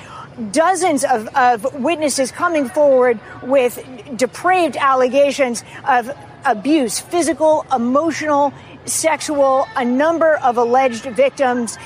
[0.51, 3.79] dozens of, of witnesses coming forward with
[4.17, 6.11] depraved allegations of
[6.45, 8.53] abuse, physical, emotional,
[8.85, 11.77] sexual, a number of alleged victims.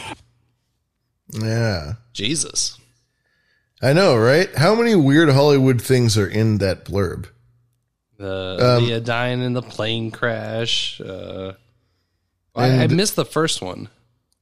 [1.32, 1.94] Yeah.
[2.20, 2.78] Jesus.
[3.82, 4.54] I know, right?
[4.58, 7.28] How many weird Hollywood things are in that blurb?
[8.18, 11.00] The Um, Leah dying in the plane crash.
[11.00, 11.54] Uh,
[12.54, 13.88] I, I missed the first one.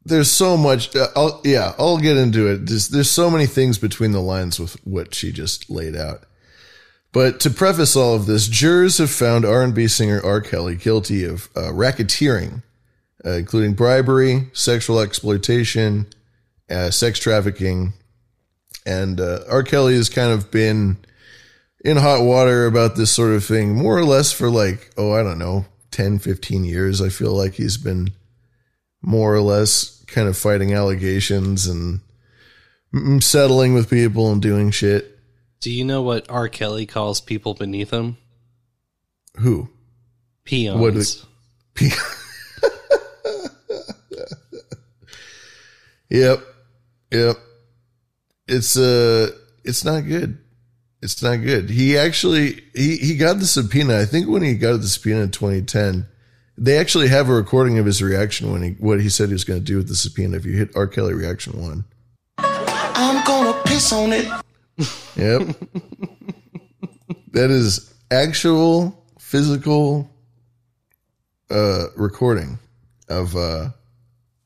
[0.04, 0.96] There's so much.
[0.96, 2.66] Uh, I'll, yeah, I'll get into it.
[2.66, 6.24] There's, there's so many things between the lines with what she just laid out.
[7.14, 10.42] But to preface all of this, jurors have found R&B singer R.
[10.42, 12.64] Kelly guilty of uh, racketeering,
[13.24, 16.08] uh, including bribery, sexual exploitation,
[16.70, 17.94] uh, sex trafficking,
[18.86, 19.64] and uh, R.
[19.64, 20.98] Kelly has kind of been
[21.84, 25.24] in hot water about this sort of thing more or less for like, oh, I
[25.24, 27.02] don't know, 10, 15 years.
[27.02, 28.10] I feel like he's been
[29.02, 32.02] more or less kind of fighting allegations and
[33.24, 35.18] settling with people and doing shit.
[35.60, 36.50] Do you know what R.
[36.50, 38.18] Kelly calls people beneath him?
[39.38, 39.70] Who?
[40.46, 40.80] Peons.
[40.80, 41.90] What they-
[46.10, 46.42] Yep.
[47.12, 47.38] Yep.
[48.48, 49.32] It's uh
[49.64, 50.38] it's not good.
[51.02, 51.70] It's not good.
[51.70, 54.00] He actually he he got the subpoena.
[54.00, 56.08] I think when he got the subpoena in 2010,
[56.58, 59.44] they actually have a recording of his reaction when he what he said he was
[59.44, 60.38] going to do with the subpoena.
[60.38, 60.88] If you hit R.
[60.88, 61.86] Kelly reaction one,
[62.38, 64.26] I'm gonna piss on it.
[65.16, 65.56] Yep.
[67.32, 70.10] that is actual physical
[71.50, 72.60] uh recording
[73.10, 73.70] of uh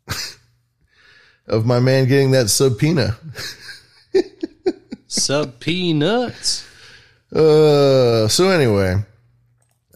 [1.52, 3.18] of my man getting that subpoena.
[5.07, 6.68] Subpeanuts.
[7.34, 8.95] Uh so anyway,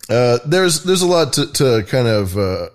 [0.09, 2.67] uh there's there's a lot to, to kind of uh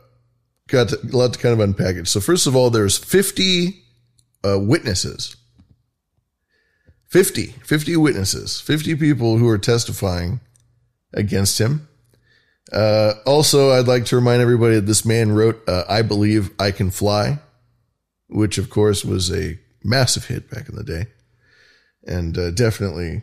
[0.69, 2.09] got to, a lot to kind of unpackage.
[2.09, 3.83] So first of all, there's 50
[4.45, 5.37] uh witnesses
[7.11, 10.41] 50, 50 witnesses, 50 people who are testifying
[11.13, 11.89] against him.
[12.73, 16.71] Uh, also, I'd like to remind everybody that this man wrote, uh, I Believe I
[16.71, 17.41] Can Fly,
[18.31, 21.07] which of course was a massive hit back in the day.
[22.07, 23.23] And uh, definitely,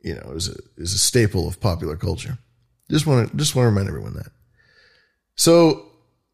[0.00, 2.38] you know, is a, is a staple of popular culture.
[2.90, 4.32] Just want to, just want to remind everyone that.
[5.36, 5.86] So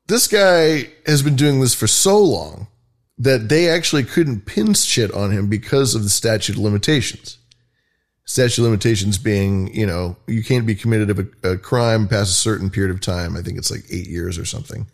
[0.06, 2.68] this guy has been doing this for so long
[3.18, 7.38] that they actually couldn't pin shit on him because of the statute of limitations.
[8.24, 12.30] Statute of limitations being, you know, you can't be committed of a, a crime past
[12.30, 13.36] a certain period of time.
[13.36, 14.86] I think it's like eight years or something.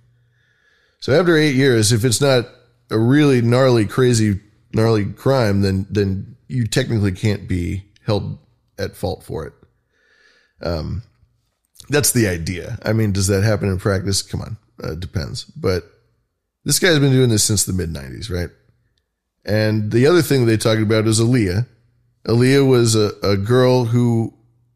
[1.01, 2.47] So after eight years, if it's not
[2.91, 4.41] a really gnarly, crazy,
[4.73, 8.39] gnarly crime, then then you technically can't be held
[8.79, 9.53] at fault for it.
[10.61, 11.03] Um,
[11.89, 12.79] that's the idea.
[12.85, 14.23] I mean, does that happen in practice?
[14.23, 15.45] Come on, uh, depends.
[15.45, 15.85] But
[16.65, 18.51] this guy's been doing this since the mid '90s, right?
[19.45, 21.67] And the other thing they talked about is Aaliyah.
[22.27, 24.33] Aaliyah was a, a girl who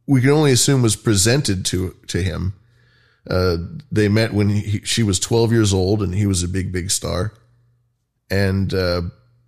[0.07, 2.55] we can only assume was presented to to him.
[3.29, 3.59] Uh,
[3.93, 6.91] they met when he, she was 12 years old, and he was a big, big
[6.91, 7.35] star.
[8.31, 9.03] And uh,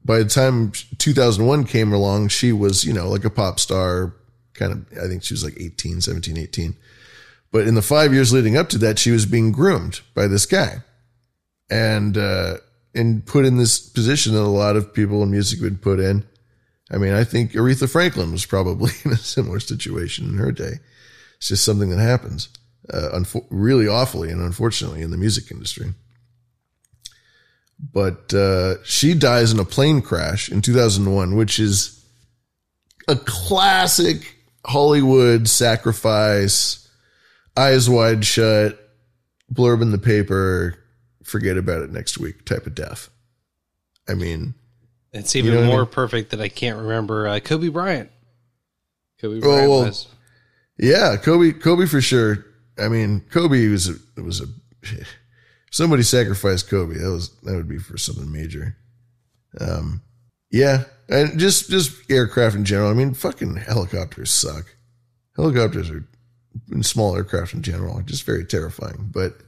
[0.05, 4.15] by the time 2001 came along, she was, you know, like a pop star,
[4.55, 4.99] kind of.
[4.99, 6.77] I think she was like 18, 17, 18.
[7.53, 10.47] But in the five years leading up to that, she was being groomed by this
[10.47, 10.83] guy
[11.69, 12.59] and uh,
[12.95, 16.25] and put in this position that a lot of people in music would put in.
[16.91, 20.75] I mean, I think Aretha Franklin was probably in a similar situation in her day.
[21.39, 22.49] It's just something that happens,
[22.93, 25.95] uh, unfo- really awfully and unfortunately in the music industry.
[27.93, 32.05] But uh, she dies in a plane crash in 2001, which is
[33.09, 34.37] a classic
[34.67, 36.89] Hollywood sacrifice,
[37.57, 38.79] eyes wide shut,
[39.53, 40.77] blurb in the paper,
[41.25, 43.09] forget about it next week type of death.
[44.09, 44.55] I mean,
[45.13, 45.91] It's even You know what I more mean?
[45.93, 48.11] perfect that I can't remember uh, Kobe Bryant.
[49.21, 50.07] Kobe Oh, Bryant well, was.
[50.79, 52.45] yeah, Kobe, Kobe for sure.
[52.79, 54.47] I mean, Kobe was a, was a,
[55.71, 56.95] somebody sacrificed Kobe.
[56.99, 58.77] That was, that would be for something major.
[59.61, 60.03] Um,
[60.51, 60.85] yeah.
[61.09, 62.91] And just, just aircraft in general.
[62.91, 64.67] I mean, fucking helicopters suck.
[65.37, 66.05] Helicopters are,
[66.71, 69.11] and small aircraft in general, just very terrifying.
[69.13, 69.39] But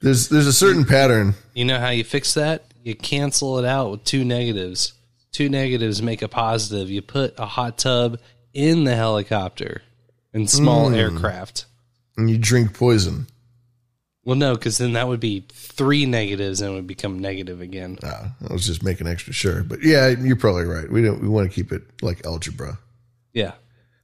[0.00, 1.34] there's, there's a certain pattern.
[1.54, 2.64] You know how you fix that?
[2.82, 4.92] You cancel it out with two negatives.
[5.30, 6.90] Two negatives make a positive.
[6.90, 8.18] You put a hot tub
[8.52, 9.82] in the helicopter
[10.34, 10.96] in small Mm.
[10.96, 11.66] aircraft.
[12.16, 13.26] And you drink poison.
[14.24, 17.98] Well, no, because then that would be three negatives and it would become negative again.
[18.04, 19.64] I was just making extra sure.
[19.64, 20.88] But yeah, you're probably right.
[20.90, 22.78] We don't, we want to keep it like algebra.
[23.32, 23.52] Yeah,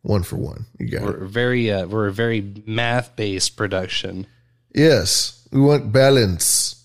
[0.03, 0.67] One for one.
[0.79, 1.21] You got it.
[1.21, 4.27] we're very uh, we're a very math based production.
[4.75, 6.83] Yes, we want balance.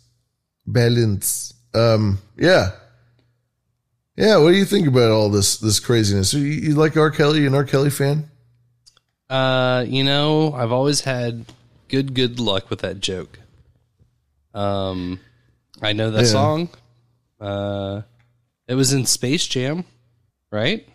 [0.67, 1.53] Balance.
[1.73, 2.71] Um, yeah.
[4.15, 6.33] Yeah, what do you think about all this this craziness?
[6.33, 7.09] You, you like R.
[7.09, 7.47] Kelly?
[7.47, 7.63] An R.
[7.63, 8.29] Kelly fan?
[9.29, 11.45] Uh, you know, I've always had
[11.93, 13.37] good good luck with that joke.
[14.55, 15.19] Um,
[15.79, 16.27] I know that Yeah.
[16.27, 16.69] song.
[17.39, 18.01] Uh,
[18.67, 19.85] it was in Space Jam,
[20.51, 20.87] right?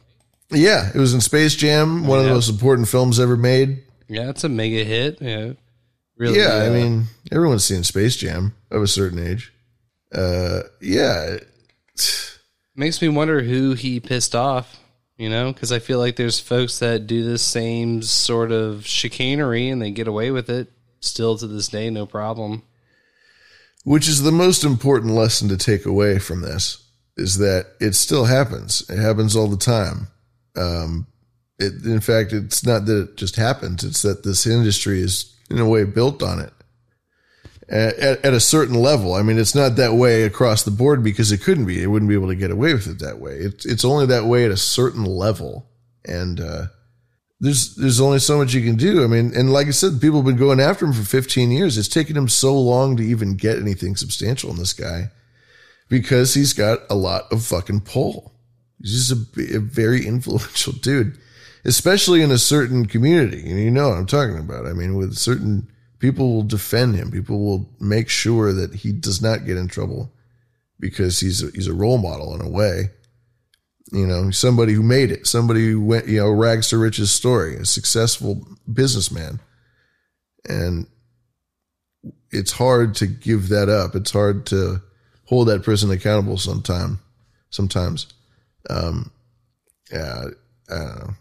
[0.51, 3.85] Yeah, it was in Space Jam, one of the most important films ever made.
[4.09, 5.19] Yeah, it's a mega hit.
[5.21, 5.53] Yeah,
[6.17, 6.39] really.
[6.39, 9.53] yeah, I mean, everyone's seen Space Jam of a certain age.
[10.13, 11.37] Uh, yeah,
[12.75, 14.81] makes me wonder who he pissed off.
[15.17, 19.69] You know, because I feel like there's folks that do the same sort of chicanery
[19.69, 20.69] and they get away with it
[21.01, 22.63] still to this day, no problem.
[23.85, 26.85] which is the most important lesson to take away from this
[27.17, 28.89] is that it still happens.
[28.91, 30.09] It happens all the time.
[30.57, 31.07] Um,
[31.59, 33.83] it, in fact, it's not that it just happens.
[33.85, 36.53] It's that this industry is in a way built on it
[37.69, 39.15] at, at, at a certain level.
[39.15, 41.83] I mean, it's not that way across the board because it couldn't be.
[41.83, 43.39] It wouldn't be able to get away with it that way.
[43.39, 45.69] It's, it's only that way at a certain level.
[46.05, 46.67] And, uh,
[47.41, 49.05] there's there's only so much you can do.
[49.05, 51.79] I mean, and like I said, people have been going after him for 15 years.
[51.79, 55.11] It's taken him so long to even get anything substantial in this guy
[55.89, 58.33] because he's got a lot of fucking pull.
[58.81, 61.19] He's just a, a very influential dude,
[61.65, 63.49] especially in a certain community.
[63.49, 64.67] And you know what I'm talking about.
[64.67, 65.69] I mean, with certain
[66.01, 67.13] people will defend him.
[67.13, 70.13] People will make sure that he does not get in trouble
[70.81, 72.91] because he's a, he's a role model in a way
[73.93, 77.57] you know, somebody who made it, somebody who went, you know, rags to riches story,
[77.57, 79.41] a successful businessman.
[80.49, 80.87] And
[82.31, 83.95] it's hard to give that up.
[83.95, 84.83] It's hard to
[85.25, 87.01] hold that person accountable sometime,
[87.51, 88.07] sometimes.
[88.69, 89.11] Um,
[89.93, 90.27] yeah,
[90.71, 91.17] I don't.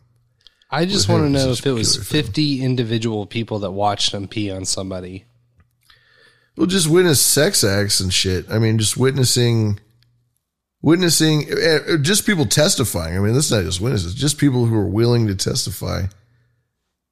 [0.69, 4.13] I just want to know if it was just a 50 individual people that watched
[4.13, 5.23] him pee on somebody.
[6.57, 8.49] Well, just witness sex acts and shit.
[8.49, 9.79] I mean, just witnessing,
[10.87, 13.17] witnessing, eh, just people testifying.
[13.17, 16.03] I mean, that's not just witnesses, just people who are willing to testify.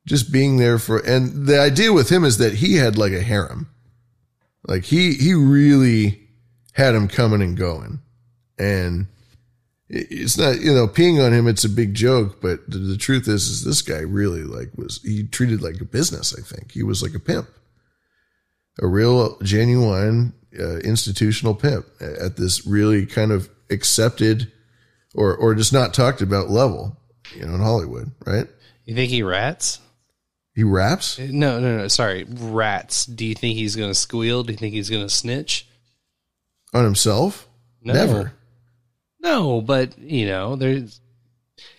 [0.07, 3.21] Just being there for, and the idea with him is that he had like a
[3.21, 3.69] harem.
[4.65, 6.21] Like he, he really
[6.71, 7.99] had him coming and going.
[8.57, 9.07] And
[9.89, 13.27] it's not, you know, peeing on him, it's a big joke, but the, the truth
[13.27, 16.71] is, is this guy really like was, he treated like a business, I think.
[16.71, 17.49] He was like a pimp
[18.81, 24.51] a real genuine uh, institutional pimp at this really kind of accepted
[25.13, 26.97] or or just not talked about level
[27.33, 28.47] you know in hollywood right
[28.85, 29.79] You think he rats?
[30.53, 31.87] he raps No, no, no.
[31.89, 33.05] Sorry, rats.
[33.05, 34.43] Do you think he's going to squeal?
[34.43, 35.67] Do you think he's going to snitch?
[36.73, 37.47] on himself
[37.81, 37.93] No.
[37.93, 38.33] never
[39.19, 41.01] No, but you know, there's.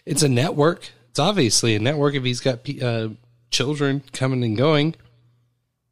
[0.04, 0.90] It's a network.
[1.10, 2.14] It's obviously a network.
[2.16, 3.10] If he's got uh,
[3.50, 4.96] children coming and going,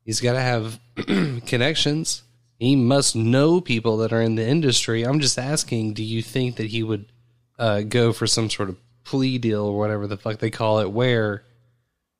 [0.05, 0.81] he's got to have
[1.47, 2.24] connections.
[2.59, 5.03] He must know people that are in the industry.
[5.03, 5.95] I'm just asking.
[5.95, 7.07] Do you think that he would
[7.59, 10.91] uh, go for some sort of plea deal or whatever the fuck they call it,
[10.91, 11.45] where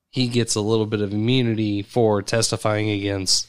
[0.09, 3.47] he gets a little bit of immunity for testifying against,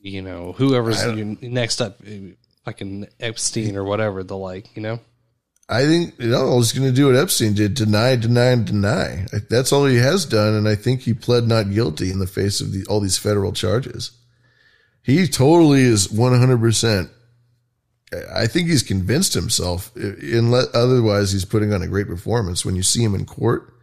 [0.00, 1.04] you know, whoever's
[1.40, 2.32] next up, uh,
[2.64, 5.00] fucking Epstein or whatever the like, you know?
[5.68, 9.72] i think you know he's going to do what epstein did deny deny deny that's
[9.72, 12.72] all he has done and i think he pled not guilty in the face of
[12.72, 14.10] the, all these federal charges
[15.04, 17.10] he totally is 100%
[18.34, 19.94] I think he's convinced himself.
[19.96, 22.64] Unless otherwise, he's putting on a great performance.
[22.64, 23.74] When you see him in court,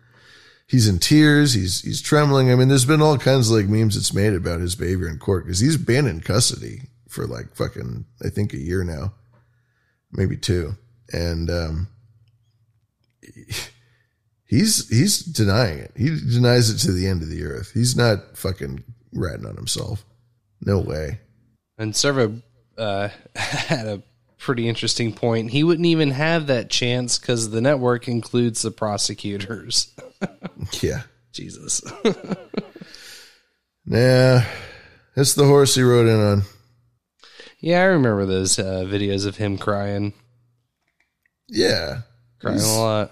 [0.67, 1.53] he's in tears.
[1.53, 2.51] He's he's trembling.
[2.51, 5.17] I mean, there's been all kinds of like memes that's made about his behavior in
[5.17, 9.13] court because he's been in custody for like fucking I think a year now,
[10.11, 10.75] maybe two,
[11.11, 11.87] and um,
[14.45, 15.91] he's he's denying it.
[15.95, 17.71] He denies it to the end of the earth.
[17.73, 18.83] He's not fucking
[19.13, 20.05] ratting on himself.
[20.63, 21.19] No way.
[21.77, 22.41] And Servo
[22.77, 24.03] uh, had a
[24.37, 25.51] pretty interesting point.
[25.51, 29.93] He wouldn't even have that chance because the network includes the prosecutors.
[30.81, 31.03] yeah.
[31.31, 31.81] Jesus.
[33.85, 34.41] Nah,
[35.15, 36.43] it's the horse he rode in on.
[37.59, 40.13] Yeah, I remember those uh, videos of him crying.
[41.47, 42.01] Yeah.
[42.39, 43.11] Crying a lot.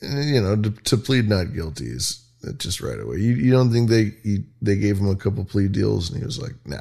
[0.00, 2.24] You know, to, to plead not guilty is
[2.58, 3.16] just right away.
[3.18, 6.24] You, you don't think they he, they gave him a couple plea deals and he
[6.24, 6.78] was like, nah,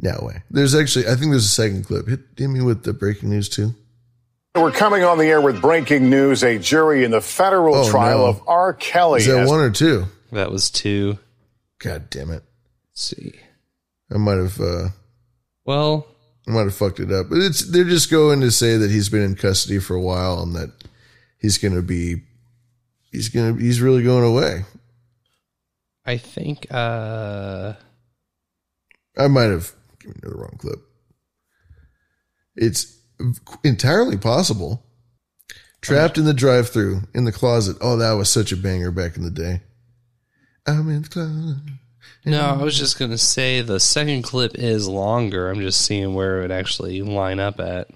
[0.00, 0.42] no way.
[0.50, 2.06] There's actually, I think there's a second clip.
[2.08, 3.74] Hit, hit me with the breaking news too.
[4.54, 6.42] We're coming on the air with breaking news.
[6.42, 8.26] A jury in the federal Oh, trial no.
[8.26, 8.72] of R.
[8.74, 10.06] Kelly Is that has one or two?
[10.32, 11.18] That was two.
[11.78, 12.42] God damn it.
[12.92, 13.34] see.
[14.12, 14.88] I might have, uh,
[15.64, 16.06] well,
[16.48, 19.10] I might have fucked it up, but it's, they're just going to say that he's
[19.10, 20.72] been in custody for a while and that
[21.38, 22.22] he's going to be,
[23.10, 24.64] he's to, he's really going away.
[26.04, 27.74] I think uh
[29.16, 30.78] I might have given you the wrong clip.
[32.56, 32.96] It's
[33.64, 34.84] entirely possible.
[35.80, 37.76] Trapped in the drive through in the closet.
[37.80, 39.60] Oh, that was such a banger back in the day.
[40.66, 41.56] I'm in the closet.
[42.24, 45.50] no, I was just gonna say the second clip is longer.
[45.50, 47.88] I'm just seeing where it would actually line up at.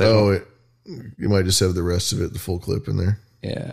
[0.00, 0.46] oh, it,
[1.18, 3.18] you might just have the rest of it, the full clip in there.
[3.42, 3.72] Yeah.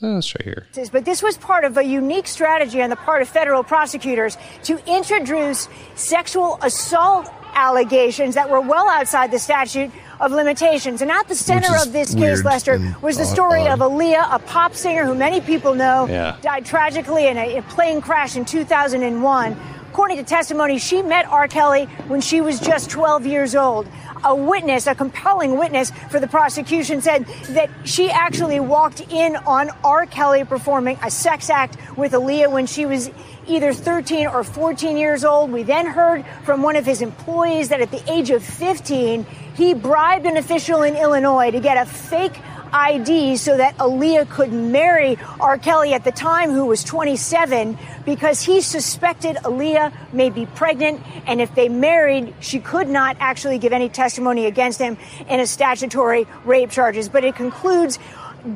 [0.00, 0.66] So let's try here.
[0.92, 4.78] But this was part of a unique strategy on the part of federal prosecutors to
[4.90, 9.90] introduce sexual assault allegations that were well outside the statute
[10.20, 11.02] of limitations.
[11.02, 13.80] And at the center of this case, Lester, was the story odd.
[13.80, 16.36] of Aaliyah, a pop singer who many people know Yeah.
[16.40, 19.56] died tragically in a, a plane crash in 2001.
[19.90, 21.48] According to testimony, she met R.
[21.48, 23.88] Kelly when she was just 12 years old.
[24.22, 29.70] A witness, a compelling witness for the prosecution, said that she actually walked in on
[29.82, 30.06] R.
[30.06, 33.10] Kelly performing a sex act with Aaliyah when she was
[33.48, 35.50] either 13 or 14 years old.
[35.50, 39.26] We then heard from one of his employees that at the age of 15,
[39.56, 42.40] he bribed an official in Illinois to get a fake
[42.72, 45.58] ID so that Aaliyah could marry R.
[45.58, 51.02] Kelly at the time, who was 27, because he suspected Aaliyah may be pregnant.
[51.26, 54.96] And if they married, she could not actually give any testimony against him
[55.28, 57.08] in a statutory rape charges.
[57.08, 57.98] But it concludes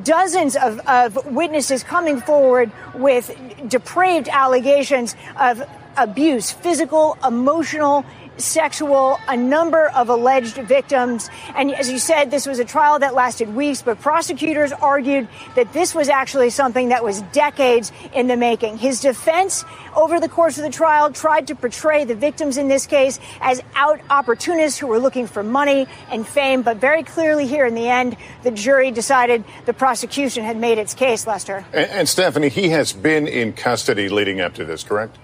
[0.03, 3.31] dozens of, of witnesses coming forward with
[3.67, 5.61] depraved allegations of
[5.97, 8.05] abuse, physical, emotional,
[8.37, 11.29] sexual, a number of alleged victims.
[11.55, 15.71] And as you said, this was a trial that lasted weeks, but prosecutors argued that
[15.73, 18.77] this was actually something that was decades in the making.
[18.77, 19.63] His defense
[19.95, 23.61] over the course of the trial tried to portray the victims in this case as
[23.75, 27.87] out opportunists who were looking for money and fame, but very clearly here in the
[27.87, 31.65] end, the jury decided the prosecution had made its case, Lester.
[31.73, 35.17] And, and Stephanie, he has been in custody leading up to this, correct?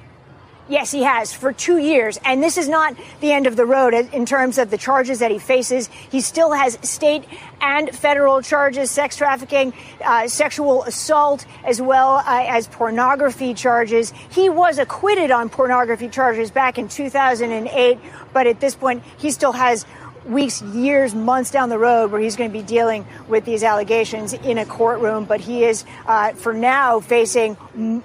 [0.71, 2.17] Yes, he has for two years.
[2.23, 5.29] And this is not the end of the road in terms of the charges that
[5.29, 5.89] he faces.
[6.09, 7.25] He still has state
[7.59, 14.13] and federal charges, sex trafficking, uh, sexual assault, as well uh, as pornography charges.
[14.29, 17.99] He was acquitted on pornography charges back in 2008,
[18.31, 19.85] but at this point, he still has
[20.25, 24.31] weeks, years, months down the road where he's going to be dealing with these allegations
[24.31, 25.25] in a courtroom.
[25.25, 28.03] But he is, uh, for now, facing m-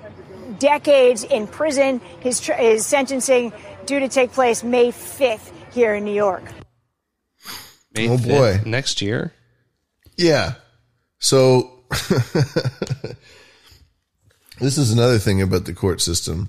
[0.58, 2.00] decades in prison.
[2.20, 3.52] His, tr- his sentencing
[3.86, 6.44] due to take place May 5th here in New York.
[7.94, 8.60] May Oh, 5th boy.
[8.68, 9.32] next year.
[10.16, 10.54] Yeah.
[11.18, 11.84] So
[14.60, 16.48] this is another thing about the court system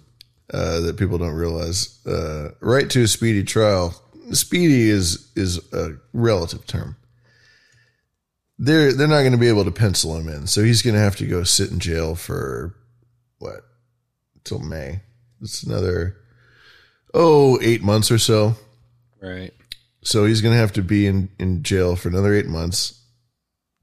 [0.54, 2.00] uh, that people don't realize.
[2.06, 3.94] Uh, right to a speedy trial.
[4.32, 6.98] Speedy is is a relative term.
[8.58, 11.00] They're they're not going to be able to pencil him in, so he's going to
[11.02, 12.76] have to go sit in jail for
[13.40, 13.62] what
[14.48, 15.02] till May.
[15.42, 16.18] It's another
[17.14, 18.56] oh eight months or so.
[19.22, 19.54] Right.
[20.04, 23.04] So he's going to have to be in, in jail for another eight months,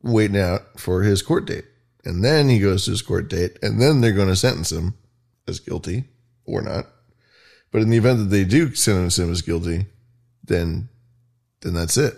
[0.03, 1.65] waiting out for his court date.
[2.05, 4.95] And then he goes to his court date, and then they're going to sentence him
[5.47, 6.05] as guilty
[6.45, 6.86] or not.
[7.73, 9.86] But in the event that they do sentence him as guilty,
[10.43, 10.89] then
[11.62, 12.15] then that's it.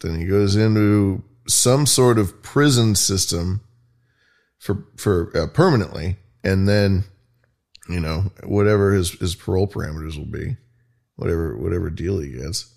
[0.00, 3.62] Then he goes into some sort of prison system
[4.58, 7.04] for for uh, permanently, and then
[7.90, 10.56] you know whatever his his parole parameters will be,
[11.16, 12.72] whatever whatever deal he gets.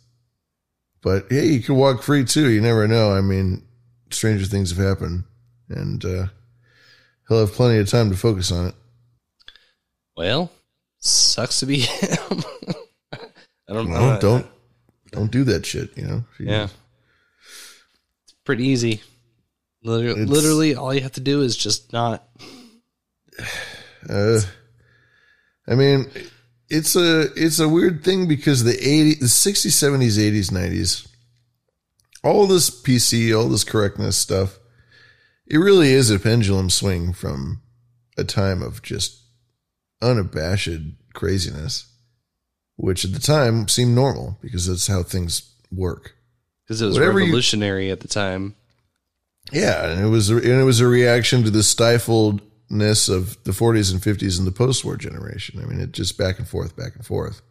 [1.01, 2.49] But hey, you can walk free too.
[2.49, 3.11] You never know.
[3.11, 3.63] I mean,
[4.09, 5.25] stranger things have happened,
[5.69, 6.27] and uh,
[7.27, 8.75] he'll have plenty of time to focus on it.
[10.15, 10.51] Well,
[10.99, 12.43] sucks to be him.
[13.11, 14.17] I don't know.
[14.19, 14.47] Don't
[15.11, 15.97] don't do that shit.
[15.97, 16.23] You know.
[16.39, 16.67] Yeah.
[18.23, 19.01] It's pretty easy.
[19.83, 22.27] Literally, literally, all you have to do is just not.
[24.09, 24.41] Uh,
[25.67, 26.09] I mean,
[26.69, 31.07] it's a it's a weird thing because the 80, the 60s, 70s, 80s, 90s,
[32.23, 34.59] all this PC, all this correctness stuff,
[35.47, 37.61] it really is a pendulum swing from
[38.17, 39.21] a time of just
[40.01, 40.69] unabashed
[41.13, 41.87] craziness,
[42.75, 46.15] which at the time seemed normal because that's how things work.
[46.65, 48.55] Because it was Whatever you- revolutionary at the time.
[49.51, 51.63] Yeah, and it was and it was a reaction to the
[52.69, 55.61] stifledness of the 40s and 50s and the post-war generation.
[55.61, 57.41] I mean, it just back and forth, back and forth.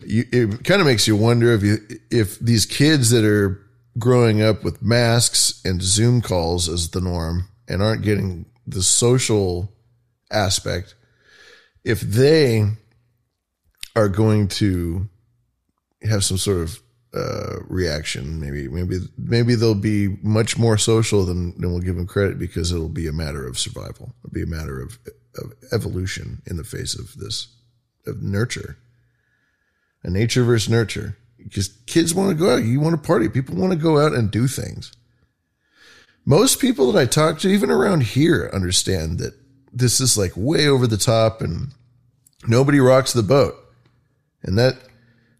[0.00, 1.78] You, it kind of makes you wonder if you
[2.10, 3.60] if these kids that are
[3.98, 9.72] growing up with masks and Zoom calls as the norm and aren't getting the social
[10.30, 10.94] aspect,
[11.84, 12.66] if they
[13.96, 15.08] are going to
[16.02, 16.80] have some sort of
[17.14, 18.40] uh, reaction.
[18.40, 22.72] Maybe, maybe, maybe they'll be much more social than, than we'll give them credit because
[22.72, 24.14] it'll be a matter of survival.
[24.24, 24.98] It'll be a matter of,
[25.36, 27.48] of evolution in the face of this,
[28.06, 28.78] of nurture.
[30.02, 31.16] A nature versus nurture.
[31.38, 32.64] Because kids want to go out.
[32.64, 33.28] You want to party.
[33.28, 34.92] People want to go out and do things.
[36.24, 39.32] Most people that I talk to, even around here, understand that
[39.72, 41.72] this is like way over the top and
[42.46, 43.54] nobody rocks the boat.
[44.42, 44.76] And that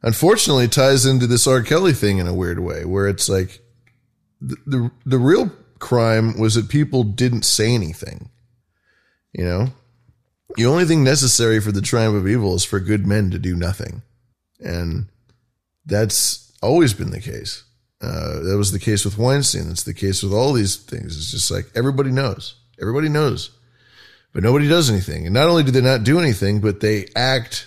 [0.03, 1.63] unfortunately ties into this R.
[1.63, 3.61] Kelly thing in a weird way, where it's like
[4.41, 8.31] the, the, the real crime was that people didn't say anything.
[9.33, 9.69] You know,
[10.57, 13.55] the only thing necessary for the triumph of evil is for good men to do
[13.55, 14.03] nothing.
[14.61, 15.09] And
[15.85, 17.65] that's always been the case.
[18.01, 19.69] Uh, that was the case with Weinstein.
[19.69, 21.17] That's the case with all these things.
[21.17, 22.55] It's just like everybody knows.
[22.81, 23.51] Everybody knows.
[24.33, 25.27] But nobody does anything.
[25.27, 27.67] And not only do they not do anything, but they act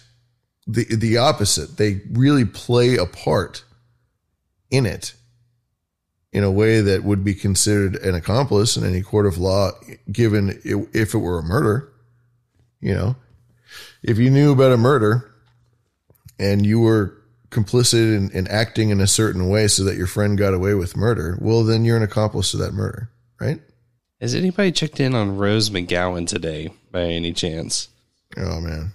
[0.71, 1.77] the the opposite.
[1.77, 3.63] They really play a part
[4.69, 5.13] in it
[6.33, 9.71] in a way that would be considered an accomplice in any court of law,
[10.11, 11.91] given it, if it were a murder.
[12.79, 13.15] You know,
[14.01, 15.29] if you knew about a murder
[16.39, 17.17] and you were
[17.49, 20.95] complicit in, in acting in a certain way so that your friend got away with
[20.95, 23.61] murder, well, then you're an accomplice to that murder, right?
[24.21, 27.89] Has anybody checked in on Rose McGowan today by any chance?
[28.37, 28.93] Oh man.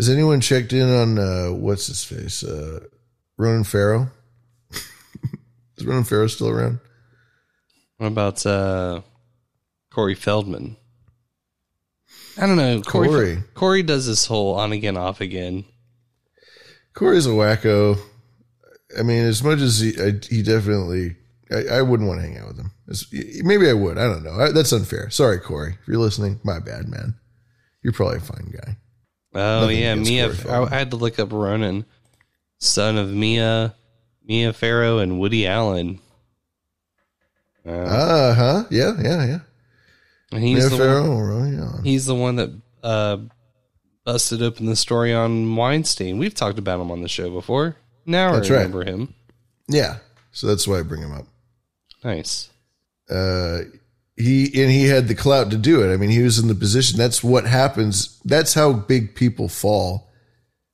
[0.00, 2.42] Has anyone checked in on uh, what's his face?
[2.42, 2.80] Uh,
[3.36, 4.08] Ronan Farrow?
[5.76, 6.78] Is Ronan Farrow still around?
[7.98, 9.02] What about uh,
[9.90, 10.78] Corey Feldman?
[12.38, 12.80] I don't know.
[12.80, 13.38] Corey, Corey.
[13.52, 15.66] Corey does this whole on again, off again.
[16.94, 17.98] Corey's a wacko.
[18.98, 21.16] I mean, as much as he, I, he definitely,
[21.52, 22.70] I, I wouldn't want to hang out with him.
[22.88, 23.98] It's- maybe I would.
[23.98, 24.32] I don't know.
[24.32, 25.10] I, that's unfair.
[25.10, 25.76] Sorry, Corey.
[25.82, 27.16] If you're listening, my bad, man.
[27.82, 28.78] You're probably a fine guy.
[29.34, 30.32] Oh Nothing yeah, Mia.
[30.48, 31.84] I, I had to look up Ronan,
[32.58, 33.74] son of Mia,
[34.24, 36.00] Mia Farrow and Woody Allen.
[37.66, 38.64] Uh, Uh huh.
[38.70, 39.38] Yeah, yeah, yeah.
[40.32, 41.82] and he's Mia the Farrow, one, right, yeah.
[41.82, 42.50] He's the one that
[42.82, 43.18] uh,
[44.04, 46.18] busted open the story on Weinstein.
[46.18, 47.76] We've talked about him on the show before.
[48.06, 48.58] Now That's I right.
[48.60, 49.14] remember him.
[49.68, 49.98] Yeah.
[50.32, 51.26] So that's why I bring him up.
[52.02, 52.48] Nice.
[53.08, 53.60] Uh,
[54.20, 55.92] he and he had the clout to do it.
[55.92, 56.98] I mean, he was in the position.
[56.98, 58.20] That's what happens.
[58.24, 60.10] That's how big people fall.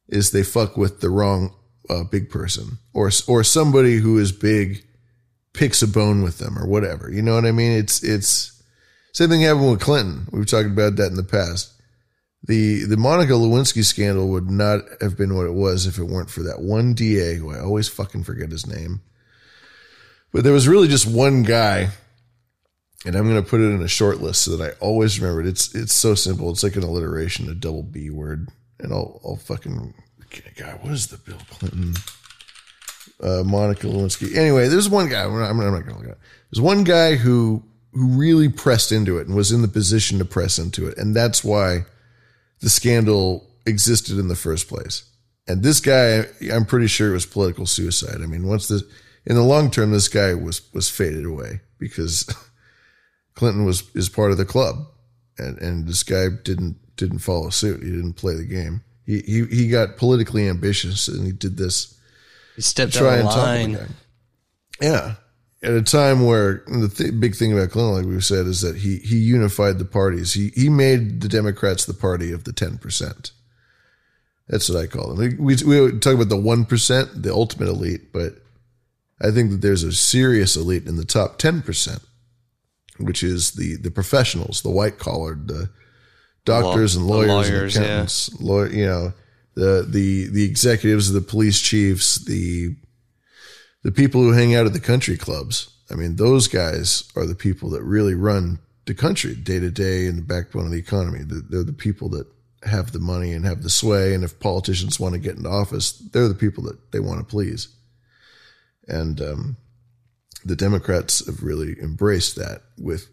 [0.08, 1.54] Is they fuck with the wrong
[1.90, 4.84] uh, big person, or or somebody who is big
[5.52, 7.10] picks a bone with them, or whatever.
[7.10, 7.72] You know what I mean?
[7.72, 8.62] It's it's
[9.12, 10.28] same thing happened with Clinton.
[10.30, 11.72] We've talked about that in the past.
[12.44, 16.30] The the Monica Lewinsky scandal would not have been what it was if it weren't
[16.30, 19.00] for that one DA who I always fucking forget his name.
[20.32, 21.88] But there was really just one guy,
[23.06, 25.40] and I'm going to put it in a short list so that I always remember
[25.40, 25.46] it.
[25.46, 26.50] It's it's so simple.
[26.50, 28.48] It's like an alliteration, a double B word,
[28.80, 29.94] and I'll I'll fucking
[30.56, 31.94] God, what is the Bill Clinton,
[33.22, 34.36] uh, Monica Lewinsky?
[34.36, 35.24] Anyway, there's one guy.
[35.24, 36.18] I'm not, I'm not going to look at.
[36.50, 37.62] There's one guy who
[37.92, 41.14] who really pressed into it and was in the position to press into it, and
[41.14, 41.86] that's why
[42.60, 45.04] the scandal existed in the first place.
[45.48, 48.20] And this guy, I'm pretty sure it was political suicide.
[48.20, 48.86] I mean, once the
[49.24, 52.26] in the long term, this guy was was faded away because
[53.36, 54.86] Clinton was is part of the club,
[55.38, 57.82] and and this guy didn't didn't follow suit.
[57.82, 58.82] He didn't play the game.
[59.04, 61.96] He he he got politically ambitious, and he did this.
[62.56, 63.78] He stepped to out of line.
[64.80, 65.14] Yeah,
[65.62, 68.76] at a time where the th- big thing about Clinton, like we've said, is that
[68.76, 70.32] he he unified the parties.
[70.32, 73.32] He he made the Democrats the party of the ten percent,
[74.48, 75.36] That's what I call them.
[75.38, 78.34] We, we, we talk about the 1%, the ultimate elite, but
[79.20, 82.04] I think that there's a serious elite in the top 10%,
[82.98, 85.70] which is the, the professionals, the white collared, the
[86.44, 87.90] doctors Law- and lawyers, lawyers, and yeah.
[87.90, 89.12] accountants, lawyer, you know,
[89.54, 92.76] the, the, the executives, the police chiefs, the,
[93.82, 95.70] the people who hang out at the country clubs.
[95.90, 100.06] I mean, those guys are the people that really run the country day to day
[100.06, 101.20] and the backbone of the economy.
[101.22, 102.26] They're, they're the people that
[102.64, 104.14] have the money and have the sway.
[104.14, 107.24] And if politicians want to get into office, they're the people that they want to
[107.24, 107.68] please.
[108.88, 109.56] And um,
[110.46, 113.08] the Democrats have really embraced that with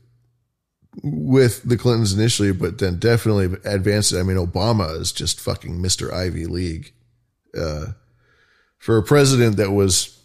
[1.02, 4.20] with the Clintons initially, but then definitely advanced it.
[4.20, 6.14] I mean, Obama is just fucking Mr.
[6.14, 6.94] Ivy League.
[7.58, 7.88] Uh,
[8.78, 10.22] for a president that was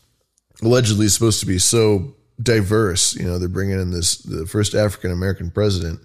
[0.62, 5.10] allegedly supposed to be so diverse, you know, they're bringing in this, the first African
[5.10, 6.00] American president.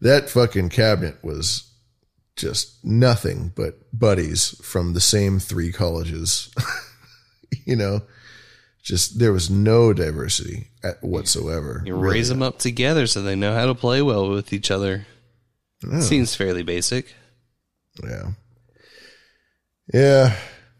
[0.00, 1.72] That fucking cabinet was
[2.36, 6.54] just nothing but buddies from the same three colleges.
[7.66, 8.02] you know,
[8.82, 11.82] just there was no diversity at- whatsoever.
[11.84, 12.18] You really.
[12.18, 15.06] raise them up together so they know how to play well with each other.
[15.86, 16.00] Yeah.
[16.00, 17.14] Seems fairly basic.
[18.02, 18.30] Yeah.
[19.92, 20.36] Yeah.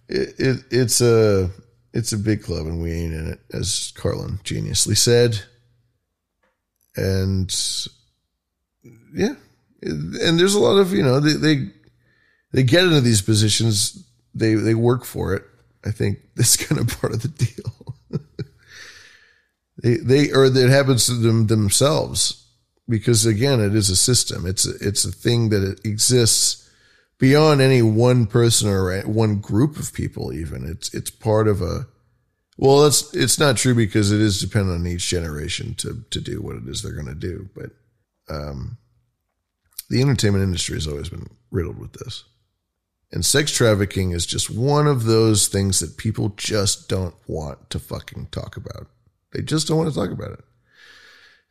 [0.08, 1.50] It, it it's a
[1.92, 5.40] it's a big club and we ain't in it, as Carlin geniusly said.
[6.96, 7.54] And
[9.14, 9.34] yeah.
[9.82, 11.68] And there's a lot of, you know, they they,
[12.52, 15.44] they get into these positions, they they work for it.
[15.84, 17.79] I think that's kind of part of the deal.
[19.82, 22.36] They they or it happens to them themselves.
[22.88, 24.46] Because again it is a system.
[24.46, 26.68] It's a, it's a thing that exists
[27.18, 30.64] beyond any one person or one group of people even.
[30.68, 31.86] It's it's part of a
[32.56, 36.42] well it's it's not true because it is dependent on each generation to to do
[36.42, 37.48] what it is they're going to do.
[37.54, 37.70] But
[38.28, 38.78] um
[39.88, 42.24] the entertainment industry has always been riddled with this.
[43.12, 47.80] And sex trafficking is just one of those things that people just don't want to
[47.80, 48.86] fucking talk about.
[49.32, 50.44] They just don't want to talk about it.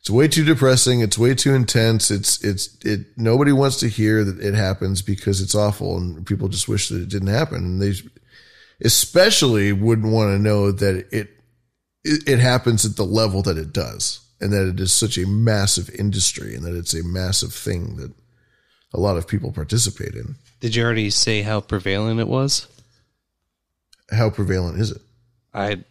[0.00, 1.00] It's way too depressing.
[1.00, 2.10] It's way too intense.
[2.10, 6.48] It's, it's, it, nobody wants to hear that it happens because it's awful and people
[6.48, 7.58] just wish that it didn't happen.
[7.58, 7.92] And they
[8.82, 11.30] especially wouldn't want to know that it,
[12.02, 15.26] it, it happens at the level that it does and that it is such a
[15.26, 18.12] massive industry and that it's a massive thing that
[18.94, 20.36] a lot of people participate in.
[20.60, 22.66] Did you already say how prevalent it was?
[24.10, 25.02] How prevalent is it?
[25.54, 25.84] I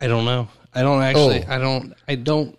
[0.00, 0.48] I don't know.
[0.76, 1.52] I don't actually Oh.
[1.54, 2.56] I don't I don't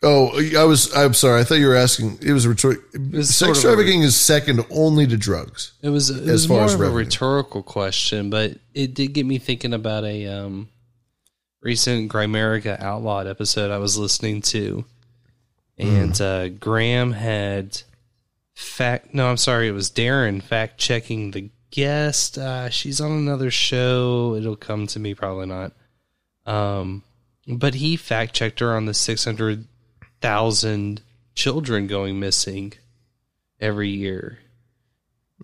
[0.00, 0.94] Oh, I was.
[0.94, 1.40] I'm sorry.
[1.40, 2.18] I thought you were asking.
[2.22, 2.78] It was a rhetoric.
[3.14, 5.72] Sex sort of a- trafficking is second only to drugs.
[5.82, 9.74] It was it was more of a rhetorical question, but it did get me thinking
[9.74, 10.68] about a um,
[11.62, 14.84] recent Grimerica Outlawed episode I was listening to,
[15.76, 16.22] and Hmm.
[16.22, 17.82] uh, Graham had
[18.54, 19.12] fact.
[19.14, 22.38] No, I'm sorry, it was Darren fact checking the guest.
[22.38, 24.36] Uh, she's on another show.
[24.36, 25.72] It'll come to me, probably not.
[26.46, 27.02] Um,
[27.48, 29.66] but he fact checked her on the six hundred
[30.20, 31.00] thousand
[31.34, 32.72] children going missing
[33.60, 34.38] every year.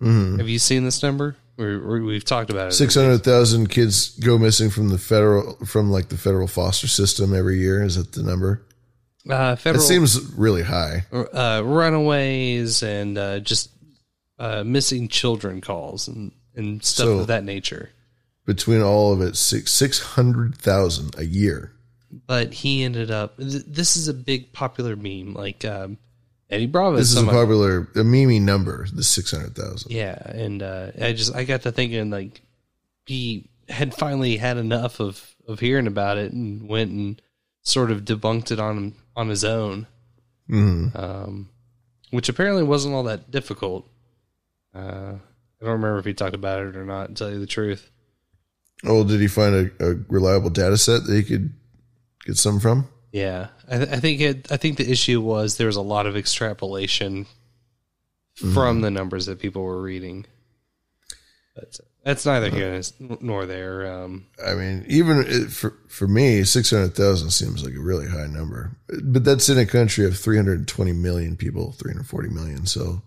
[0.01, 0.37] Mhm.
[0.39, 1.35] Have you seen this number?
[1.57, 2.73] we we've talked about it.
[2.73, 7.33] Six hundred thousand kids go missing from the federal, from like the federal foster system
[7.33, 7.81] every year.
[7.81, 8.61] Is that the number?
[9.29, 11.05] Uh, federal, That seems really high.
[11.13, 13.69] uh, runaways and uh, just
[14.37, 17.89] uh, missing children calls and, and stuff So- of that nature.
[18.45, 21.71] Between all of it, six six hundred thousand a year.
[22.27, 23.37] But he ended up.
[23.37, 25.33] Th- this is a big popular meme.
[25.33, 25.97] Like um,
[26.49, 26.95] Eddie Bravo.
[26.97, 28.87] This is a popular, a meme number.
[28.93, 29.91] The six hundred thousand.
[29.91, 32.41] Yeah, and uh, I just I got to thinking like
[33.05, 37.21] he had finally had enough of of hearing about it and went and
[37.63, 39.87] sort of debunked it on on his own,
[40.49, 40.95] Mhm.
[40.97, 41.49] um,
[42.11, 43.89] which apparently wasn't all that difficult.
[44.73, 45.15] Uh,
[45.61, 47.07] I don't remember if he talked about it or not.
[47.09, 47.89] To tell you the truth,
[48.83, 51.53] Oh, did he find a, a reliable data set that he could
[52.25, 52.87] get some from?
[53.11, 54.51] yeah, I, th- I think it.
[54.51, 57.25] I think the issue was there was a lot of extrapolation
[58.35, 60.25] from the numbers that people were reading.
[61.55, 63.89] But that's neither here nor there.
[63.89, 68.09] Um, I mean, even it, for for me, six hundred thousand seems like a really
[68.09, 72.07] high number, but that's in a country of three hundred twenty million people, three hundred
[72.07, 72.65] forty million.
[72.65, 73.01] So,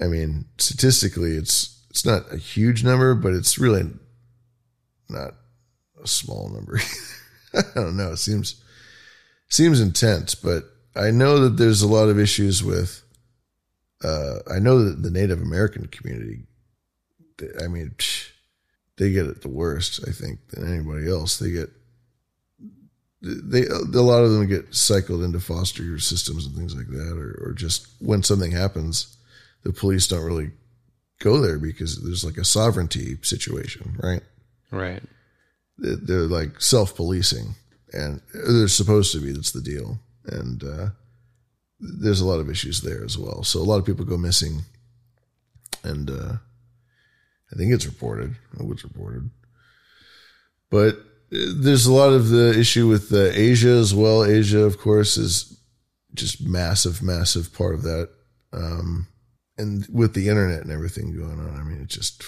[0.00, 3.90] I mean, statistically, it's it's not a huge number, but it's really
[5.10, 5.34] not
[6.02, 6.80] a small number.
[7.54, 8.12] I don't know.
[8.12, 8.62] It seems
[9.48, 10.64] seems intense, but
[10.96, 13.02] I know that there's a lot of issues with.
[14.02, 16.44] Uh, I know that the Native American community.
[17.62, 17.94] I mean,
[18.98, 21.38] they get it the worst, I think, than anybody else.
[21.38, 21.70] They get
[23.22, 27.48] they a lot of them get cycled into foster systems and things like that, or,
[27.48, 29.16] or just when something happens,
[29.62, 30.50] the police don't really
[31.20, 34.22] go there because there's like a sovereignty situation, right?
[34.72, 35.02] Right.
[35.78, 37.54] They're, like self policing,
[37.92, 39.32] and they're supposed to be.
[39.32, 40.86] That's the deal, and uh,
[41.80, 43.42] there's a lot of issues there as well.
[43.42, 44.62] So a lot of people go missing,
[45.82, 46.34] and uh,
[47.52, 48.36] I think it's reported.
[48.58, 49.30] It was reported,
[50.70, 50.96] but
[51.32, 54.24] uh, there's a lot of the issue with uh, Asia as well.
[54.24, 55.58] Asia, of course, is
[56.14, 58.10] just massive, massive part of that.
[58.52, 59.08] Um,
[59.56, 62.22] and with the internet and everything going on, I mean, it's just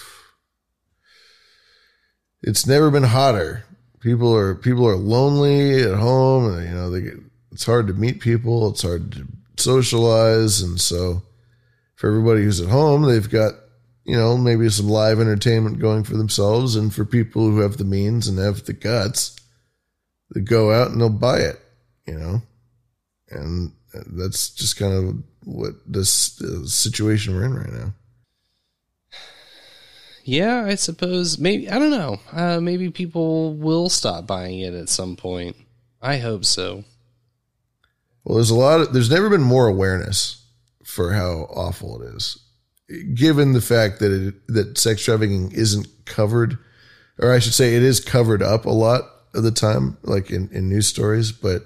[2.46, 3.64] it's never been hotter.
[4.00, 7.14] People are people are lonely at home, and you know they get,
[7.52, 8.68] it's hard to meet people.
[8.68, 11.22] It's hard to socialize, and so
[11.94, 13.54] for everybody who's at home, they've got
[14.04, 17.84] you know maybe some live entertainment going for themselves, and for people who have the
[17.84, 19.36] means and have the guts,
[20.34, 21.58] they go out and they'll buy it.
[22.06, 22.42] You know,
[23.30, 23.72] and
[24.06, 27.94] that's just kind of what this uh, situation we're in right now.
[30.24, 32.18] Yeah, I suppose maybe I don't know.
[32.32, 35.54] Uh, maybe people will stop buying it at some point.
[36.00, 36.84] I hope so.
[38.24, 40.42] Well, there's a lot of there's never been more awareness
[40.82, 42.38] for how awful it is,
[43.14, 46.58] given the fact that it, that sex trafficking isn't covered,
[47.18, 49.02] or I should say, it is covered up a lot
[49.34, 51.64] of the time, like in in news stories, but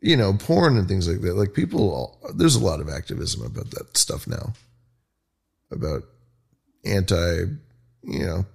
[0.00, 1.36] you know, porn and things like that.
[1.36, 4.54] Like people, there's a lot of activism about that stuff now,
[5.70, 6.02] about
[6.84, 7.44] anti,
[8.02, 8.46] you know,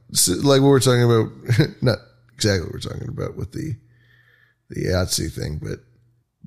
[0.43, 1.71] like what we're talking about.
[1.81, 1.99] Not
[2.33, 3.75] exactly what we're talking about with the
[4.69, 5.79] the IATSE thing, but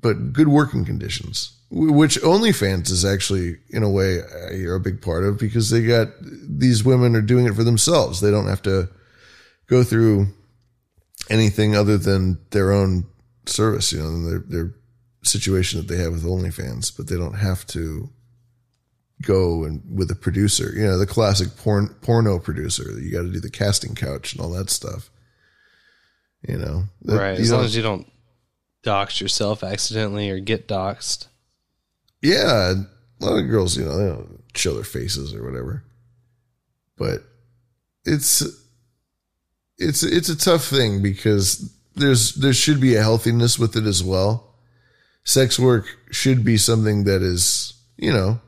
[0.00, 5.02] but good working conditions, which OnlyFans is actually in a way uh, you're a big
[5.02, 8.20] part of because they got these women are doing it for themselves.
[8.20, 8.88] They don't have to
[9.66, 10.28] go through
[11.28, 13.06] anything other than their own
[13.46, 14.74] service, you know, their their
[15.22, 18.10] situation that they have with OnlyFans, but they don't have to
[19.22, 22.98] go and with a producer, you know, the classic porn porno producer.
[22.98, 25.10] You got to do the casting couch and all that stuff.
[26.46, 27.38] You know, that, right?
[27.38, 28.10] As long as you don't
[28.82, 31.26] dox yourself accidentally or get doxed.
[32.22, 32.74] Yeah,
[33.20, 35.84] a lot of girls, you know, they don't show their faces or whatever.
[36.96, 37.22] But
[38.04, 38.42] it's
[39.76, 44.02] it's it's a tough thing because there's there should be a healthiness with it as
[44.02, 44.54] well.
[45.24, 48.40] Sex work should be something that is, you know,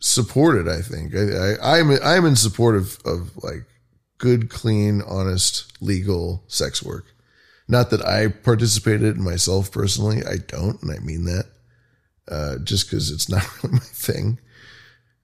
[0.00, 0.68] supported.
[0.68, 3.64] I think I, I I'm I'm in support of of like
[4.18, 7.06] good, clean, honest, legal sex work.
[7.68, 10.22] Not that I participated in myself personally.
[10.24, 11.46] I don't, and I mean that.
[12.28, 14.38] Uh, just because it's not really my thing.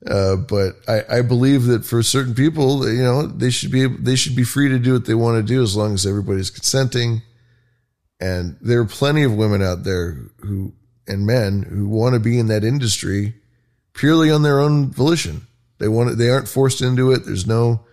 [0.07, 4.17] Uh, but I, I believe that for certain people, you know, they should be they
[4.17, 7.23] should be free to do what they want to do as long as everybody's consenting.
[8.21, 10.73] And there are plenty of women out there who
[11.07, 13.35] and men who want to be in that industry
[13.95, 15.47] purely on their own volition.
[15.79, 17.25] They want it, they aren't forced into it.
[17.25, 17.85] There's no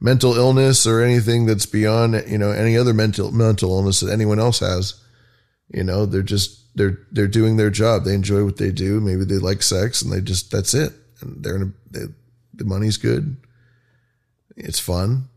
[0.00, 4.38] mental illness or anything that's beyond you know any other mental mental illness that anyone
[4.38, 4.94] else has.
[5.72, 8.04] You know, they're just they're they're doing their job.
[8.04, 9.00] They enjoy what they do.
[9.00, 10.92] Maybe they like sex, and they just that's it.
[11.20, 12.06] And they're in a, they,
[12.54, 13.36] the money's good.
[14.56, 15.28] It's fun.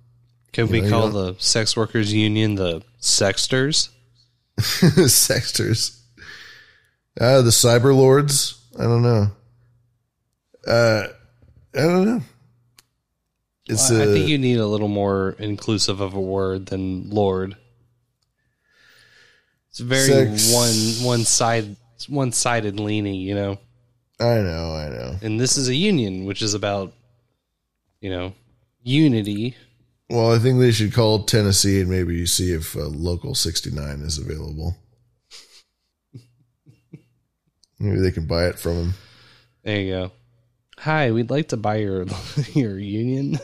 [0.51, 3.89] Can you we know, call the sex workers union the sexters?
[4.57, 5.99] sexters.
[7.19, 8.61] Uh, the cyber lords.
[8.77, 9.31] I don't know.
[10.67, 11.07] Uh,
[11.75, 12.21] I don't know.
[13.67, 17.55] It's well, I think you need a little more inclusive of a word than Lord.
[19.69, 20.51] It's very sex.
[20.51, 21.75] one one side
[22.07, 23.59] one sided leaning, you know.
[24.19, 25.15] I know, I know.
[25.21, 26.93] And this is a union, which is about,
[28.01, 28.33] you know,
[28.81, 29.55] unity.
[30.09, 34.17] Well, I think they should call Tennessee and maybe see if uh, Local 69 is
[34.17, 34.75] available.
[37.79, 38.93] maybe they can buy it from them.
[39.63, 40.11] There you go.
[40.79, 42.05] Hi, we'd like to buy your
[42.53, 43.37] your union.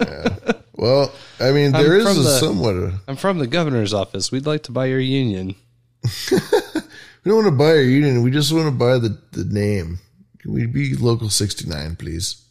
[0.00, 0.36] yeah.
[0.74, 2.74] Well, I mean, there I'm is a the, somewhat.
[2.76, 4.30] A, I'm from the governor's office.
[4.30, 5.54] We'd like to buy your union.
[6.30, 6.38] we
[7.24, 8.22] don't want to buy our union.
[8.22, 9.98] We just want to buy the, the name.
[10.38, 12.42] Can we be local 69, please?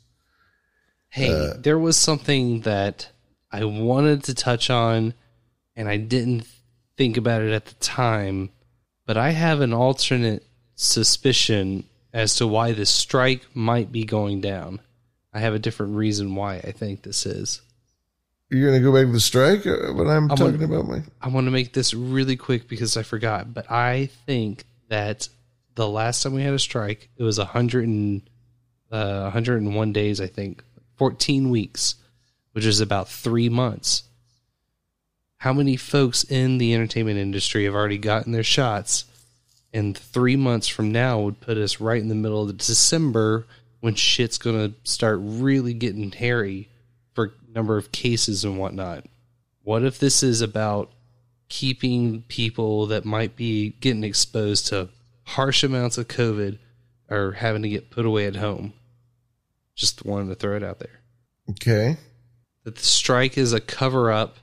[1.09, 3.09] Hey, uh, there was something that
[3.51, 5.15] I wanted to touch on,
[5.75, 6.48] and I didn't
[6.98, 8.51] think about it at the time,
[9.06, 14.79] but I have an alternate suspicion as to why this strike might be going down.
[15.33, 17.61] I have a different reason why I think this is.
[18.49, 20.88] You're going to go back to the strike uh, when I'm, I'm talking gonna, about
[20.88, 21.03] my.
[21.21, 25.29] I want to make this really quick because I forgot, but I think that
[25.75, 28.21] the last time we had a strike, it was 100 and,
[28.91, 30.63] uh, 101 days, I think,
[30.97, 31.95] 14 weeks,
[32.53, 34.03] which is about three months.
[35.38, 39.05] How many folks in the entertainment industry have already gotten their shots
[39.73, 43.45] and three months from now would put us right in the middle of December
[43.81, 46.69] when shit's gonna start really getting hairy
[47.14, 49.06] for number of cases and whatnot.
[49.64, 50.91] What if this is about
[51.48, 54.89] keeping people that might be getting exposed to
[55.23, 56.57] harsh amounts of COVID
[57.09, 58.73] or having to get put away at home?
[59.75, 60.99] Just wanted to throw it out there.
[61.51, 61.98] Okay.
[62.64, 64.38] That the strike is a cover up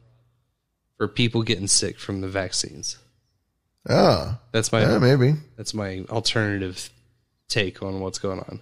[0.96, 2.98] for people getting sick from the vaccines.
[3.88, 5.34] Ah, That's my yeah, maybe.
[5.56, 6.90] That's my alternative
[7.48, 8.60] take on what's going on.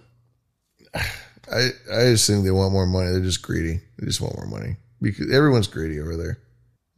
[1.51, 3.11] I I just think they want more money.
[3.11, 3.79] They're just greedy.
[3.97, 6.37] They just want more money because everyone's greedy over there.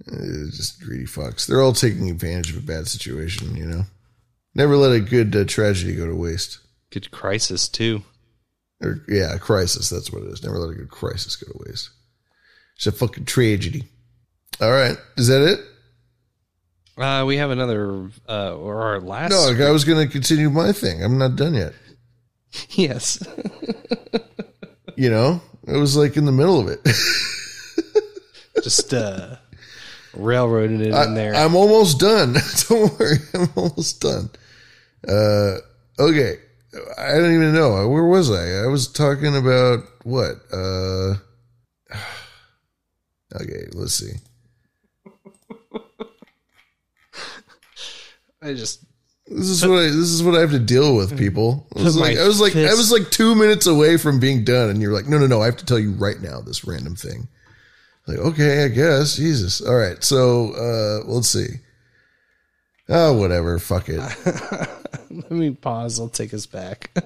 [0.06, 1.46] They're just greedy fucks.
[1.48, 3.56] They're all taking advantage of a bad situation.
[3.56, 3.82] You know,
[4.56, 6.60] never let a good uh, tragedy go to waste.
[6.92, 8.04] Good crisis too.
[8.82, 9.90] Or yeah, a crisis.
[9.90, 10.44] That's what it is.
[10.44, 11.90] Never let a good crisis go to waste.
[12.76, 13.84] It's a fucking tragedy.
[14.62, 15.60] All right, is that it?
[16.98, 19.32] Uh, we have another uh, or our last.
[19.32, 21.04] No, I was going to continue my thing.
[21.04, 21.74] I'm not done yet.
[22.72, 23.22] yes.
[24.96, 26.80] You know, it was like in the middle of it.
[28.64, 29.36] Just uh,
[30.16, 31.36] railroading it I, in there.
[31.36, 32.34] I'm almost done.
[32.68, 34.32] don't worry, I'm almost done.
[35.08, 35.58] Uh,
[36.00, 36.38] okay,
[36.98, 38.64] I don't even know where was I.
[38.64, 40.38] I was talking about what?
[40.52, 41.16] Uh,
[43.36, 44.14] okay, let's see.
[48.48, 48.84] I just
[49.28, 51.68] This is what I, this is what I have to deal with, people.
[51.76, 53.98] I was Put like, my I was like, I fist- was like two minutes away
[53.98, 56.20] from being done, and you're like, no, no, no, I have to tell you right
[56.22, 57.28] now this random thing.
[58.08, 59.60] Like, okay, I guess, Jesus.
[59.62, 61.48] All right, so uh, let's see.
[62.90, 64.00] Oh, whatever, fuck it.
[65.10, 66.00] Let me pause.
[66.00, 66.92] I'll take us back.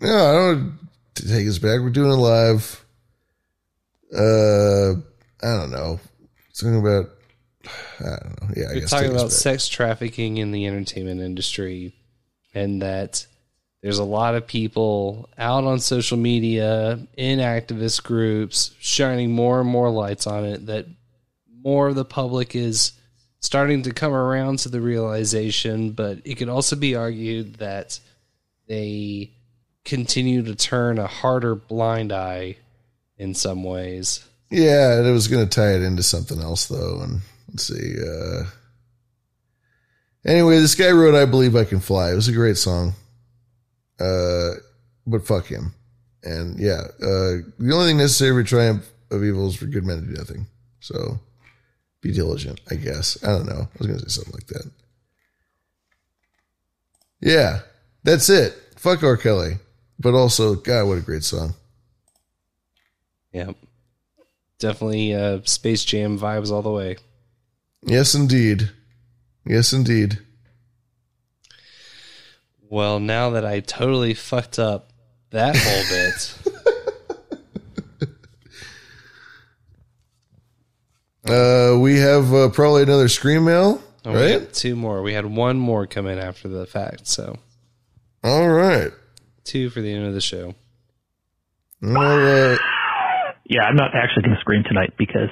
[0.00, 0.78] No, I don't
[1.14, 1.80] take us back.
[1.80, 2.84] We're doing it live.
[4.14, 4.90] Uh,
[5.42, 5.98] I don't know.
[6.52, 7.06] Something about.
[8.00, 8.48] I don't know.
[8.56, 11.94] Yeah, I We're talking about sex trafficking in the entertainment industry,
[12.54, 13.26] and that
[13.82, 19.68] there's a lot of people out on social media in activist groups shining more and
[19.68, 20.66] more lights on it.
[20.66, 20.86] That
[21.62, 22.92] more of the public is
[23.40, 28.00] starting to come around to the realization, but it could also be argued that
[28.68, 29.30] they
[29.84, 32.56] continue to turn a harder blind eye
[33.18, 34.24] in some ways.
[34.50, 37.20] Yeah, and I was going to tie it into something else though, and
[37.54, 37.94] let's see.
[38.02, 38.44] Uh,
[40.26, 42.92] anyway, this guy wrote "I Believe I Can Fly." It was a great song,
[44.00, 44.50] uh,
[45.06, 45.72] but fuck him.
[46.24, 50.00] And yeah, uh, the only thing necessary for triumph of evil is for good men
[50.00, 50.46] to do nothing.
[50.80, 51.20] So
[52.00, 53.22] be diligent, I guess.
[53.22, 53.68] I don't know.
[53.68, 54.70] I was to say something like that.
[57.20, 57.60] Yeah,
[58.02, 58.54] that's it.
[58.76, 59.16] Fuck R.
[59.16, 59.54] Kelly,
[59.98, 61.54] but also, God, what a great song.
[63.32, 63.52] Yeah.
[64.58, 66.96] Definitely uh, Space Jam vibes all the way.
[67.86, 68.70] Yes, indeed.
[69.46, 70.18] Yes, indeed.
[72.68, 74.90] Well, now that I totally fucked up
[75.30, 76.38] that whole bit,
[81.26, 84.40] Uh, we have uh, probably another scream mail, oh, right?
[84.40, 85.00] got two more.
[85.02, 87.38] We had one more come in after the fact, so
[88.22, 88.92] All right.
[89.44, 90.54] two for the end of the show.
[91.82, 92.58] All right.
[93.46, 95.30] yeah, I'm not actually going to scream tonight because,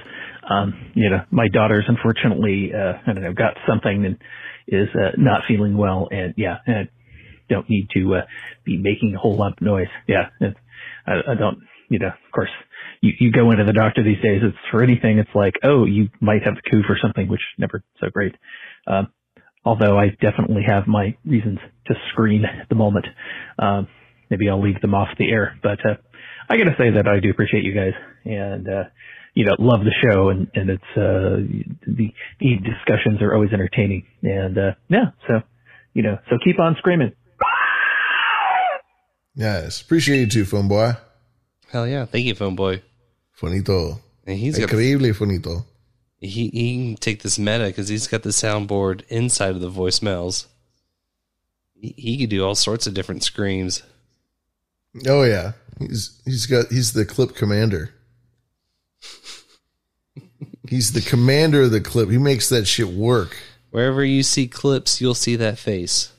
[0.49, 4.19] um, you know, my daughter's unfortunately, uh, I don't know, got something and
[4.69, 6.89] is uh, not feeling well, and yeah, I
[7.49, 8.21] don't need to uh,
[8.65, 9.89] be making a whole lot of noise.
[10.07, 10.29] Yeah,
[11.07, 12.51] I, I don't, you know, of course,
[13.01, 14.41] you you go into the doctor these days.
[14.43, 15.19] It's for anything.
[15.19, 18.35] It's like, oh, you might have the coof or something, which never so great.
[18.87, 19.13] Um,
[19.65, 23.07] although I definitely have my reasons to scream at the moment.
[23.59, 23.89] Um,
[24.31, 25.95] maybe I'll leave them off the air, but uh,
[26.49, 28.85] I got to say that I do appreciate you guys and uh,
[29.35, 31.41] you know love the show and and it's uh,
[31.87, 35.41] the the discussions are always entertaining and uh, yeah, so
[35.95, 37.13] you know so keep on screaming.
[39.35, 39.81] Yes.
[39.81, 40.93] Appreciate you too, phone boy.
[41.71, 42.05] Hell yeah!
[42.05, 42.83] Thank you, phone boy.
[43.39, 43.99] Fonito.
[44.27, 45.65] And he's got Increíble fonito.
[46.19, 50.47] he he can take this meta because he's got the soundboard inside of the voicemails.
[51.75, 53.83] He, he could do all sorts of different screams.
[55.09, 55.53] Oh yeah.
[55.79, 57.95] He's he's got he's the clip commander.
[60.73, 62.09] He's the commander of the clip.
[62.09, 63.37] He makes that shit work.
[63.71, 66.11] Wherever you see clips, you'll see that face.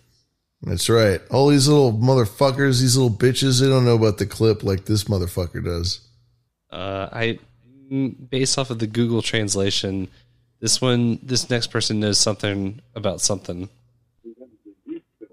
[0.62, 1.20] That's right.
[1.32, 5.06] All these little motherfuckers, these little bitches, they don't know about the clip like this
[5.06, 6.02] motherfucker does.
[6.72, 7.40] Uh, I,
[8.30, 10.08] based off of the Google translation,
[10.60, 13.70] this one, this next person knows something about something.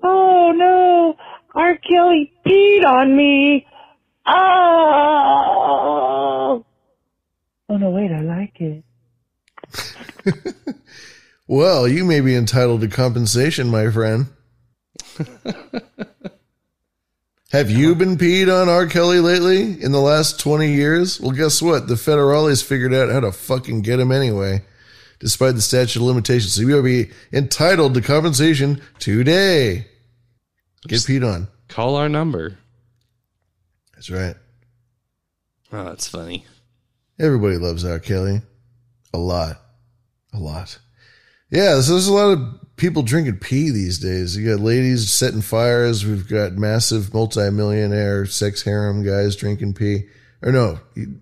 [0.02, 1.14] Oh no!
[1.54, 1.76] R.
[1.76, 3.66] Kelly peed on me!
[4.26, 5.44] Oh!
[7.68, 8.82] Oh no, wait, I like it.
[11.50, 14.26] Well, you may be entitled to compensation, my friend.
[17.50, 18.86] Have you been peed on R.
[18.86, 21.20] Kelly lately in the last 20 years?
[21.20, 21.88] Well, guess what?
[21.88, 24.62] The federales figured out how to fucking get him anyway,
[25.18, 26.54] despite the statute of limitations.
[26.54, 29.88] So you'll be entitled to compensation today.
[30.86, 31.48] Get peed on.
[31.66, 32.58] Call our number.
[33.94, 34.36] That's right.
[35.72, 36.46] Oh, that's funny.
[37.18, 37.98] Everybody loves R.
[37.98, 38.42] Kelly.
[39.12, 39.60] A lot.
[40.32, 40.78] A lot.
[41.50, 44.36] Yeah, so there's a lot of people drinking pee these days.
[44.36, 46.06] You got ladies setting fires.
[46.06, 50.06] We've got massive multimillionaire sex harem guys drinking pee.
[50.42, 50.78] Or no,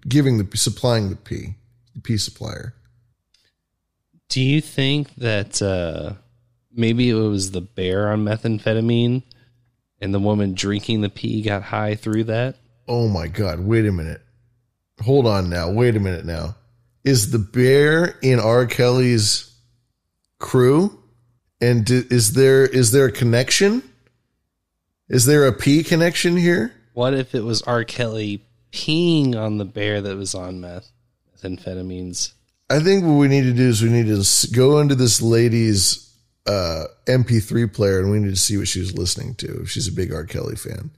[0.06, 1.56] giving the supplying the pee.
[1.94, 2.74] The pee supplier.
[4.28, 6.12] Do you think that uh,
[6.72, 9.22] maybe it was the bear on methamphetamine
[10.00, 12.56] and the woman drinking the pee got high through that?
[12.86, 14.20] Oh my god, wait a minute.
[15.02, 15.70] Hold on now.
[15.70, 16.56] Wait a minute now.
[17.08, 18.66] Is the bear in R.
[18.66, 19.50] Kelly's
[20.38, 21.02] crew?
[21.58, 23.82] And d- is there is there a connection?
[25.08, 26.74] Is there a P connection here?
[26.92, 27.82] What if it was R.
[27.84, 30.90] Kelly peeing on the bear that was on meth,
[31.34, 32.34] methamphetamines?
[32.68, 36.14] I think what we need to do is we need to go into this lady's
[36.46, 39.62] uh, MP3 player and we need to see what she was listening to.
[39.62, 40.26] If she's a big R.
[40.26, 40.90] Kelly fan,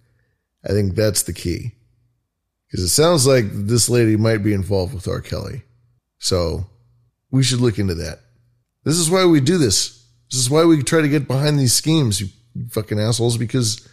[0.68, 1.76] I think that's the key
[2.66, 5.20] because it sounds like this lady might be involved with R.
[5.20, 5.62] Kelly.
[6.20, 6.66] So
[7.30, 8.20] we should look into that.
[8.84, 10.06] This is why we do this.
[10.30, 12.28] This is why we try to get behind these schemes, you
[12.70, 13.86] fucking assholes, because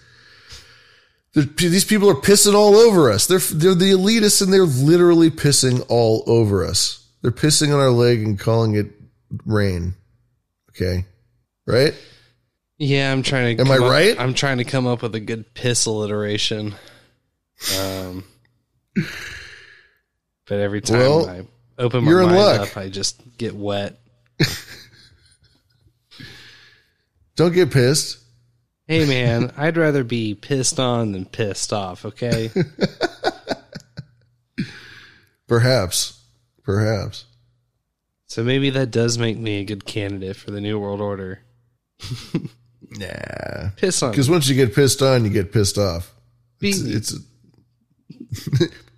[1.33, 3.25] these people are pissing all over us.
[3.27, 7.07] They're, they're the elitists and they're literally pissing all over us.
[7.21, 8.87] They're pissing on our leg and calling it
[9.45, 9.95] rain.
[10.69, 11.05] Okay.
[11.65, 11.95] Right?
[12.77, 13.63] Yeah, I'm trying to.
[13.63, 14.19] Am I up- right?
[14.19, 16.75] I'm trying to come up with a good piss alliteration.
[17.79, 18.23] Um,
[18.95, 21.41] but every time Well, I
[21.77, 22.71] open my you're in mind luck.
[22.71, 23.97] up, I just get wet.
[27.35, 28.19] Don't get pissed.
[28.87, 32.05] Hey man, I'd rather be pissed on than pissed off.
[32.05, 32.49] Okay.
[35.47, 36.19] Perhaps.
[36.63, 37.25] Perhaps.
[38.27, 41.41] So maybe that does make me a good candidate for the New World Order.
[42.89, 43.71] Nah.
[43.75, 44.11] Piss on.
[44.11, 46.13] Because once you get pissed on, you get pissed off.
[46.61, 46.95] It's, Beat me.
[46.95, 47.15] it's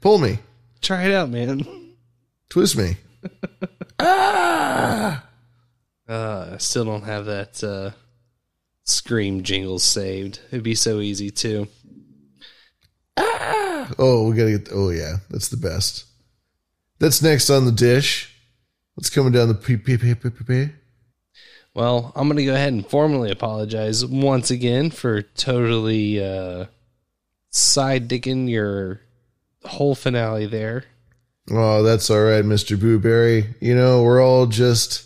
[0.01, 0.37] pull me,
[0.81, 1.65] Try it out, man.
[2.49, 2.97] Twist me.
[6.09, 7.91] Uh, I still don't have that uh,
[8.83, 10.39] scream jingle saved.
[10.49, 11.67] It'd be so easy too.
[13.15, 13.91] Ah!
[13.99, 14.69] Oh, we gotta get.
[14.73, 16.05] Oh yeah, that's the best.
[16.97, 18.35] That's next on the dish.
[18.95, 20.69] What's coming down the p p p p p p?
[21.75, 26.65] Well, I'm going to go ahead and formally apologize once again for totally uh,
[27.51, 29.01] side dicking your
[29.63, 30.85] whole finale there.
[31.51, 33.55] Oh, that's all right, Mister Booberry.
[33.59, 35.05] You know we're all just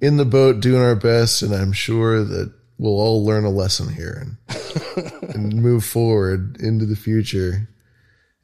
[0.00, 3.92] in the boat doing our best, and I'm sure that we'll all learn a lesson
[3.92, 7.68] here and and move forward into the future,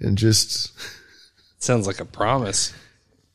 [0.01, 0.73] and just
[1.59, 2.73] Sounds like a promise.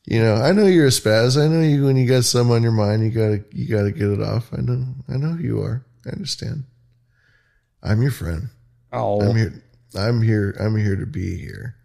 [0.06, 1.40] You know, I know you're a spaz.
[1.40, 4.08] I know you when you got some on your mind, you gotta you gotta get
[4.08, 4.50] it off.
[4.52, 5.84] I know I know who you are.
[6.06, 6.64] I understand.
[7.82, 8.48] I'm your friend.
[8.92, 9.20] Oh.
[9.20, 9.62] I'm here
[9.94, 11.76] I'm here I'm here to be here.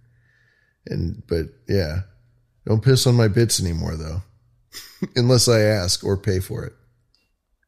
[0.92, 2.02] And but yeah.
[2.66, 4.22] Don't piss on my bits anymore though.
[5.16, 6.74] Unless I ask or pay for it.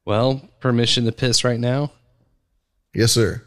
[0.05, 1.91] Well, permission to piss right now?
[2.93, 3.43] Yes, sir.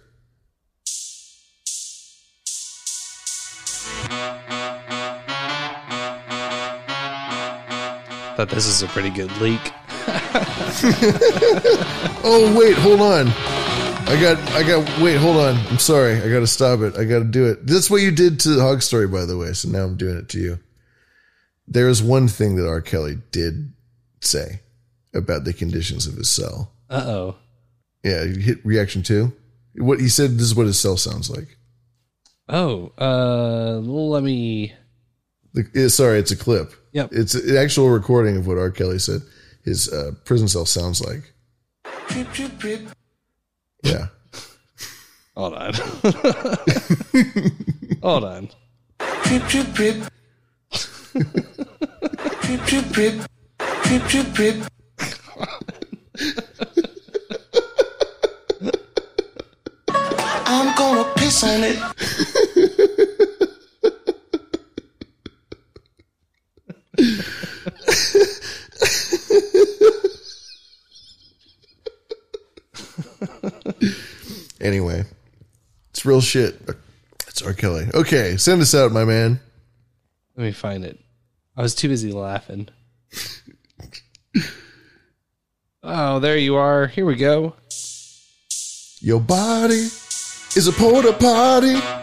[8.37, 9.61] Thought this is a pretty good leak.
[12.25, 13.62] oh wait, hold on.
[14.13, 15.57] I got I got wait, hold on.
[15.69, 16.17] I'm sorry.
[16.17, 16.99] I gotta stop it.
[16.99, 17.67] I gotta do it.
[17.67, 20.19] That's what you did to the hog story, by the way, so now I'm doing
[20.19, 20.59] it to you.
[21.67, 22.83] There is one thing that R.
[22.83, 23.73] Kelly did
[24.21, 24.61] say
[25.15, 26.75] about the conditions of his cell.
[26.91, 27.37] Uh oh.
[28.05, 29.33] Yeah, you hit reaction two.
[29.77, 31.57] What he said this is what his cell sounds like.
[32.51, 34.75] Oh, uh, let me.
[35.55, 36.75] The, eh, sorry, it's a clip.
[36.93, 37.09] Yep.
[37.13, 38.71] It's an actual recording of what R.
[38.71, 39.23] Kelly said
[39.65, 41.33] his uh, prison cell sounds like.
[43.83, 44.07] Yeah.
[45.37, 45.75] Hold on.
[48.03, 48.49] Hold on.
[49.25, 49.97] Drip, drip, drip.
[52.43, 53.15] drip, drip, drip.
[53.85, 54.57] Drip, drip, drip.
[60.47, 61.79] I'm gonna piss on it.
[74.63, 75.05] Anyway,
[75.91, 76.55] it's real shit.
[77.27, 77.53] It's R.
[77.53, 77.89] Kelly.
[77.93, 79.41] Okay, send us out, my man.
[80.37, 81.01] Let me find it.
[81.57, 82.69] I was too busy laughing.
[85.83, 86.87] oh, there you are.
[86.87, 87.57] Here we go.
[89.01, 89.89] Your body
[90.55, 92.02] is a porta potty.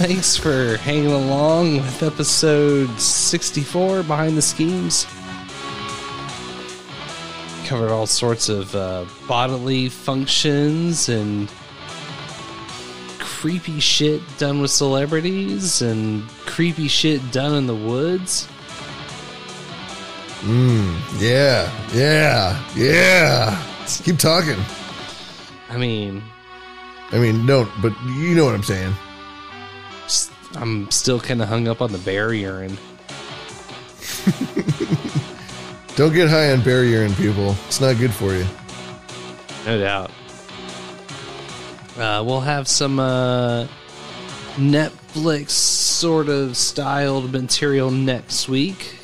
[0.00, 5.06] Thanks for hanging along with episode 64 Behind the Schemes.
[7.66, 11.52] Covered all sorts of uh, bodily functions and
[13.18, 18.48] creepy shit done with celebrities and creepy shit done in the woods.
[20.40, 20.98] Mmm.
[21.20, 21.70] Yeah.
[21.92, 22.58] Yeah.
[22.74, 23.62] Yeah.
[24.02, 24.56] Keep talking.
[25.68, 26.22] I mean,
[27.12, 28.94] I mean, don't, but you know what I'm saying.
[30.50, 32.76] S- I'm still kind of hung up on the bear urine.
[35.96, 37.54] Don't get high on bear urine, people.
[37.66, 38.44] It's not good for you.
[39.66, 40.10] No doubt.
[41.98, 43.66] Uh, we'll have some uh,
[44.54, 48.94] Netflix sort of styled material next week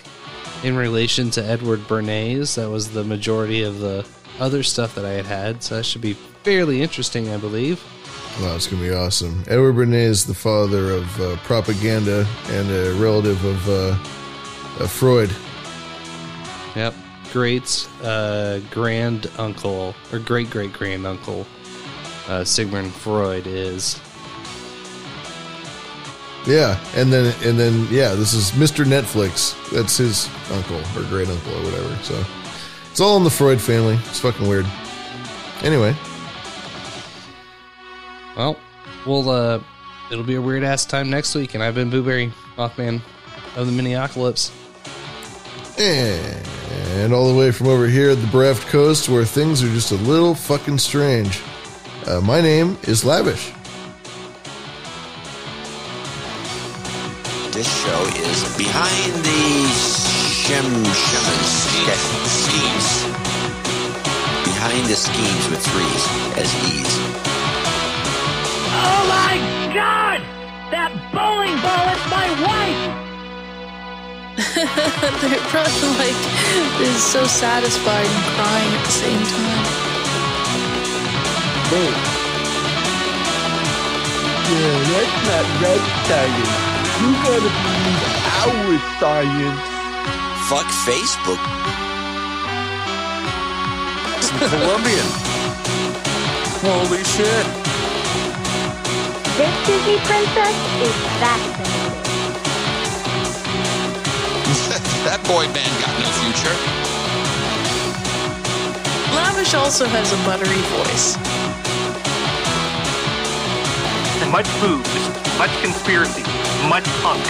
[0.65, 2.55] in relation to Edward Bernays.
[2.55, 4.07] That was the majority of the
[4.39, 7.83] other stuff that I had had, so that should be fairly interesting, I believe.
[8.41, 9.43] Wow, it's gonna be awesome.
[9.49, 15.35] Edward Bernays is the father of uh, propaganda and a relative of uh, uh, Freud.
[16.75, 16.95] Yep.
[17.33, 21.47] Great uh, grand uncle, or great great grand uncle,
[22.29, 23.99] uh, Sigmund Freud is.
[26.47, 28.85] Yeah, and then and then yeah, this is Mr.
[28.85, 29.57] Netflix.
[29.71, 31.97] That's his uncle or great uncle or whatever.
[32.03, 32.23] So
[32.91, 33.95] it's all in the Freud family.
[33.95, 34.67] It's fucking weird.
[35.63, 35.97] Anyway,
[38.37, 38.57] Well,
[39.07, 39.61] we'll uh
[40.11, 43.01] it'll be a weird ass time next week, and I've been Booberry, Mothman
[43.57, 44.53] of the Minneapolis.
[45.79, 49.93] and all the way from over here at the Breft Coast, where things are just
[49.93, 51.41] a little fucking strange.
[52.07, 53.53] Uh, my name is Lavish.
[57.53, 59.69] This show is behind the
[60.31, 61.97] shem schemes.
[62.31, 63.05] schemes.
[64.45, 67.36] Behind the schemes with threes as e's.
[68.77, 69.35] Oh my
[69.73, 70.21] god!
[70.71, 72.83] That bowling ball is my wife!
[75.21, 76.19] They're probably like,
[76.79, 79.87] this is so satisfied and crying at the same time.
[84.47, 86.53] Yeah, that's not red science.
[87.01, 88.05] You gotta believe
[88.41, 89.65] our science.
[90.49, 91.43] Fuck Facebook.
[94.23, 95.09] Some Colombian.
[96.63, 97.47] Holy shit.
[99.37, 101.77] This Disney princess is fascinating.
[105.05, 106.57] that boy band got no future.
[109.13, 111.21] Lavish also has a buttery voice.
[114.33, 114.89] Much boobs,
[115.37, 116.25] much conspiracy,
[116.73, 117.21] much punk.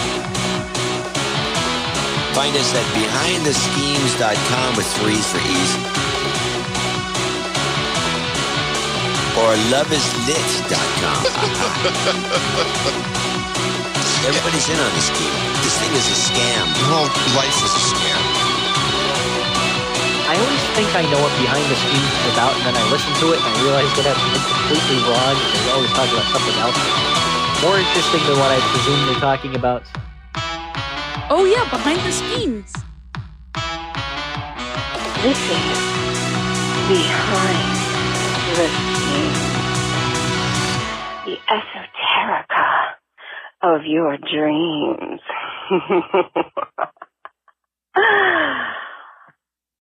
[2.39, 6.16] Find us at behindtheschemes.com with threes for ease.
[9.36, 11.20] Or loveislit.com.
[14.24, 15.36] Everybody's in on this game.
[15.60, 16.65] This thing is a scam.
[16.81, 18.20] Your whole life is a scam.
[20.26, 23.12] I always think I know what Behind the scenes is about, and then I listen
[23.23, 25.36] to it and I realize that I'm completely wrong.
[25.36, 26.81] and They're always talking about something else.
[27.62, 29.84] More interesting than what I presume they're talking about.
[31.28, 32.73] Oh yeah, behind the scenes.
[35.23, 35.78] This is
[36.89, 37.75] behind
[41.26, 42.94] the esoterica
[43.62, 45.20] of your dreams.